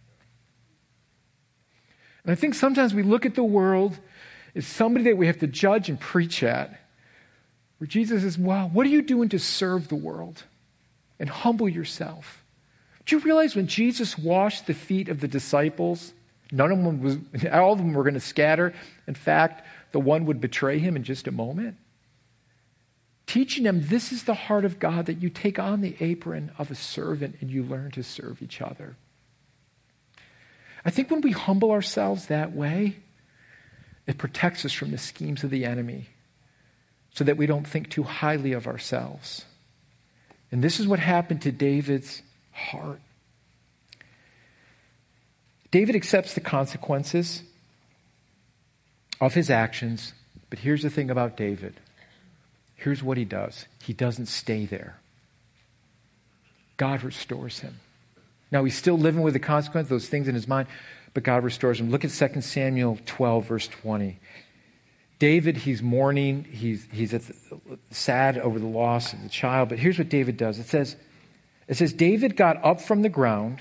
And 2.22 2.32
I 2.32 2.34
think 2.34 2.54
sometimes 2.54 2.94
we 2.94 3.02
look 3.02 3.26
at 3.26 3.34
the 3.34 3.44
world 3.44 3.98
as 4.54 4.66
somebody 4.66 5.04
that 5.06 5.16
we 5.16 5.26
have 5.26 5.38
to 5.40 5.46
judge 5.46 5.88
and 5.88 5.98
preach 5.98 6.42
at, 6.42 6.80
where 7.78 7.88
Jesus 7.88 8.22
says, 8.22 8.38
Wow, 8.38 8.68
what 8.72 8.86
are 8.86 8.90
you 8.90 9.02
doing 9.02 9.28
to 9.30 9.38
serve 9.38 9.88
the 9.88 9.94
world? 9.96 10.44
And 11.18 11.28
humble 11.28 11.68
yourself. 11.68 12.44
Do 13.06 13.16
you 13.16 13.22
realize 13.22 13.54
when 13.54 13.66
Jesus 13.66 14.18
washed 14.18 14.66
the 14.66 14.74
feet 14.74 15.08
of 15.08 15.20
the 15.20 15.28
disciples, 15.28 16.12
none 16.50 16.72
of 16.72 16.82
them 16.82 17.02
was, 17.02 17.18
all 17.52 17.72
of 17.72 17.78
them 17.78 17.92
were 17.92 18.02
going 18.02 18.14
to 18.14 18.20
scatter. 18.20 18.74
In 19.06 19.14
fact, 19.14 19.66
the 19.92 20.00
one 20.00 20.26
would 20.26 20.40
betray 20.40 20.78
him 20.78 20.96
in 20.96 21.04
just 21.04 21.26
a 21.26 21.32
moment 21.32 21.76
teaching 23.26 23.64
them 23.64 23.86
this 23.86 24.12
is 24.12 24.24
the 24.24 24.34
heart 24.34 24.64
of 24.64 24.78
God 24.78 25.06
that 25.06 25.22
you 25.22 25.30
take 25.30 25.58
on 25.58 25.80
the 25.80 25.96
apron 26.00 26.50
of 26.58 26.70
a 26.70 26.74
servant 26.74 27.36
and 27.40 27.50
you 27.50 27.62
learn 27.62 27.90
to 27.92 28.02
serve 28.02 28.42
each 28.42 28.60
other. 28.60 28.96
I 30.84 30.90
think 30.90 31.10
when 31.10 31.22
we 31.22 31.32
humble 31.32 31.70
ourselves 31.70 32.26
that 32.26 32.52
way, 32.52 32.96
it 34.06 34.18
protects 34.18 34.64
us 34.64 34.72
from 34.72 34.90
the 34.90 34.98
schemes 34.98 35.42
of 35.42 35.50
the 35.50 35.64
enemy 35.64 36.08
so 37.14 37.24
that 37.24 37.36
we 37.36 37.46
don't 37.46 37.66
think 37.66 37.88
too 37.88 38.02
highly 38.02 38.52
of 38.52 38.66
ourselves. 38.66 39.46
And 40.52 40.62
this 40.62 40.78
is 40.78 40.86
what 40.86 40.98
happened 40.98 41.42
to 41.42 41.52
David's 41.52 42.22
heart. 42.52 43.00
David 45.70 45.96
accepts 45.96 46.34
the 46.34 46.40
consequences 46.40 47.42
of 49.20 49.34
his 49.34 49.50
actions, 49.50 50.12
but 50.50 50.58
here's 50.58 50.82
the 50.82 50.90
thing 50.90 51.10
about 51.10 51.36
David 51.36 51.80
Here's 52.76 53.02
what 53.02 53.16
he 53.16 53.24
does 53.24 53.66
he 53.80 53.92
doesn't 53.92 54.26
stay 54.26 54.66
there. 54.66 54.96
God 56.76 57.02
restores 57.02 57.60
him. 57.60 57.80
Now, 58.50 58.64
he's 58.64 58.76
still 58.76 58.98
living 58.98 59.22
with 59.22 59.34
the 59.34 59.40
consequence, 59.40 59.88
those 59.88 60.08
things 60.08 60.28
in 60.28 60.34
his 60.34 60.46
mind, 60.46 60.68
but 61.12 61.22
God 61.22 61.44
restores 61.44 61.80
him. 61.80 61.90
Look 61.90 62.04
at 62.04 62.10
2 62.10 62.40
Samuel 62.40 62.98
12, 63.06 63.46
verse 63.46 63.68
20. 63.68 64.18
David, 65.18 65.56
he's 65.56 65.82
mourning, 65.82 66.44
he's, 66.44 66.86
he's 66.92 67.12
the, 67.12 67.34
sad 67.90 68.38
over 68.38 68.58
the 68.58 68.66
loss 68.66 69.12
of 69.12 69.22
the 69.22 69.28
child, 69.28 69.68
but 69.68 69.78
here's 69.78 69.98
what 69.98 70.08
David 70.08 70.36
does. 70.36 70.58
It 70.58 70.66
says, 70.66 70.96
it 71.68 71.76
says, 71.76 71.92
David 71.92 72.36
got 72.36 72.62
up 72.64 72.80
from 72.80 73.02
the 73.02 73.08
ground, 73.08 73.60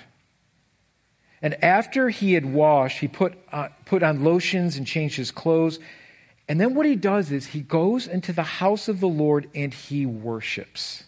and 1.42 1.62
after 1.64 2.10
he 2.10 2.34
had 2.34 2.46
washed, 2.46 3.00
he 3.00 3.08
put, 3.08 3.34
uh, 3.52 3.70
put 3.86 4.04
on 4.04 4.24
lotions 4.24 4.78
and 4.78 4.88
changed 4.88 5.16
his 5.16 5.32
clothes, 5.32 5.80
and 6.48 6.60
then 6.60 6.76
what 6.76 6.86
he 6.86 6.96
does 6.96 7.32
is 7.32 7.48
he 7.48 7.62
goes 7.62 8.08
into 8.08 8.34
the 8.34 8.44
house 8.44 8.88
of 8.88 9.00
the 9.00 9.08
Lord 9.08 9.50
and 9.56 9.74
he 9.74 10.06
worships. 10.06 11.04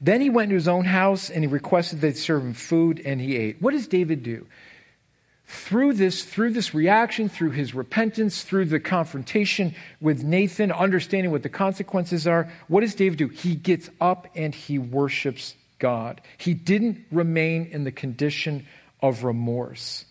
Then 0.00 0.20
he 0.20 0.30
went 0.30 0.50
to 0.50 0.54
his 0.54 0.68
own 0.68 0.84
house 0.84 1.30
and 1.30 1.42
he 1.42 1.48
requested 1.48 2.00
they 2.00 2.12
serve 2.12 2.42
him 2.42 2.54
food 2.54 3.00
and 3.04 3.20
he 3.20 3.36
ate. 3.36 3.60
What 3.60 3.72
does 3.72 3.88
David 3.88 4.22
do? 4.22 4.46
Through 5.46 5.94
this, 5.94 6.24
through 6.24 6.52
this 6.52 6.74
reaction, 6.74 7.28
through 7.28 7.52
his 7.52 7.74
repentance, 7.74 8.42
through 8.42 8.66
the 8.66 8.80
confrontation 8.80 9.74
with 10.00 10.22
Nathan, 10.22 10.70
understanding 10.70 11.30
what 11.30 11.42
the 11.42 11.48
consequences 11.48 12.26
are, 12.26 12.52
what 12.68 12.80
does 12.80 12.94
David 12.94 13.18
do? 13.18 13.28
He 13.28 13.54
gets 13.54 13.88
up 14.00 14.28
and 14.34 14.54
he 14.54 14.78
worships 14.78 15.54
God. 15.78 16.20
He 16.36 16.52
didn't 16.52 17.06
remain 17.10 17.66
in 17.66 17.84
the 17.84 17.92
condition 17.92 18.66
of 19.00 19.24
remorse. 19.24 20.04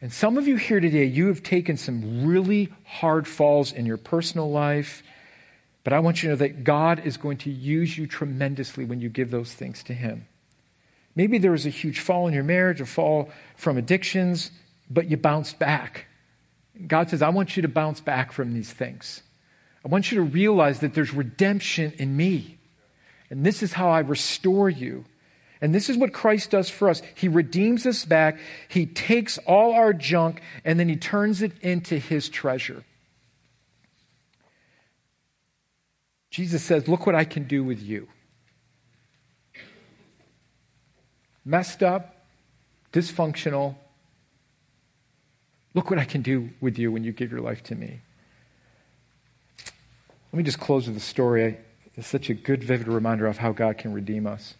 And 0.00 0.12
some 0.12 0.38
of 0.38 0.48
you 0.48 0.56
here 0.56 0.80
today, 0.80 1.04
you 1.04 1.26
have 1.26 1.42
taken 1.42 1.76
some 1.76 2.26
really 2.26 2.72
hard 2.84 3.28
falls 3.28 3.72
in 3.72 3.84
your 3.84 3.98
personal 3.98 4.50
life. 4.50 5.02
But 5.84 5.92
I 5.92 5.98
want 6.00 6.22
you 6.22 6.28
to 6.28 6.34
know 6.34 6.38
that 6.38 6.64
God 6.64 7.02
is 7.04 7.16
going 7.16 7.38
to 7.38 7.50
use 7.50 7.96
you 7.96 8.06
tremendously 8.06 8.84
when 8.84 9.00
you 9.00 9.08
give 9.08 9.30
those 9.30 9.52
things 9.52 9.82
to 9.84 9.94
Him. 9.94 10.26
Maybe 11.14 11.38
there 11.38 11.50
was 11.50 11.66
a 11.66 11.70
huge 11.70 12.00
fall 12.00 12.28
in 12.28 12.34
your 12.34 12.44
marriage, 12.44 12.80
a 12.80 12.86
fall 12.86 13.30
from 13.56 13.76
addictions, 13.76 14.50
but 14.88 15.10
you 15.10 15.16
bounced 15.16 15.58
back. 15.58 16.06
God 16.86 17.10
says, 17.10 17.20
I 17.20 17.28
want 17.30 17.56
you 17.56 17.62
to 17.62 17.68
bounce 17.68 18.00
back 18.00 18.32
from 18.32 18.52
these 18.52 18.72
things. 18.72 19.22
I 19.84 19.88
want 19.88 20.12
you 20.12 20.18
to 20.18 20.24
realize 20.24 20.80
that 20.80 20.94
there's 20.94 21.12
redemption 21.12 21.92
in 21.98 22.16
me. 22.16 22.58
And 23.28 23.44
this 23.44 23.62
is 23.62 23.72
how 23.72 23.90
I 23.90 24.00
restore 24.00 24.68
you. 24.68 25.04
And 25.60 25.74
this 25.74 25.90
is 25.90 25.96
what 25.96 26.12
Christ 26.12 26.50
does 26.50 26.70
for 26.70 26.88
us. 26.88 27.02
He 27.14 27.28
redeems 27.28 27.86
us 27.86 28.04
back. 28.04 28.38
He 28.68 28.86
takes 28.86 29.38
all 29.38 29.72
our 29.72 29.92
junk 29.92 30.40
and 30.64 30.80
then 30.80 30.88
he 30.88 30.96
turns 30.96 31.42
it 31.42 31.52
into 31.60 31.98
his 31.98 32.28
treasure. 32.28 32.84
Jesus 36.30 36.62
says, 36.62 36.88
Look 36.88 37.06
what 37.06 37.14
I 37.14 37.24
can 37.24 37.44
do 37.44 37.62
with 37.62 37.82
you. 37.82 38.08
Messed 41.44 41.82
up, 41.82 42.24
dysfunctional. 42.92 43.74
Look 45.74 45.90
what 45.90 45.98
I 45.98 46.04
can 46.04 46.22
do 46.22 46.50
with 46.60 46.78
you 46.78 46.90
when 46.90 47.04
you 47.04 47.12
give 47.12 47.30
your 47.30 47.40
life 47.40 47.62
to 47.64 47.74
me. 47.74 48.00
Let 50.32 50.38
me 50.38 50.42
just 50.42 50.60
close 50.60 50.86
with 50.86 50.96
a 50.96 51.00
story. 51.00 51.58
It's 51.96 52.06
such 52.06 52.30
a 52.30 52.34
good, 52.34 52.62
vivid 52.62 52.88
reminder 52.88 53.26
of 53.26 53.38
how 53.38 53.52
God 53.52 53.78
can 53.78 53.92
redeem 53.92 54.26
us. 54.26 54.54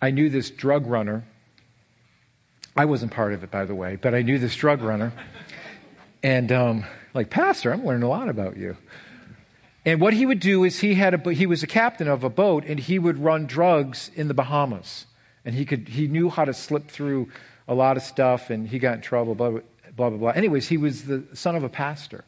I 0.00 0.10
knew 0.10 0.28
this 0.28 0.50
drug 0.50 0.86
runner. 0.86 1.24
I 2.76 2.84
wasn't 2.84 3.12
part 3.12 3.32
of 3.32 3.42
it, 3.42 3.50
by 3.50 3.64
the 3.64 3.74
way, 3.74 3.96
but 3.96 4.14
I 4.14 4.22
knew 4.22 4.38
this 4.38 4.54
drug 4.54 4.82
runner. 4.82 5.12
And 6.22 6.52
um, 6.52 6.84
like, 7.14 7.30
Pastor, 7.30 7.72
I'm 7.72 7.84
learning 7.84 8.02
a 8.02 8.08
lot 8.08 8.28
about 8.28 8.56
you. 8.56 8.76
And 9.86 10.00
what 10.00 10.12
he 10.12 10.26
would 10.26 10.40
do 10.40 10.64
is 10.64 10.80
he 10.80 10.94
had 10.94 11.14
a 11.14 11.32
he 11.32 11.46
was 11.46 11.62
a 11.62 11.66
captain 11.66 12.08
of 12.08 12.24
a 12.24 12.28
boat, 12.28 12.64
and 12.66 12.78
he 12.78 12.98
would 12.98 13.18
run 13.18 13.46
drugs 13.46 14.10
in 14.14 14.26
the 14.26 14.34
Bahamas. 14.34 15.06
And 15.44 15.54
he 15.54 15.64
could 15.64 15.88
he 15.88 16.08
knew 16.08 16.28
how 16.28 16.44
to 16.44 16.52
slip 16.52 16.90
through 16.90 17.28
a 17.68 17.74
lot 17.74 17.96
of 17.96 18.02
stuff, 18.02 18.50
and 18.50 18.66
he 18.66 18.80
got 18.80 18.94
in 18.96 19.00
trouble. 19.00 19.36
Blah 19.36 19.50
blah 19.50 20.10
blah 20.10 20.18
blah. 20.18 20.30
Anyways, 20.30 20.66
he 20.66 20.76
was 20.76 21.04
the 21.04 21.24
son 21.34 21.54
of 21.54 21.62
a 21.62 21.68
pastor, 21.68 22.24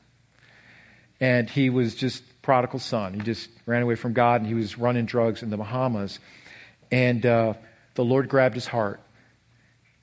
and 1.21 1.51
he 1.51 1.69
was 1.69 1.97
just 1.97 2.23
prodigal 2.43 2.79
son. 2.79 3.12
He 3.12 3.21
just 3.21 3.51
ran 3.66 3.83
away 3.83 3.97
from 3.97 4.12
God, 4.12 4.41
and 4.41 4.47
he 4.49 4.55
was 4.55 4.79
running 4.79 5.05
drugs 5.05 5.43
in 5.43 5.51
the 5.51 5.57
Bahamas. 5.57 6.21
And 6.91 7.24
uh, 7.24 7.55
the 7.95 8.05
Lord 8.05 8.28
grabbed 8.28 8.55
his 8.55 8.66
heart 8.66 9.01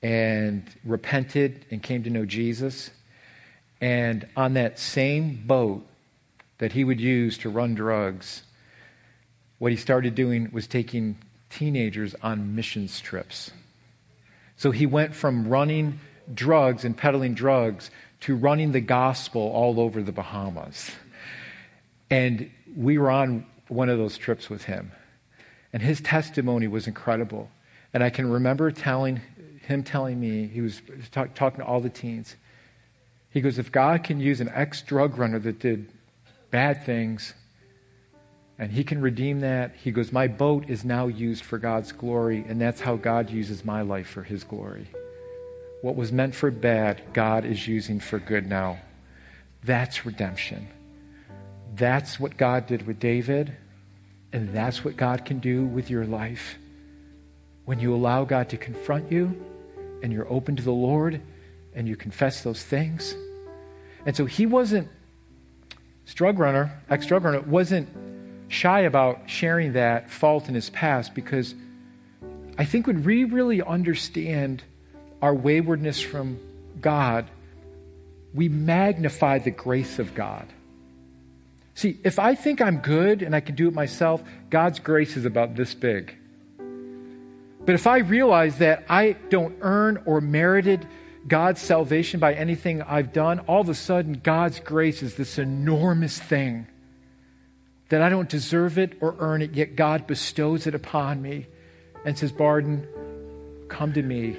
and 0.02 0.64
repented 0.84 1.66
and 1.70 1.82
came 1.82 2.04
to 2.04 2.10
know 2.10 2.24
Jesus. 2.24 2.90
And 3.80 4.26
on 4.36 4.54
that 4.54 4.78
same 4.78 5.42
boat 5.46 5.86
that 6.58 6.72
he 6.72 6.84
would 6.84 7.00
use 7.00 7.38
to 7.38 7.50
run 7.50 7.74
drugs, 7.74 8.42
what 9.58 9.72
he 9.72 9.76
started 9.76 10.14
doing 10.14 10.50
was 10.52 10.66
taking 10.66 11.18
teenagers 11.50 12.14
on 12.22 12.54
missions 12.54 13.00
trips. 13.00 13.50
So 14.56 14.70
he 14.70 14.86
went 14.86 15.14
from 15.14 15.48
running 15.48 16.00
drugs 16.32 16.84
and 16.84 16.96
peddling 16.96 17.34
drugs 17.34 17.90
to 18.20 18.34
running 18.34 18.72
the 18.72 18.80
gospel 18.80 19.42
all 19.42 19.80
over 19.80 20.02
the 20.02 20.12
Bahamas. 20.12 20.90
And 22.10 22.50
we 22.76 22.98
were 22.98 23.10
on 23.10 23.46
one 23.68 23.88
of 23.88 23.98
those 23.98 24.16
trips 24.16 24.48
with 24.48 24.64
him. 24.64 24.92
And 25.72 25.82
his 25.82 26.00
testimony 26.00 26.68
was 26.68 26.86
incredible. 26.86 27.50
And 27.92 28.02
I 28.02 28.10
can 28.10 28.30
remember 28.30 28.70
telling 28.70 29.20
him 29.66 29.82
telling 29.82 30.20
me, 30.20 30.46
he 30.46 30.60
was 30.60 30.80
talk, 31.10 31.34
talking 31.34 31.60
to 31.60 31.66
all 31.66 31.80
the 31.80 31.90
teens. 31.90 32.36
He 33.30 33.40
goes, 33.40 33.58
if 33.58 33.72
God 33.72 34.04
can 34.04 34.20
use 34.20 34.40
an 34.40 34.48
ex 34.54 34.80
drug 34.80 35.18
runner 35.18 35.38
that 35.40 35.58
did 35.58 35.90
bad 36.50 36.84
things 36.84 37.34
and 38.58 38.70
he 38.70 38.84
can 38.84 39.00
redeem 39.00 39.40
that, 39.40 39.74
he 39.76 39.90
goes, 39.90 40.12
my 40.12 40.28
boat 40.28 40.70
is 40.70 40.84
now 40.84 41.08
used 41.08 41.44
for 41.44 41.58
God's 41.58 41.92
glory, 41.92 42.44
and 42.48 42.60
that's 42.60 42.80
how 42.80 42.96
God 42.96 43.28
uses 43.28 43.64
my 43.64 43.82
life 43.82 44.08
for 44.08 44.22
his 44.22 44.44
glory. 44.44 44.86
What 45.82 45.96
was 45.96 46.10
meant 46.10 46.34
for 46.34 46.50
bad, 46.50 47.02
God 47.12 47.44
is 47.44 47.68
using 47.68 48.00
for 48.00 48.18
good 48.18 48.48
now. 48.48 48.78
That's 49.62 50.06
redemption. 50.06 50.68
That's 51.74 52.18
what 52.18 52.38
God 52.38 52.66
did 52.66 52.86
with 52.86 52.98
David, 52.98 53.54
and 54.36 54.52
that's 54.52 54.84
what 54.84 54.98
God 54.98 55.24
can 55.24 55.38
do 55.38 55.64
with 55.64 55.88
your 55.88 56.04
life. 56.04 56.58
When 57.64 57.80
you 57.80 57.94
allow 57.94 58.24
God 58.24 58.50
to 58.50 58.58
confront 58.58 59.10
you 59.10 59.42
and 60.02 60.12
you're 60.12 60.30
open 60.30 60.56
to 60.56 60.62
the 60.62 60.72
Lord 60.72 61.22
and 61.74 61.88
you 61.88 61.96
confess 61.96 62.42
those 62.42 62.62
things. 62.62 63.16
And 64.04 64.14
so 64.14 64.26
he 64.26 64.44
wasn't, 64.44 64.88
drug 66.14 66.38
runner, 66.38 66.82
ex 66.90 67.06
drug 67.06 67.24
runner, 67.24 67.40
wasn't 67.40 67.88
shy 68.48 68.80
about 68.80 69.22
sharing 69.24 69.72
that 69.72 70.10
fault 70.10 70.50
in 70.50 70.54
his 70.54 70.68
past 70.68 71.14
because 71.14 71.54
I 72.58 72.66
think 72.66 72.86
when 72.86 73.04
we 73.04 73.24
really 73.24 73.62
understand 73.62 74.62
our 75.22 75.34
waywardness 75.34 76.02
from 76.02 76.38
God, 76.82 77.24
we 78.34 78.50
magnify 78.50 79.38
the 79.38 79.50
grace 79.50 79.98
of 79.98 80.14
God. 80.14 80.46
See, 81.76 82.00
if 82.04 82.18
I 82.18 82.34
think 82.34 82.62
I'm 82.62 82.78
good 82.78 83.20
and 83.20 83.36
I 83.36 83.40
can 83.40 83.54
do 83.54 83.68
it 83.68 83.74
myself, 83.74 84.22
God's 84.48 84.80
grace 84.80 85.14
is 85.14 85.26
about 85.26 85.56
this 85.56 85.74
big. 85.74 86.16
But 86.58 87.74
if 87.74 87.86
I 87.86 87.98
realize 87.98 88.58
that 88.58 88.86
I 88.88 89.12
don't 89.28 89.58
earn 89.60 90.02
or 90.06 90.22
merited 90.22 90.86
God's 91.28 91.60
salvation 91.60 92.18
by 92.18 92.32
anything 92.32 92.80
I've 92.80 93.12
done, 93.12 93.40
all 93.40 93.60
of 93.60 93.68
a 93.68 93.74
sudden 93.74 94.20
God's 94.24 94.58
grace 94.58 95.02
is 95.02 95.16
this 95.16 95.38
enormous 95.38 96.18
thing 96.18 96.66
that 97.90 98.00
I 98.00 98.08
don't 98.08 98.28
deserve 98.28 98.78
it 98.78 98.96
or 99.02 99.14
earn 99.18 99.42
it, 99.42 99.52
yet 99.52 99.76
God 99.76 100.06
bestows 100.06 100.66
it 100.66 100.74
upon 100.74 101.20
me 101.20 101.46
and 102.06 102.16
says, 102.16 102.32
Barden, 102.32 102.88
come 103.68 103.92
to 103.92 104.02
me 104.02 104.38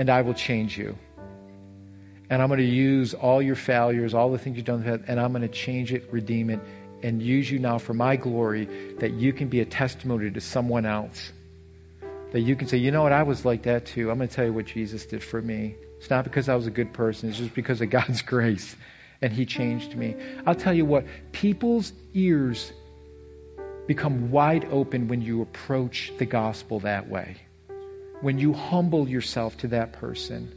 and 0.00 0.10
I 0.10 0.22
will 0.22 0.34
change 0.34 0.76
you. 0.76 0.98
And 2.34 2.42
I'm 2.42 2.48
going 2.48 2.58
to 2.58 2.66
use 2.66 3.14
all 3.14 3.40
your 3.40 3.54
failures, 3.54 4.12
all 4.12 4.32
the 4.32 4.38
things 4.38 4.56
you've 4.56 4.66
done, 4.66 5.04
and 5.06 5.20
I'm 5.20 5.30
going 5.30 5.42
to 5.42 5.48
change 5.48 5.92
it, 5.92 6.12
redeem 6.12 6.50
it, 6.50 6.58
and 7.00 7.22
use 7.22 7.48
you 7.48 7.60
now 7.60 7.78
for 7.78 7.94
my 7.94 8.16
glory 8.16 8.64
that 8.98 9.12
you 9.12 9.32
can 9.32 9.46
be 9.46 9.60
a 9.60 9.64
testimony 9.64 10.32
to 10.32 10.40
someone 10.40 10.84
else. 10.84 11.30
That 12.32 12.40
you 12.40 12.56
can 12.56 12.66
say, 12.66 12.78
you 12.78 12.90
know 12.90 13.04
what, 13.04 13.12
I 13.12 13.22
was 13.22 13.44
like 13.44 13.62
that 13.62 13.86
too. 13.86 14.10
I'm 14.10 14.16
going 14.16 14.28
to 14.28 14.34
tell 14.34 14.46
you 14.46 14.52
what 14.52 14.66
Jesus 14.66 15.06
did 15.06 15.22
for 15.22 15.40
me. 15.40 15.76
It's 15.98 16.10
not 16.10 16.24
because 16.24 16.48
I 16.48 16.56
was 16.56 16.66
a 16.66 16.72
good 16.72 16.92
person, 16.92 17.28
it's 17.28 17.38
just 17.38 17.54
because 17.54 17.80
of 17.80 17.90
God's 17.90 18.20
grace. 18.34 18.74
And 19.22 19.32
He 19.32 19.46
changed 19.46 19.94
me. 19.94 20.16
I'll 20.44 20.56
tell 20.56 20.74
you 20.74 20.84
what, 20.84 21.06
people's 21.30 21.92
ears 22.14 22.72
become 23.86 24.32
wide 24.32 24.66
open 24.72 25.06
when 25.06 25.22
you 25.22 25.40
approach 25.40 26.12
the 26.18 26.26
gospel 26.26 26.80
that 26.80 27.08
way. 27.08 27.36
When 28.22 28.40
you 28.40 28.54
humble 28.54 29.08
yourself 29.08 29.56
to 29.58 29.68
that 29.68 29.92
person 29.92 30.52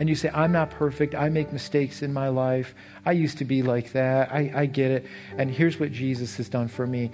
and 0.00 0.08
you 0.08 0.14
say, 0.14 0.30
I'm 0.32 0.50
not 0.50 0.70
perfect. 0.70 1.14
I 1.14 1.28
make 1.28 1.52
mistakes 1.52 2.00
in 2.00 2.12
my 2.12 2.28
life. 2.28 2.74
I 3.04 3.12
used 3.12 3.36
to 3.38 3.44
be 3.44 3.62
like 3.62 3.92
that. 3.92 4.32
I, 4.32 4.50
I 4.54 4.66
get 4.66 4.90
it. 4.90 5.06
And 5.36 5.50
here's 5.50 5.78
what 5.78 5.92
Jesus 5.92 6.38
has 6.38 6.48
done 6.48 6.68
for 6.68 6.86
me. 6.86 7.10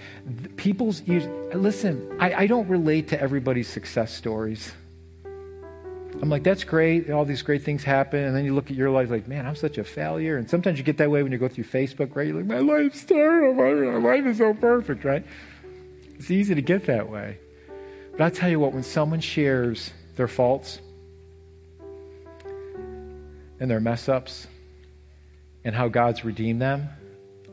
People's 0.56 1.02
listen, 1.06 2.16
I, 2.20 2.32
I 2.32 2.46
don't 2.46 2.68
relate 2.68 3.08
to 3.08 3.20
everybody's 3.20 3.68
success 3.68 4.14
stories. 4.14 4.72
I'm 5.24 6.30
like, 6.30 6.44
that's 6.44 6.62
great. 6.62 7.10
All 7.10 7.24
these 7.24 7.42
great 7.42 7.64
things 7.64 7.82
happen. 7.82 8.20
And 8.20 8.36
then 8.36 8.44
you 8.44 8.54
look 8.54 8.70
at 8.70 8.76
your 8.76 8.90
life 8.90 9.10
like, 9.10 9.26
man, 9.26 9.46
I'm 9.46 9.56
such 9.56 9.78
a 9.78 9.84
failure. 9.84 10.38
And 10.38 10.48
sometimes 10.48 10.78
you 10.78 10.84
get 10.84 10.96
that 10.98 11.10
way 11.10 11.24
when 11.24 11.32
you 11.32 11.38
go 11.38 11.48
through 11.48 11.64
Facebook, 11.64 12.14
right? 12.14 12.28
You're 12.28 12.36
like, 12.36 12.46
my 12.46 12.60
life's 12.60 13.04
terrible. 13.04 14.00
My 14.00 14.14
life 14.14 14.26
is 14.26 14.38
so 14.38 14.54
perfect, 14.54 15.04
right? 15.04 15.26
It's 16.14 16.30
easy 16.30 16.54
to 16.54 16.62
get 16.62 16.86
that 16.86 17.10
way. 17.10 17.38
But 18.12 18.22
I 18.22 18.30
tell 18.30 18.48
you 18.48 18.60
what, 18.60 18.72
when 18.72 18.84
someone 18.84 19.20
shares 19.20 19.90
their 20.14 20.28
faults, 20.28 20.80
and 23.60 23.70
their 23.70 23.80
mess 23.80 24.08
ups 24.08 24.46
and 25.64 25.74
how 25.74 25.88
God's 25.88 26.24
redeemed 26.24 26.60
them, 26.60 26.88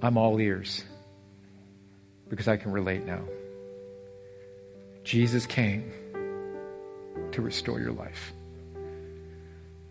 I'm 0.02 0.18
all 0.18 0.40
ears 0.40 0.84
because 2.30 2.48
I 2.48 2.58
can 2.58 2.72
relate 2.72 3.06
now. 3.06 3.22
Jesus 5.04 5.46
came 5.46 5.92
to 7.32 7.42
restore 7.42 7.80
your 7.80 7.92
life. 7.92 8.34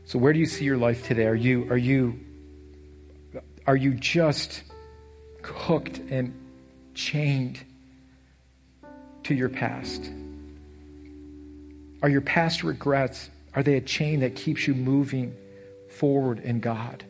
So 0.04 0.18
where 0.18 0.32
do 0.32 0.38
you 0.38 0.46
see 0.46 0.64
your 0.64 0.76
life 0.76 1.06
today? 1.06 1.26
Are 1.26 1.34
you 1.34 1.70
are 1.70 1.76
you 1.76 2.18
are 3.66 3.76
you 3.76 3.94
just 3.94 4.62
hooked 5.42 5.98
and 6.10 6.34
chained 6.94 7.64
to 9.24 9.34
your 9.34 9.48
past? 9.48 10.10
Are 12.02 12.08
your 12.08 12.20
past 12.20 12.64
regrets 12.64 13.30
are 13.54 13.62
they 13.62 13.74
a 13.74 13.80
chain 13.80 14.20
that 14.20 14.34
keeps 14.34 14.66
you 14.66 14.74
moving 14.74 15.36
forward 15.93 16.40
in 16.40 16.61
God. 16.61 17.05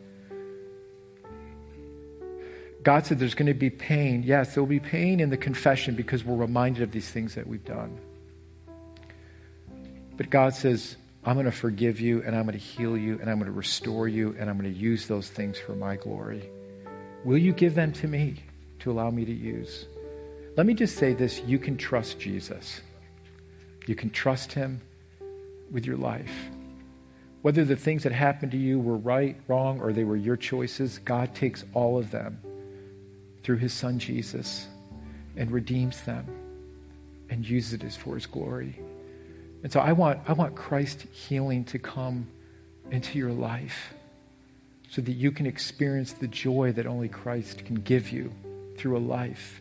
God 2.83 3.07
said 3.07 3.19
there's 3.19 3.35
going 3.35 3.47
to 3.47 3.55
be 3.55 3.71
pain. 3.71 4.23
Yes, 4.25 4.55
there 4.55 4.63
will 4.63 4.69
be 4.69 4.81
pain 4.81 5.21
in 5.21 5.31
the 5.31 5.37
confession 5.37 5.95
because 5.95 6.25
we're 6.25 6.37
reminded 6.37 6.83
of 6.83 6.91
these 6.91 7.09
things 7.09 7.35
that 7.37 7.47
we've 7.47 7.65
done. 7.65 7.99
But 10.17 10.31
God 10.31 10.55
says, 10.55 10.97
I'm 11.25 11.35
going 11.35 11.47
to 11.47 11.53
forgive 11.53 12.01
you 12.01 12.23
and 12.23 12.35
I'm 12.35 12.43
going 12.43 12.59
to 12.59 12.65
heal 12.65 12.97
you 12.97 13.19
and 13.21 13.31
I'm 13.31 13.39
going 13.39 13.51
to 13.51 13.57
restore 13.57 14.09
you 14.09 14.35
and 14.39 14.51
I'm 14.51 14.59
going 14.59 14.73
to 14.73 14.79
use 14.79 15.07
those 15.07 15.29
things 15.29 15.59
for 15.59 15.75
my 15.75 15.97
glory. 15.97 16.51
Will 17.25 17.39
you 17.39 17.53
give 17.53 17.77
them 17.77 17.93
to 17.93 18.09
me 18.09 18.43
to 18.81 18.91
allow 18.91 19.11
me 19.11 19.25
to 19.25 19.33
use? 19.33 19.87
Let 20.57 20.67
me 20.67 20.75
just 20.75 20.97
say 20.97 21.15
this 21.15 21.41
you 21.43 21.59
can 21.59 21.77
trust 21.77 22.19
Jesus. 22.19 22.81
You 23.87 23.95
can 23.95 24.11
trust 24.11 24.53
him 24.53 24.81
with 25.71 25.87
your 25.87 25.97
life. 25.97 26.33
Whether 27.43 27.65
the 27.65 27.77
things 27.77 28.05
that 28.05 28.13
happened 28.13 28.53
to 28.53 28.59
you 28.59 28.79
were 28.79 28.97
right, 28.97 29.37
wrong, 29.49 29.81
or 29.81 29.93
they 29.93 30.05
were 30.05 30.17
your 30.17 30.37
choices, 30.37 30.99
God 30.99 31.35
takes 31.35 31.65
all 31.75 31.99
of 31.99 32.11
them 32.13 32.41
through 33.43 33.57
his 33.57 33.73
son 33.73 33.99
Jesus 33.99 34.69
and 35.37 35.51
redeems 35.51 36.03
them 36.03 36.27
and 37.29 37.47
uses 37.47 37.75
it 37.75 37.85
as 37.85 37.97
for 37.97 38.15
his 38.15 38.27
glory. 38.27 38.79
And 39.65 39.73
so 39.73 39.81
I 39.81 39.93
want, 39.93 40.21
I 40.29 40.33
want 40.35 40.55
Christ 40.55 41.07
healing 41.13 41.65
to 41.67 41.79
come 41.79 42.29
into 42.91 43.19
your 43.19 43.33
life 43.33 43.95
so 44.89 45.01
that 45.03 45.13
you 45.13 45.33
can 45.33 45.47
experience 45.47 46.13
the 46.13 46.29
joy 46.29 46.73
that 46.73 46.87
only 46.87 47.09
Christ 47.09 47.65
can 47.65 47.77
give 47.77 48.11
you 48.11 48.33
through 48.77 48.97
a 48.97 49.01
life 49.01 49.61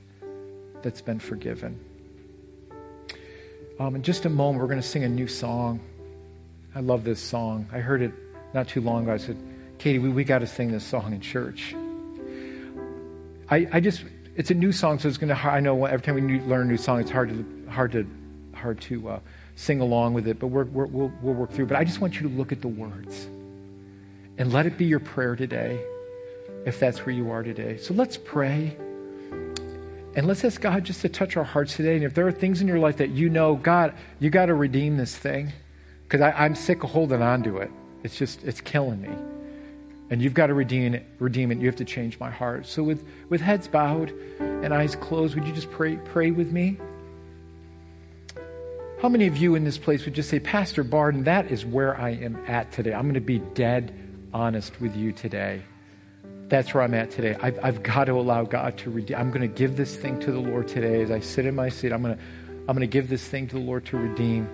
that's 0.82 1.02
been 1.02 1.20
forgiven. 1.20 1.80
Um, 3.80 3.96
in 3.96 4.04
just 4.04 4.26
a 4.26 4.30
moment, 4.30 4.62
we're 4.62 4.68
going 4.68 4.82
to 4.82 4.88
sing 4.88 5.04
a 5.04 5.10
new 5.10 5.28
song. 5.28 5.80
I 6.74 6.80
love 6.80 7.04
this 7.04 7.20
song. 7.20 7.68
I 7.72 7.80
heard 7.80 8.02
it 8.02 8.14
not 8.54 8.68
too 8.68 8.82
long 8.82 9.04
ago. 9.04 9.14
I 9.14 9.18
said, 9.18 9.38
Katie, 9.78 10.00
we, 10.00 10.10
we 10.10 10.24
got 10.24 10.40
to 10.40 10.48
sing 10.48 10.72
this 10.72 10.86
song 10.86 11.14
in 11.14 11.20
church. 11.20 11.76
I, 13.50 13.68
I 13.74 13.80
just, 13.82 14.06
it's 14.36 14.52
a 14.52 14.54
new 14.54 14.72
song, 14.72 15.00
so 15.00 15.10
it's 15.10 15.18
going 15.18 15.36
to, 15.36 15.36
I 15.36 15.60
know 15.60 15.86
every 15.86 16.02
time 16.02 16.16
we 16.16 16.22
new, 16.22 16.40
learn 16.46 16.68
a 16.68 16.72
new 16.72 16.78
song, 16.78 17.02
it's 17.02 17.12
hard 17.12 17.30
to, 17.30 17.70
hard 17.70 17.92
to, 17.92 18.08
hard 18.54 18.80
to 18.82 19.10
uh, 19.10 19.20
sing 19.56 19.82
along 19.82 20.14
with 20.14 20.28
it, 20.28 20.40
but 20.40 20.48
we're, 20.48 20.64
we 20.64 20.86
will 20.86 21.12
we'll 21.22 21.34
work 21.34 21.52
through. 21.52 21.66
But 21.66 21.78
I 21.78 21.84
just 21.84 22.00
want 22.00 22.16
you 22.16 22.30
to 22.30 22.34
look 22.34 22.54
at 22.54 22.62
the 22.62 22.70
words 22.70 23.28
and 24.38 24.54
let 24.54 24.66
it 24.66 24.78
be 24.78 24.86
your 24.86 25.02
prayer 25.02 25.36
today, 25.36 25.84
if 26.66 26.80
that's 26.80 27.06
where 27.06 27.14
you 27.14 27.32
are 27.32 27.44
today. 27.44 27.78
So 27.78 27.94
let's 27.94 28.16
pray. 28.16 28.78
And 30.16 30.26
let's 30.26 30.44
ask 30.46 30.60
God 30.62 30.86
just 30.86 31.02
to 31.02 31.10
touch 31.10 31.36
our 31.36 31.44
hearts 31.44 31.76
today. 31.76 31.96
And 31.96 32.04
if 32.04 32.14
there 32.14 32.28
are 32.28 32.32
things 32.32 32.62
in 32.62 32.68
your 32.68 32.80
life 32.80 32.98
that 32.98 33.10
you 33.10 33.30
know, 33.30 33.56
God, 33.56 33.94
you 34.20 34.30
got 34.30 34.46
to 34.46 34.54
redeem 34.54 34.96
this 34.98 35.18
thing 35.18 35.52
because 36.12 36.34
I'm 36.38 36.56
sick 36.56 36.84
of 36.84 36.90
holding 36.90 37.22
on 37.22 37.42
to 37.44 37.60
it. 37.60 37.72
It's 38.04 38.18
just, 38.18 38.44
it's 38.44 38.60
killing 38.60 39.02
me. 39.02 39.16
And 40.10 40.22
you've 40.22 40.34
got 40.34 40.48
to 40.48 40.54
redeem 40.54 40.94
it, 40.94 41.06
redeem 41.20 41.54
it. 41.54 41.60
You 41.60 41.68
have 41.68 41.78
to 41.78 41.86
change 41.86 42.20
my 42.20 42.30
heart. 42.30 42.68
So 42.68 42.84
with, 42.84 43.08
with 43.30 43.40
heads 43.40 43.70
bowed 43.70 44.10
and 44.42 44.74
eyes 44.74 44.98
closed, 44.98 45.36
would 45.36 45.48
you 45.48 45.54
just 45.54 45.72
pray, 45.72 45.96
pray 45.96 46.32
with 46.32 46.52
me? 46.52 46.78
How 49.02 49.08
many 49.08 49.26
of 49.26 49.38
you 49.38 49.56
in 49.56 49.64
this 49.64 49.78
place 49.78 50.04
would 50.04 50.14
just 50.14 50.30
say, 50.30 50.42
Pastor 50.42 50.84
Barden, 50.84 51.24
that 51.24 51.50
is 51.50 51.66
where 51.66 51.98
I 51.98 52.10
am 52.10 52.36
at 52.46 52.74
today. 52.74 52.94
I'm 52.94 53.04
going 53.04 53.14
to 53.14 53.22
be 53.22 53.40
dead 53.40 53.98
honest 54.34 54.82
with 54.82 54.94
you 54.98 55.14
today. 55.14 55.62
that's 56.50 56.74
where 56.74 56.84
I'm 56.84 56.94
at 56.94 57.10
today. 57.12 57.38
I've, 57.42 57.58
I've 57.64 57.84
got 57.84 58.06
to 58.06 58.20
allow 58.20 58.44
God 58.44 58.78
to 58.80 58.92
redeem. 58.92 59.18
I'm 59.18 59.32
going 59.32 59.42
to 59.42 59.48
give 59.48 59.78
this 59.78 59.96
thing 59.96 60.20
to 60.20 60.34
the 60.34 60.40
Lord 60.40 60.68
today 60.68 61.04
as 61.04 61.10
I 61.10 61.22
sit 61.22 61.46
in 61.46 61.56
my 61.56 61.70
seat. 61.70 61.94
I'm 61.94 62.02
going 62.02 62.18
to, 62.18 62.22
I'm 62.68 62.76
going 62.76 62.82
to 62.82 62.88
give 62.88 63.08
this 63.08 63.26
thing 63.26 63.48
to 63.48 63.56
the 63.56 63.62
Lord 63.62 63.86
to 63.86 63.98
redeem 63.98 64.50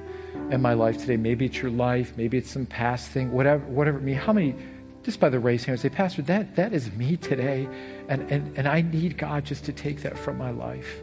in 0.51 0.61
my 0.61 0.73
life 0.73 0.97
today. 0.97 1.17
Maybe 1.17 1.45
it's 1.45 1.61
your 1.61 1.71
life. 1.71 2.13
Maybe 2.17 2.38
it's 2.38 2.51
some 2.51 2.65
past 2.65 3.09
thing. 3.09 3.32
Whatever, 3.32 3.65
whatever. 3.65 3.97
it 3.97 4.03
Me. 4.03 4.13
How 4.13 4.34
many? 4.34 4.55
Just 5.03 5.19
by 5.19 5.30
the 5.30 5.39
raise 5.39 5.63
hand, 5.63 5.80
say, 5.80 5.89
Pastor, 5.89 6.21
that 6.23 6.55
that 6.57 6.73
is 6.73 6.91
me 6.91 7.15
today, 7.17 7.67
and 8.09 8.30
and 8.30 8.57
and 8.57 8.67
I 8.67 8.82
need 8.82 9.17
God 9.17 9.45
just 9.45 9.65
to 9.65 9.73
take 9.73 10.01
that 10.01 10.17
from 10.17 10.38
my 10.38 10.51
life. 10.51 11.01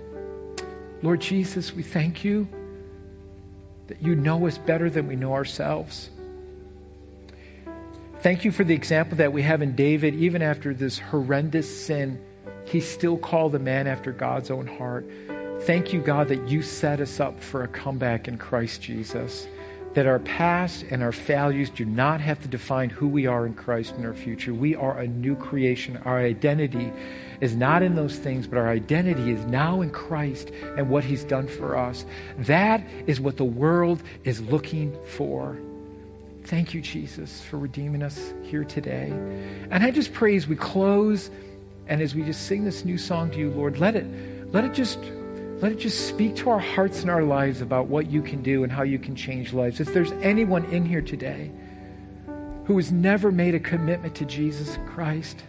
Lord 1.03 1.21
Jesus, 1.21 1.75
we 1.75 1.83
thank 1.83 2.25
you 2.25 2.49
that 3.89 4.03
you 4.03 4.15
know 4.15 4.47
us 4.47 4.59
better 4.59 4.89
than 4.91 5.07
we 5.07 5.17
know 5.17 5.33
ourselves. 5.33 6.11
Thank 8.21 8.45
you 8.45 8.53
for 8.53 8.65
the 8.65 8.75
example 8.75 9.19
that 9.19 9.33
we 9.33 9.43
have 9.43 9.61
in 9.61 9.77
David, 9.77 10.15
even 10.15 10.41
after 10.41 10.73
this 10.73 10.99
horrendous 10.99 11.85
sin, 11.87 12.19
he 12.65 12.81
still 12.81 13.19
called 13.19 13.55
a 13.55 13.59
man 13.59 13.87
after 13.87 14.13
God's 14.13 14.51
own 14.51 14.67
heart. 14.67 15.07
Thank 15.67 15.95
you, 15.95 16.03
God, 16.03 16.29
that 16.29 16.47
you 16.47 16.61
set 16.61 17.01
us 17.01 17.21
up 17.21 17.41
for 17.41 17.63
a 17.63 17.69
comeback 17.69 18.29
in 18.29 18.37
Christ 18.37 18.83
Jesus. 18.83 19.49
That 19.95 20.05
our 20.05 20.19
past 20.19 20.85
and 20.91 21.03
our 21.03 21.11
failures 21.11 21.71
do 21.71 21.87
not 21.87 22.21
have 22.21 22.43
to 22.43 22.49
define 22.49 22.91
who 22.91 23.09
we 23.09 23.27
are 23.27 23.47
in 23.47 23.55
Christ 23.55 23.95
in 23.97 24.05
our 24.05 24.13
future. 24.13 24.53
We 24.53 24.77
are 24.77 24.99
a 24.99 25.07
new 25.07 25.35
creation. 25.35 25.97
Our 26.05 26.19
identity 26.19 26.93
is 27.41 27.57
not 27.57 27.83
in 27.83 27.95
those 27.95 28.19
things, 28.19 28.47
but 28.47 28.59
our 28.59 28.69
identity 28.69 29.31
is 29.31 29.43
now 29.47 29.81
in 29.81 29.89
Christ 29.89 30.51
and 30.77 30.91
what 30.91 31.03
He's 31.03 31.25
done 31.25 31.49
for 31.49 31.79
us. 31.79 32.05
That 32.41 32.87
is 33.07 33.19
what 33.19 33.39
the 33.39 33.47
world 33.47 34.03
is 34.25 34.43
looking 34.43 34.95
for. 35.17 35.57
Thank 36.43 36.75
you, 36.75 36.83
Jesus, 36.83 37.41
for 37.41 37.57
redeeming 37.57 38.03
us 38.03 38.35
here 38.43 38.65
today. 38.65 39.09
And 39.71 39.83
I 39.83 39.91
just 39.91 40.13
pray 40.13 40.37
as 40.37 40.47
we 40.47 40.57
close 40.57 41.31
and 41.87 42.03
as 42.03 42.15
we 42.15 42.23
just 42.23 42.47
sing 42.47 42.65
this 42.65 42.85
new 42.85 42.99
song 42.99 43.31
to 43.31 43.39
you, 43.39 43.51
Lord, 43.51 43.79
let 43.79 43.97
it, 43.97 44.05
let 44.53 44.67
it 44.67 44.75
just 44.75 44.99
let 45.61 45.73
it 45.73 45.79
just 45.79 46.09
speak 46.09 46.37
to 46.37 46.51
our 46.51 46.59
hearts 46.59 47.03
and 47.03 47.11
our 47.11 47.23
lives 47.23 47.61
about 47.61 47.87
what 47.87 48.11
you 48.11 48.23
can 48.23 48.43
do 48.43 48.65
and 48.65 48.73
how 48.73 48.83
you 48.83 48.99
can 48.99 49.15
change 49.15 49.53
lives. 49.53 49.81
If 49.81 49.95
there's 49.95 50.13
anyone 50.13 50.65
in 50.67 50.85
here 50.85 51.01
today 51.01 51.51
who 52.67 52.77
has 52.77 52.91
never 52.91 53.31
made 53.31 53.55
a 53.55 53.61
commitment 53.61 54.15
to 54.17 54.25
Jesus 54.25 54.79
Christ, 54.87 55.43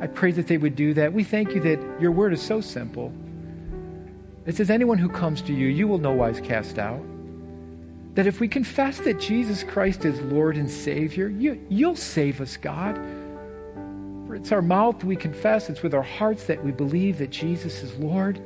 I 0.00 0.06
pray 0.06 0.32
that 0.32 0.46
they 0.46 0.58
would 0.58 0.76
do 0.76 0.94
that. 0.94 1.12
We 1.12 1.24
thank 1.24 1.54
you 1.54 1.60
that 1.60 2.00
your 2.00 2.12
word 2.12 2.32
is 2.32 2.42
so 2.42 2.60
simple. 2.60 3.12
It 4.46 4.56
says, 4.56 4.70
Anyone 4.70 4.98
who 4.98 5.08
comes 5.08 5.42
to 5.42 5.52
you, 5.52 5.68
you 5.68 5.86
will 5.86 5.98
no 5.98 6.12
wise 6.12 6.40
cast 6.40 6.78
out. 6.78 7.02
That 8.14 8.26
if 8.26 8.40
we 8.40 8.48
confess 8.48 8.98
that 9.00 9.18
Jesus 9.18 9.64
Christ 9.64 10.04
is 10.04 10.20
Lord 10.20 10.56
and 10.56 10.70
Savior, 10.70 11.28
you, 11.28 11.64
you'll 11.68 11.96
save 11.96 12.40
us, 12.40 12.56
God. 12.56 12.96
For 14.26 14.34
it's 14.34 14.52
our 14.52 14.62
mouth 14.62 15.02
we 15.02 15.16
confess, 15.16 15.68
it's 15.68 15.82
with 15.82 15.94
our 15.94 16.02
hearts 16.02 16.44
that 16.44 16.62
we 16.62 16.72
believe 16.72 17.18
that 17.18 17.30
Jesus 17.30 17.82
is 17.82 17.94
Lord. 17.96 18.40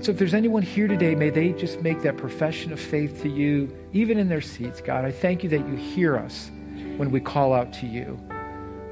And 0.00 0.06
so 0.06 0.12
if 0.12 0.18
there's 0.18 0.32
anyone 0.32 0.62
here 0.62 0.88
today, 0.88 1.14
may 1.14 1.28
they 1.28 1.52
just 1.52 1.82
make 1.82 2.00
that 2.00 2.16
profession 2.16 2.72
of 2.72 2.80
faith 2.80 3.20
to 3.20 3.28
you, 3.28 3.70
even 3.92 4.16
in 4.16 4.30
their 4.30 4.40
seats, 4.40 4.80
God. 4.80 5.04
I 5.04 5.12
thank 5.12 5.44
you 5.44 5.50
that 5.50 5.58
you 5.68 5.74
hear 5.74 6.16
us 6.16 6.50
when 6.96 7.10
we 7.10 7.20
call 7.20 7.52
out 7.52 7.70
to 7.74 7.86
you. 7.86 8.18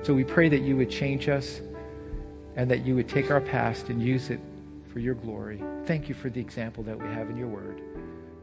So 0.02 0.12
we 0.12 0.22
pray 0.22 0.50
that 0.50 0.60
you 0.60 0.76
would 0.76 0.90
change 0.90 1.30
us 1.30 1.62
and 2.56 2.70
that 2.70 2.84
you 2.84 2.94
would 2.94 3.08
take 3.08 3.30
our 3.30 3.40
past 3.40 3.88
and 3.88 4.02
use 4.02 4.28
it 4.28 4.38
for 4.92 4.98
your 4.98 5.14
glory. 5.14 5.62
Thank 5.86 6.10
you 6.10 6.14
for 6.14 6.28
the 6.28 6.42
example 6.42 6.84
that 6.84 7.00
we 7.00 7.08
have 7.08 7.30
in 7.30 7.38
your 7.38 7.48
word. 7.48 7.80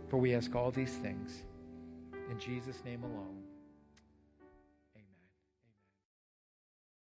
For 0.10 0.18
we 0.18 0.34
ask 0.34 0.56
all 0.56 0.72
these 0.72 0.96
things 0.96 1.44
in 2.32 2.40
Jesus' 2.40 2.84
name 2.84 3.04
alone. 3.04 3.35